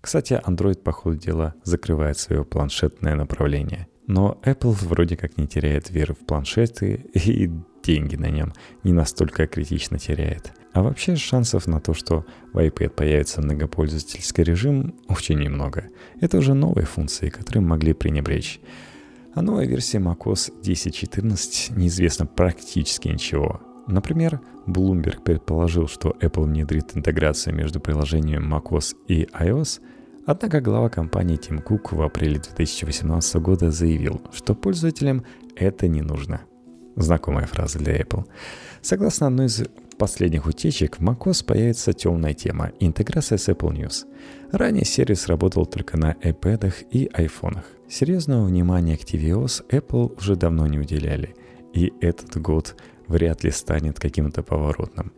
Кстати, 0.00 0.40
Android, 0.46 0.78
по 0.78 0.92
ходу 0.92 1.16
дела, 1.16 1.54
закрывает 1.64 2.18
свое 2.18 2.44
планшетное 2.44 3.16
направление. 3.16 3.88
Но 4.06 4.40
Apple 4.44 4.76
вроде 4.86 5.16
как 5.16 5.38
не 5.38 5.48
теряет 5.48 5.90
веры 5.90 6.14
в 6.14 6.24
планшеты 6.24 7.06
и 7.14 7.50
деньги 7.82 8.14
на 8.14 8.30
нем 8.30 8.52
не 8.84 8.92
настолько 8.92 9.48
критично 9.48 9.98
теряет– 9.98 10.52
а 10.74 10.82
вообще 10.82 11.14
шансов 11.16 11.66
на 11.68 11.80
то, 11.80 11.94
что 11.94 12.26
в 12.52 12.58
iPad 12.58 12.90
появится 12.90 13.40
многопользовательский 13.40 14.42
режим, 14.42 14.94
очень 15.08 15.38
немного. 15.38 15.84
Это 16.20 16.36
уже 16.38 16.52
новые 16.54 16.84
функции, 16.84 17.30
которые 17.30 17.62
могли 17.62 17.92
пренебречь. 17.92 18.60
А 19.34 19.42
новая 19.42 19.66
версия 19.66 19.98
macOS 19.98 20.52
10.14 20.62 21.78
неизвестно 21.78 22.26
практически 22.26 23.08
ничего. 23.08 23.60
Например, 23.86 24.40
Bloomberg 24.66 25.22
предположил, 25.22 25.86
что 25.86 26.16
Apple 26.20 26.44
внедрит 26.44 26.96
интеграцию 26.96 27.54
между 27.54 27.80
приложением 27.80 28.52
macOS 28.52 28.96
и 29.06 29.28
iOS, 29.32 29.80
Однако 30.26 30.62
глава 30.62 30.88
компании 30.88 31.36
Тим 31.36 31.58
Кук 31.58 31.92
в 31.92 32.00
апреле 32.00 32.38
2018 32.38 33.34
года 33.42 33.70
заявил, 33.70 34.22
что 34.32 34.54
пользователям 34.54 35.22
это 35.54 35.86
не 35.86 36.00
нужно. 36.00 36.40
Знакомая 36.96 37.46
фраза 37.46 37.78
для 37.78 38.00
Apple. 38.00 38.24
Согласно 38.80 39.26
одной 39.26 39.46
из 39.46 39.64
последних 39.96 40.46
утечек, 40.46 40.98
в 40.98 41.02
macOS 41.02 41.44
появится 41.44 41.92
темная 41.92 42.34
тема– 42.34 42.72
интеграция 42.80 43.38
с 43.38 43.48
Apple 43.48 43.72
News. 43.72 44.06
Ранее 44.52 44.84
сервис 44.84 45.26
работал 45.26 45.66
только 45.66 45.96
на 45.96 46.12
iPad 46.12 46.72
и 46.90 47.06
iPhone. 47.06 47.58
Серьезного 47.88 48.46
внимания 48.46 48.96
к 48.96 49.02
tvOS 49.02 49.66
Apple 49.68 50.16
уже 50.18 50.36
давно 50.36 50.66
не 50.66 50.78
уделяли, 50.78 51.34
и 51.72 51.92
этот 52.00 52.40
год 52.40 52.76
вряд 53.06 53.44
ли 53.44 53.50
станет 53.50 53.98
каким-то 53.98 54.42
поворотным. 54.42 55.12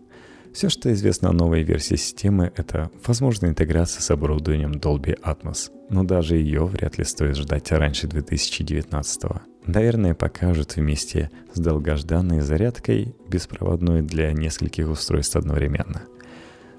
Все, 0.57 0.71
что 0.71 0.91
известно 0.91 1.29
о 1.29 1.33
новой 1.35 1.65
версии 1.65 1.97
системы, 1.97 2.51
это 2.57 2.91
возможная 3.07 3.51
интеграция 3.51 4.01
с 4.01 4.11
оборудованием 4.11 4.73
Dolby 4.73 5.15
Atmos, 5.21 5.71
но 5.91 6.03
даже 6.03 6.37
ее 6.37 6.65
вряд 6.65 6.97
ли 6.97 7.05
стоит 7.05 7.37
ждать 7.37 7.71
раньше 7.73 8.07
2019 8.07 9.25
-го. 9.25 9.41
Наверное, 9.67 10.15
покажут 10.15 10.77
вместе 10.77 11.31
с 11.53 11.61
долгожданной 11.61 12.41
зарядкой 12.41 13.15
беспроводной 13.29 14.01
для 14.01 14.33
нескольких 14.33 14.89
устройств 14.89 15.37
одновременно– 15.37 16.05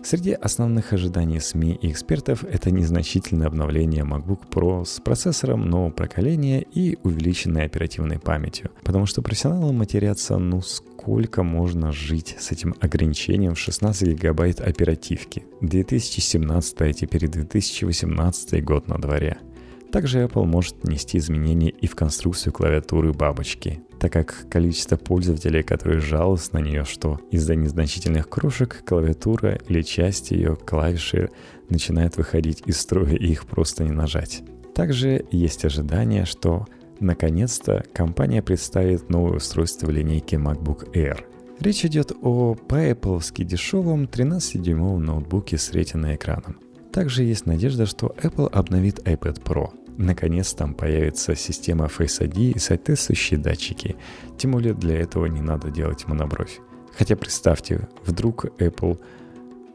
Среди 0.03 0.31
основных 0.31 0.93
ожиданий 0.93 1.39
СМИ 1.39 1.77
и 1.81 1.91
экспертов 1.91 2.43
это 2.43 2.71
незначительное 2.71 3.47
обновление 3.47 4.03
MacBook 4.03 4.47
Pro 4.49 4.85
с 4.85 4.99
процессором 5.01 5.69
нового 5.69 5.91
поколения 5.91 6.61
и 6.61 6.97
увеличенной 7.03 7.65
оперативной 7.65 8.19
памятью, 8.19 8.71
потому 8.83 9.05
что 9.05 9.21
профессионалы 9.21 9.73
матерятся, 9.73 10.37
ну 10.37 10.61
сколько 10.61 11.43
можно 11.43 11.91
жить 11.91 12.35
с 12.39 12.51
этим 12.51 12.75
ограничением 12.79 13.55
в 13.55 13.59
16 13.59 14.07
гигабайт 14.09 14.61
оперативки. 14.61 15.43
2017, 15.61 16.81
а 16.81 16.93
теперь 16.93 17.27
2018 17.27 18.63
год 18.63 18.87
на 18.87 18.97
дворе– 18.97 19.37
также 19.91 20.23
Apple 20.23 20.45
может 20.45 20.75
внести 20.83 21.17
изменения 21.17 21.69
и 21.69 21.87
в 21.87 21.95
конструкцию 21.95 22.51
клавиатуры 22.51 23.13
бабочки, 23.13 23.81
так 23.99 24.11
как 24.13 24.47
количество 24.49 24.97
пользователей, 24.97 25.63
которые 25.63 25.99
жалуются 25.99 26.55
на 26.55 26.59
нее, 26.59 26.83
что 26.85 27.19
из-за 27.31 27.55
незначительных 27.55 28.29
крошек 28.29 28.83
клавиатура 28.85 29.59
или 29.67 29.81
часть 29.81 30.31
ее 30.31 30.55
клавиши 30.55 31.29
начинает 31.69 32.17
выходить 32.17 32.63
из 32.65 32.79
строя 32.79 33.15
и 33.15 33.31
их 33.31 33.45
просто 33.45 33.83
не 33.83 33.91
нажать. 33.91 34.43
Также 34.75 35.25
есть 35.31 35.65
ожидание, 35.65 36.25
что 36.25 36.65
наконец-то 36.99 37.83
компания 37.93 38.41
представит 38.41 39.09
новое 39.09 39.37
устройство 39.37 39.87
в 39.87 39.89
линейке 39.89 40.37
MacBook 40.37 40.93
Air. 40.93 41.23
Речь 41.59 41.85
идет 41.85 42.11
о 42.21 42.53
по-apple 42.53 43.21
дешевом 43.43 44.03
13-дюймовом 44.03 44.99
ноутбуке 44.99 45.57
с 45.57 45.71
ретиной-экраном. 45.71 46.59
Также 46.91 47.23
есть 47.23 47.45
надежда, 47.45 47.85
что 47.85 48.15
Apple 48.21 48.49
обновит 48.49 48.99
iPad 48.99 49.41
Pro. 49.43 49.69
Наконец 49.97 50.53
там 50.53 50.73
появится 50.73 51.35
система 51.35 51.85
Face 51.85 52.21
ID 52.21 52.53
и 52.53 52.59
соответствующие 52.59 53.39
датчики. 53.39 53.95
Тем 54.37 54.51
более 54.51 54.73
для 54.73 54.99
этого 54.99 55.25
не 55.25 55.41
надо 55.41 55.71
делать 55.71 56.07
монобровь. 56.07 56.59
Хотя 56.97 57.15
представьте, 57.15 57.87
вдруг 58.05 58.45
Apple 58.59 58.99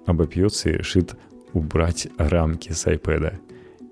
обопьется 0.07 0.71
и 0.71 0.79
решит 0.79 1.17
убрать 1.53 2.09
рамки 2.19 2.73
с 2.73 2.87
iPad. 2.87 3.35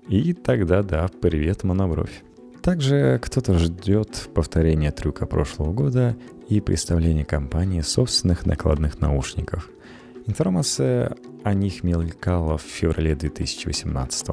И 0.07 0.33
тогда 0.33 0.83
да, 0.83 1.09
привет 1.21 1.63
монобровь. 1.63 2.23
Также 2.61 3.19
кто-то 3.21 3.57
ждет 3.57 4.29
повторения 4.33 4.91
трюка 4.91 5.25
прошлого 5.25 5.73
года 5.73 6.15
и 6.47 6.61
представления 6.61 7.25
компании 7.25 7.81
собственных 7.81 8.45
накладных 8.45 8.99
наушников– 8.99 9.69
Информация 10.27 11.15
о 11.43 11.53
них 11.53 11.83
мелькала 11.83 12.57
в 12.57 12.61
феврале 12.61 13.15
2018 13.15 14.27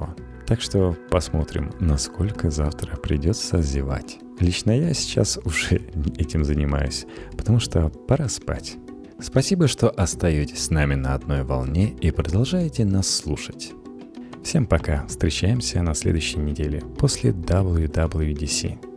Так 0.49 0.62
что 0.62 0.96
посмотрим, 1.11 1.74
насколько 1.78 2.51
завтра 2.51 2.96
придется 2.96 3.61
зевать. 3.61 4.18
Лично 4.40 4.70
я 4.70 4.94
сейчас 4.94 5.38
уже 5.44 5.76
этим 6.16 6.42
занимаюсь, 6.42 7.05
потому 7.36 7.61
что 7.61 7.90
пора 7.90 8.30
спать. 8.30 8.76
Спасибо, 9.20 9.68
что 9.68 9.90
остаетесь 9.90 10.64
с 10.64 10.70
нами 10.70 10.94
на 10.94 11.12
одной 11.12 11.42
волне 11.42 11.90
и 12.01 12.11
продолжаете 12.11 12.86
нас 12.86 13.11
слушать. 13.11 13.72
Всем 14.42 14.64
пока, 14.64 15.05
встречаемся 15.07 15.82
на 15.82 15.92
следующей 15.92 16.38
неделе 16.38 16.80
после 16.99 17.32
WWDC. 17.32 18.88